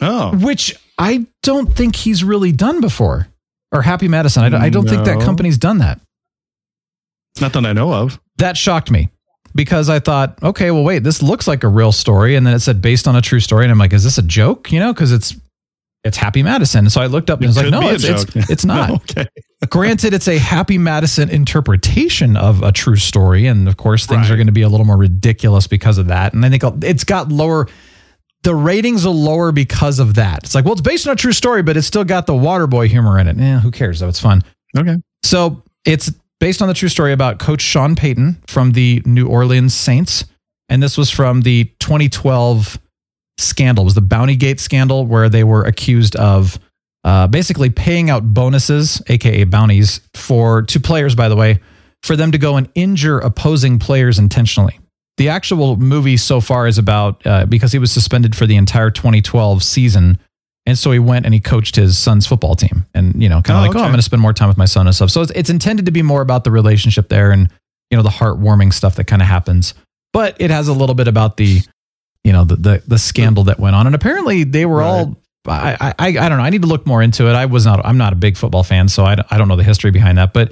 Oh, 0.00 0.36
which 0.36 0.74
I 0.98 1.26
don't 1.42 1.74
think 1.74 1.94
he's 1.96 2.24
really 2.24 2.52
done 2.52 2.80
before. 2.80 3.28
Or 3.72 3.82
Happy 3.82 4.08
Madison. 4.08 4.42
I 4.42 4.48
don't, 4.48 4.60
I 4.62 4.68
don't 4.68 4.88
think 4.88 5.04
that 5.04 5.20
company's 5.20 5.58
done 5.58 5.78
that. 5.78 6.00
not 7.40 7.52
that 7.52 7.64
I 7.64 7.72
know 7.72 7.92
of. 7.92 8.20
That 8.38 8.56
shocked 8.56 8.90
me 8.90 9.10
because 9.54 9.88
I 9.88 9.98
thought, 10.00 10.42
okay, 10.42 10.70
well, 10.70 10.82
wait, 10.84 11.00
this 11.04 11.22
looks 11.22 11.46
like 11.46 11.62
a 11.62 11.68
real 11.68 11.92
story. 11.92 12.34
And 12.36 12.46
then 12.46 12.54
it 12.54 12.60
said 12.60 12.82
based 12.82 13.06
on 13.06 13.14
a 13.16 13.20
true 13.22 13.40
story. 13.40 13.64
And 13.64 13.72
I'm 13.72 13.78
like, 13.78 13.92
is 13.92 14.02
this 14.04 14.18
a 14.18 14.22
joke? 14.22 14.72
You 14.72 14.80
know, 14.80 14.92
because 14.92 15.12
it's 15.12 15.34
it's 16.02 16.16
Happy 16.16 16.42
Madison. 16.42 16.88
So 16.88 17.00
I 17.02 17.06
looked 17.06 17.28
up 17.28 17.40
and 17.40 17.46
I 17.46 17.48
was 17.48 17.56
like, 17.58 17.70
no, 17.70 17.90
it's, 17.90 18.04
it's, 18.04 18.50
it's 18.50 18.64
not. 18.64 18.90
okay. 18.90 19.26
Granted, 19.68 20.14
it's 20.14 20.28
a 20.28 20.38
Happy 20.38 20.78
Madison 20.78 21.28
interpretation 21.28 22.38
of 22.38 22.62
a 22.62 22.72
true 22.72 22.96
story. 22.96 23.46
And 23.46 23.68
of 23.68 23.76
course, 23.76 24.06
things 24.06 24.22
Right. 24.22 24.30
are 24.30 24.36
going 24.36 24.46
to 24.46 24.52
be 24.52 24.62
a 24.62 24.68
little 24.70 24.86
more 24.86 24.96
ridiculous 24.96 25.66
because 25.66 25.98
of 25.98 26.06
that. 26.06 26.32
And 26.32 26.44
I 26.44 26.48
think 26.48 26.62
it's 26.82 27.04
got 27.04 27.30
lower, 27.30 27.68
the 28.42 28.54
ratings 28.54 29.04
are 29.04 29.10
lower 29.10 29.52
because 29.52 29.98
of 29.98 30.14
that. 30.14 30.44
It's 30.44 30.54
like, 30.54 30.64
well, 30.64 30.72
it's 30.72 30.80
based 30.80 31.06
on 31.06 31.12
a 31.12 31.16
true 31.16 31.32
story, 31.32 31.62
but 31.62 31.76
it's 31.76 31.86
still 31.86 32.04
got 32.04 32.26
the 32.26 32.32
Waterboy 32.32 32.88
humor 32.88 33.18
in 33.18 33.28
it. 33.28 33.38
Eh, 33.38 33.58
who 33.58 33.70
cares 33.70 34.00
though? 34.00 34.08
It's 34.08 34.20
fun. 34.20 34.42
Okay. 34.76 34.96
So 35.22 35.62
it's 35.84 36.10
based 36.38 36.62
on 36.62 36.68
the 36.68 36.74
true 36.74 36.88
story 36.88 37.12
about 37.12 37.38
Coach 37.38 37.60
Sean 37.60 37.94
Payton 37.94 38.42
from 38.46 38.72
the 38.72 39.02
New 39.04 39.28
Orleans 39.28 39.74
Saints. 39.74 40.24
And 40.68 40.82
this 40.82 40.96
was 40.96 41.10
from 41.10 41.42
the 41.42 41.64
2012 41.80 42.78
scandal. 43.38 43.82
It 43.82 43.86
was 43.86 43.94
the 43.94 44.00
Bounty 44.00 44.36
Gate 44.36 44.60
scandal 44.60 45.04
where 45.04 45.28
they 45.28 45.44
were 45.44 45.62
accused 45.64 46.16
of 46.16 46.58
uh, 47.04 47.26
basically 47.26 47.70
paying 47.70 48.10
out 48.10 48.34
bonuses, 48.34 49.02
aka 49.08 49.44
bounties, 49.44 50.00
for 50.14 50.62
two 50.62 50.80
players, 50.80 51.14
by 51.14 51.28
the 51.28 51.36
way, 51.36 51.60
for 52.02 52.16
them 52.16 52.32
to 52.32 52.38
go 52.38 52.56
and 52.56 52.68
injure 52.74 53.18
opposing 53.18 53.78
players 53.78 54.18
intentionally. 54.18 54.78
The 55.20 55.28
actual 55.28 55.76
movie 55.76 56.16
so 56.16 56.40
far 56.40 56.66
is 56.66 56.78
about 56.78 57.26
uh, 57.26 57.44
because 57.44 57.72
he 57.72 57.78
was 57.78 57.92
suspended 57.92 58.34
for 58.34 58.46
the 58.46 58.56
entire 58.56 58.90
2012 58.90 59.62
season. 59.62 60.18
And 60.64 60.78
so 60.78 60.92
he 60.92 60.98
went 60.98 61.26
and 61.26 61.34
he 61.34 61.40
coached 61.40 61.76
his 61.76 61.98
son's 61.98 62.26
football 62.26 62.54
team 62.54 62.86
and, 62.94 63.22
you 63.22 63.28
know, 63.28 63.42
kind 63.42 63.58
of 63.58 63.64
Oh, 63.64 63.68
like, 63.68 63.76
oh, 63.76 63.80
I'm 63.80 63.90
going 63.90 63.98
to 63.98 64.02
spend 64.02 64.22
more 64.22 64.32
time 64.32 64.48
with 64.48 64.56
my 64.56 64.64
son 64.64 64.86
and 64.86 64.96
stuff. 64.96 65.10
So 65.10 65.20
it's, 65.20 65.30
it's 65.32 65.50
intended 65.50 65.84
to 65.84 65.92
be 65.92 66.00
more 66.00 66.22
about 66.22 66.44
the 66.44 66.50
relationship 66.50 67.10
there 67.10 67.32
and, 67.32 67.50
you 67.90 67.98
know, 67.98 68.02
the 68.02 68.08
heartwarming 68.08 68.72
stuff 68.72 68.96
that 68.96 69.08
kind 69.08 69.20
of 69.20 69.28
happens. 69.28 69.74
But 70.14 70.40
it 70.40 70.50
has 70.50 70.68
a 70.68 70.72
little 70.72 70.94
bit 70.94 71.06
about 71.06 71.36
the, 71.36 71.60
you 72.24 72.32
know, 72.32 72.44
the, 72.44 72.56
the, 72.56 72.82
the 72.88 72.98
scandal 72.98 73.44
that 73.44 73.60
went 73.60 73.76
on. 73.76 73.84
And 73.84 73.94
apparently 73.94 74.44
they 74.44 74.64
were 74.64 74.80
all, 74.80 75.18
I, 75.46 75.92
I, 75.98 76.06
I 76.06 76.28
don't 76.30 76.38
know. 76.38 76.44
I 76.44 76.48
need 76.48 76.62
to 76.62 76.68
look 76.68 76.86
more 76.86 77.02
into 77.02 77.28
it. 77.28 77.34
I 77.34 77.44
was 77.44 77.66
not, 77.66 77.84
I'm 77.84 77.98
not 77.98 78.14
a 78.14 78.16
big 78.16 78.38
football 78.38 78.62
fan, 78.62 78.88
so 78.88 79.04
I, 79.04 79.22
I 79.30 79.36
don't 79.36 79.48
know 79.48 79.56
the 79.56 79.64
history 79.64 79.90
behind 79.90 80.16
that, 80.16 80.32
but 80.32 80.50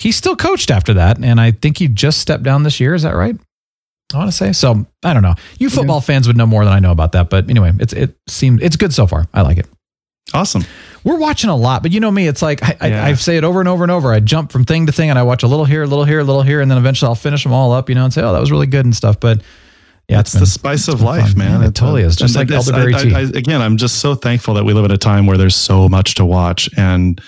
he 0.00 0.12
still 0.12 0.36
coached 0.36 0.70
after 0.70 0.92
that. 0.92 1.16
And 1.24 1.40
I 1.40 1.52
think 1.52 1.78
he 1.78 1.88
just 1.88 2.18
stepped 2.18 2.42
down 2.42 2.62
this 2.62 2.78
year. 2.78 2.94
Is 2.94 3.04
that 3.04 3.16
right? 3.16 3.36
I 4.14 4.18
want 4.18 4.30
to 4.30 4.36
say 4.36 4.52
so. 4.52 4.86
I 5.02 5.12
don't 5.14 5.22
know. 5.22 5.34
You 5.58 5.70
football 5.70 6.00
fans 6.00 6.26
would 6.26 6.36
know 6.36 6.46
more 6.46 6.64
than 6.64 6.72
I 6.72 6.78
know 6.80 6.90
about 6.92 7.12
that, 7.12 7.30
but 7.30 7.48
anyway, 7.50 7.72
it's 7.80 7.92
it 7.92 8.16
seems 8.28 8.60
it's 8.62 8.76
good 8.76 8.92
so 8.92 9.06
far. 9.06 9.26
I 9.32 9.42
like 9.42 9.58
it. 9.58 9.66
Awesome. 10.34 10.64
We're 11.04 11.18
watching 11.18 11.50
a 11.50 11.56
lot, 11.56 11.82
but 11.82 11.90
you 11.92 11.98
know 12.00 12.10
me, 12.10 12.26
it's 12.28 12.42
like 12.42 12.62
I, 12.62 12.88
Yeah. 12.88 13.04
I, 13.04 13.08
I 13.08 13.14
say 13.14 13.36
it 13.36 13.44
over 13.44 13.58
and 13.60 13.68
over 13.68 13.82
and 13.84 13.90
over. 13.90 14.12
I 14.12 14.20
jump 14.20 14.52
from 14.52 14.64
thing 14.64 14.86
to 14.86 14.92
thing, 14.92 15.10
and 15.10 15.18
I 15.18 15.22
watch 15.24 15.42
a 15.42 15.48
little 15.48 15.64
here, 15.64 15.82
a 15.82 15.86
little 15.86 16.04
here, 16.04 16.20
a 16.20 16.24
little 16.24 16.42
here, 16.42 16.60
and 16.60 16.70
then 16.70 16.78
eventually 16.78 17.08
I'll 17.08 17.14
finish 17.16 17.42
them 17.42 17.52
all 17.52 17.72
up, 17.72 17.88
you 17.88 17.94
know, 17.94 18.04
and 18.04 18.12
say, 18.12 18.22
"Oh, 18.22 18.32
that 18.32 18.40
was 18.40 18.50
really 18.50 18.66
good" 18.68 18.84
and 18.84 18.94
stuff. 18.94 19.18
But 19.18 19.42
yeah, 20.08 20.20
It's 20.20 20.32
been- 20.32 20.40
the 20.40 20.46
spice 20.46 20.88
of 20.88 21.00
life, 21.02 21.28
fun. 21.30 21.38
man. 21.38 21.60
Yeah, 21.60 21.68
it 21.68 21.74
totally 21.74 22.02
is. 22.02 22.16
Just 22.16 22.36
like 22.36 22.48
it's- 22.48 22.68
elderberry 22.68 22.94
I- 22.94 23.02
tea. 23.02 23.38
Again, 23.38 23.60
I'm 23.60 23.76
just 23.76 23.96
so 23.96 24.14
thankful 24.14 24.54
that 24.54 24.64
we 24.64 24.72
live 24.72 24.84
at 24.84 24.92
a 24.92 24.98
time 24.98 25.26
where 25.26 25.36
there's 25.36 25.56
so 25.56 25.88
much 25.88 26.14
to 26.16 26.24
watch, 26.24 26.68
and 26.76 27.20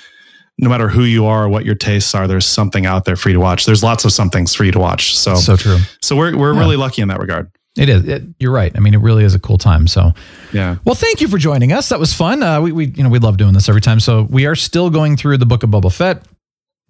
no 0.58 0.68
matter 0.68 0.88
who 0.88 1.02
you 1.04 1.26
are, 1.26 1.44
or 1.44 1.48
what 1.48 1.64
your 1.64 1.74
tastes 1.74 2.14
are, 2.14 2.26
there's 2.28 2.46
something 2.46 2.86
out 2.86 3.04
there 3.04 3.16
for 3.16 3.28
you 3.28 3.34
to 3.34 3.40
watch. 3.40 3.66
There's 3.66 3.82
lots 3.82 4.04
of 4.04 4.12
somethings 4.12 4.54
for 4.54 4.64
you 4.64 4.72
to 4.72 4.78
watch. 4.78 5.16
So, 5.16 5.34
so 5.34 5.56
true. 5.56 5.78
so 6.00 6.16
we're 6.16 6.36
we're 6.36 6.52
Yeah. 6.54 6.60
really 6.60 6.76
lucky 6.76 7.02
in 7.02 7.08
that 7.08 7.20
regard. 7.20 7.50
It 7.76 7.88
is. 7.88 8.04
It, 8.06 8.22
you're 8.38 8.52
right. 8.52 8.70
I 8.76 8.78
mean, 8.78 8.94
it 8.94 9.00
really 9.00 9.24
is 9.24 9.34
a 9.34 9.40
cool 9.40 9.58
time. 9.58 9.88
So. 9.88 10.12
Yeah. 10.52 10.76
Well, 10.84 10.94
thank 10.94 11.20
you 11.20 11.26
for 11.26 11.38
joining 11.38 11.72
us. 11.72 11.88
That 11.88 11.98
was 11.98 12.14
fun. 12.14 12.40
Uh, 12.40 12.60
we, 12.60 12.70
we, 12.70 12.86
you 12.86 13.02
know, 13.02 13.08
we 13.08 13.18
love 13.18 13.36
doing 13.36 13.52
this 13.52 13.68
every 13.68 13.80
time. 13.80 13.98
So 13.98 14.22
we 14.30 14.46
are 14.46 14.54
still 14.54 14.90
going 14.90 15.16
through 15.16 15.38
the 15.38 15.46
book 15.46 15.64
of 15.64 15.70
Boba 15.70 15.92
Fett. 15.92 16.22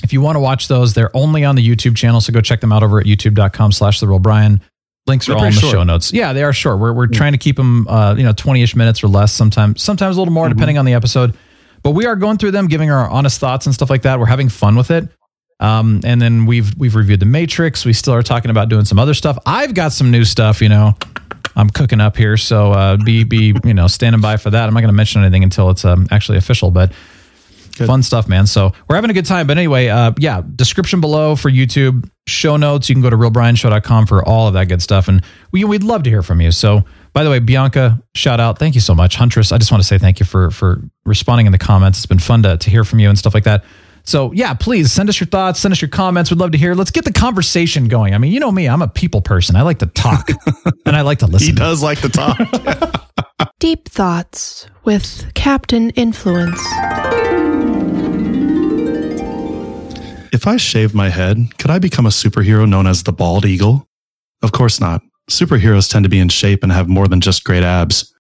If 0.03 0.13
you 0.13 0.21
want 0.21 0.37
to 0.37 0.41
watch 0.41 0.69
those, 0.69 0.93
they're 0.93 1.17
only 1.17 1.43
on 1.43 1.55
the 1.57 1.67
YouTube 1.67 1.97
channel. 1.97 2.21
So 2.21 2.35
go 2.35 2.43
check 2.43 2.61
them 2.61 2.71
out 2.71 2.83
over 2.83 3.01
at 3.01 3.07
youtube.com 3.07 3.73
slash 3.73 4.01
the 4.01 4.07
real 4.07 4.19
Brian. 4.19 4.61
Links 5.07 5.27
are 5.27 5.33
They're 5.33 5.39
all 5.39 5.45
in 5.47 5.55
the 5.55 5.61
pretty 5.61 5.73
show 5.73 5.83
notes. 5.85 6.13
Yeah, 6.13 6.35
they 6.35 6.43
are 6.43 6.53
short. 6.53 6.79
We're, 6.81 6.93
we're 6.93 7.07
trying 7.07 7.33
to 7.33 7.39
keep 7.39 7.57
them, 7.57 7.89
uh, 7.89 8.15
you 8.19 8.23
know, 8.23 8.33
20 8.35 8.63
ish 8.63 8.77
minutes 8.77 9.03
or 9.03 9.09
less, 9.09 9.33
sometimes, 9.33 9.83
sometimes 9.83 10.17
a 10.17 10.21
little 10.21 10.35
more 10.35 10.51
depending 10.51 10.77
on 10.77 10.85
the 10.85 10.93
episode. 10.93 11.35
But 11.85 11.93
we 11.93 12.07
are 12.07 12.17
going 12.17 12.39
through 12.39 12.51
them, 12.51 12.67
giving 12.67 12.91
our 12.91 13.09
honest 13.09 13.39
thoughts 13.39 13.67
and 13.67 13.75
stuff 13.75 13.91
like 13.91 14.03
that. 14.03 14.19
We're 14.19 14.27
having 14.27 14.49
fun 14.49 14.75
with 14.75 14.91
it. 14.91 15.09
Um, 15.61 16.01
and 16.03 16.21
then 16.21 16.47
we've, 16.47 16.77
we've 16.77 16.97
reviewed 16.97 17.21
the 17.21 17.27
Matrix. 17.27 17.85
We 17.85 17.93
still 17.93 18.15
are 18.15 18.25
talking 18.25 18.51
about 18.51 18.69
doing 18.69 18.85
some 18.85 18.99
other 18.99 19.15
stuff. 19.15 19.39
I've 19.47 19.75
got 19.75 19.93
some 19.93 20.11
new 20.11 20.25
stuff, 20.25 20.61
you 20.61 20.69
know, 20.69 20.97
I'm 21.57 21.71
cooking 21.71 22.01
up 22.01 22.17
here, 22.17 22.37
so 22.37 22.73
uh, 22.73 22.97
be 22.97 23.25
be 23.25 23.55
you 23.65 23.75
know 23.75 23.87
standing 23.87 24.21
by 24.21 24.37
for 24.37 24.51
that. 24.51 24.67
I'm 24.67 24.75
not 24.75 24.81
going 24.81 24.89
to 24.89 24.97
mention 24.97 25.23
anything 25.23 25.45
until 25.45 25.71
it's 25.71 25.85
um, 25.85 26.07
actually 26.11 26.39
official, 26.39 26.71
but 26.71 26.93
fun 26.93 28.03
stuff, 28.03 28.29
man. 28.29 28.47
So 28.47 28.73
we're 28.89 28.97
having 28.97 29.11
a 29.11 29.15
good 29.15 29.27
time. 29.27 29.47
But 29.47 29.59
anyway, 29.59 29.89
uh, 29.89 30.13
yeah, 30.19 30.43
description 30.57 31.01
below 31.01 31.37
for 31.37 31.51
YouTube, 31.51 32.09
show 32.27 32.57
notes. 32.57 32.89
You 32.89 32.95
can 32.95 33.03
go 33.03 33.11
to 33.11 33.17
realbrianshow.com 33.17 34.07
for 34.07 34.25
all 34.25 34.49
of 34.49 34.55
that 34.55 34.69
good 34.69 34.83
stuff, 34.83 35.09
and 35.09 35.23
we 35.53 35.65
we'd 35.65 35.85
love 35.85 36.03
to 36.05 36.11
hear 36.11 36.23
from 36.23 36.41
you. 36.41 36.51
So 36.51 36.85
by 37.15 37.25
the 37.25 37.31
way, 37.31 37.39
Bianca, 37.39 38.03
shout 38.15 38.41
out, 38.41 38.59
thank 38.59 38.75
you 38.75 38.81
so 38.81 38.95
much, 38.95 39.17
Huntress. 39.17 39.53
I 39.53 39.59
just 39.59 39.71
want 39.71 39.83
to 39.83 39.87
say 39.87 39.97
thank 39.99 40.21
you 40.21 40.27
for 40.27 40.51
for 40.51 40.83
responding 41.07 41.47
in 41.47 41.53
the 41.53 41.59
comments. 41.59 41.99
It's 41.99 42.07
been 42.07 42.19
fun 42.19 42.43
to 42.43 42.59
to 42.59 42.71
hear 42.71 42.85
from 42.85 42.99
you 42.99 43.09
and 43.09 43.19
stuff 43.19 43.33
like 43.33 43.45
that. 43.45 43.65
So 44.03 44.33
yeah, 44.33 44.53
please 44.53 44.93
send 44.93 45.09
us 45.09 45.19
your 45.19 45.27
thoughts, 45.29 45.61
send 45.61 45.73
us 45.73 45.81
your 45.81 45.89
comments. 45.89 46.31
We'd 46.31 46.39
love 46.39 46.53
to 46.53 46.59
hear. 46.59 46.75
Let's 46.75 46.91
get 46.91 47.07
the 47.07 47.13
conversation 47.13 47.89
going. 47.89 48.13
I 48.13 48.19
mean, 48.19 48.33
you 48.33 48.41
know 48.41 48.53
me, 48.53 48.69
I'm 48.69 48.83
a 48.83 48.89
people 48.89 49.23
person. 49.23 49.57
I 49.57 49.63
like 49.63 49.79
to 49.79 49.87
talk 49.87 50.29
and 50.87 50.95
I 50.95 51.01
like 51.01 51.21
to 51.21 51.27
listen. 51.27 51.49
He 51.49 51.55
does 51.55 51.83
like 51.83 52.01
to 52.03 52.11
talk. 52.11 52.39
Deep 53.61 53.89
Thoughts 53.89 54.67
with 54.85 55.33
Captain 55.35 55.91
Influence. 55.91 56.61
if 60.35 60.49
I 60.49 60.57
shave 60.59 60.95
my 60.95 61.09
head, 61.09 61.39
could 61.59 61.71
I 61.71 61.79
become 61.79 62.05
a 62.05 62.11
superhero 62.11 62.69
known 62.69 62.87
as 62.87 63.05
the 63.05 63.13
bald 63.13 63.47
eagle? 63.47 63.89
Of 64.43 64.53
course 64.53 64.81
not. 64.81 65.01
Superheroes 65.31 65.91
tend 65.91 66.05
to 66.05 66.09
be 66.09 66.19
in 66.19 66.29
shape 66.29 66.63
and 66.63 66.71
have 66.73 66.89
more 66.89 67.09
than 67.09 67.21
just 67.21 67.45
great 67.45 67.63
abs. 67.63 68.15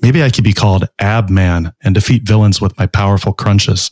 Maybe 0.00 0.22
I 0.22 0.30
could 0.30 0.44
be 0.44 0.52
called 0.52 0.88
Ab 0.98 1.30
Man 1.30 1.72
and 1.82 1.94
defeat 1.94 2.22
villains 2.22 2.60
with 2.60 2.76
my 2.78 2.86
powerful 2.86 3.32
crunches. 3.32 3.90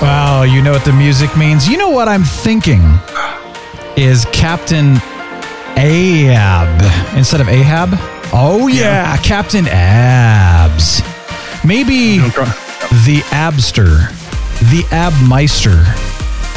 Wow, 0.00 0.42
you 0.42 0.62
know 0.62 0.72
what 0.72 0.84
the 0.84 0.92
music 0.92 1.36
means. 1.36 1.68
You 1.68 1.76
know 1.76 1.90
what 1.90 2.08
I'm 2.08 2.22
thinking 2.22 2.82
is 3.96 4.24
Captain 4.26 4.96
Ahab 5.76 7.16
instead 7.16 7.40
of 7.40 7.48
Ahab. 7.48 7.88
Oh 8.32 8.68
yeah, 8.68 9.16
Captain 9.18 9.66
Abs. 9.68 11.00
Maybe 11.64 12.18
the 12.18 13.22
Abster, 13.30 14.10
the 14.70 14.82
Abmeister, 14.90 15.84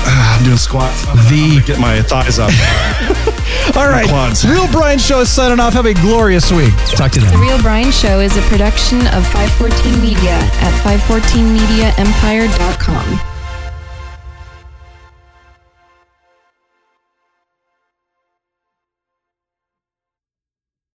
Ah, 0.04 0.38
I'm 0.38 0.44
doing 0.44 0.58
squats. 0.58 1.06
The 1.30 1.62
Get 1.66 1.80
my 1.80 2.02
thighs 2.02 2.40
up. 2.40 2.52
all 3.78 3.88
right, 3.88 4.08
quads. 4.08 4.46
Real 4.48 4.68
Brian 4.72 5.00
Show 5.00 5.20
is 5.22 5.30
signing 5.30 5.60
off. 5.60 5.74
Have 5.74 5.86
a 5.86 5.94
glorious 5.94 6.52
week. 6.52 6.74
Talk 6.88 7.12
to 7.14 7.20
you 7.20 7.26
The 7.26 7.32
then. 7.32 7.42
Real 7.42 7.62
Brian 7.62 7.92
Show 7.92 8.20
is 8.20 8.36
a 8.38 8.42
production 8.44 9.06
of 9.08 9.26
514 9.28 10.02
Media 10.02 10.38
at 10.62 10.74
514mediaempire.com. 10.84 13.31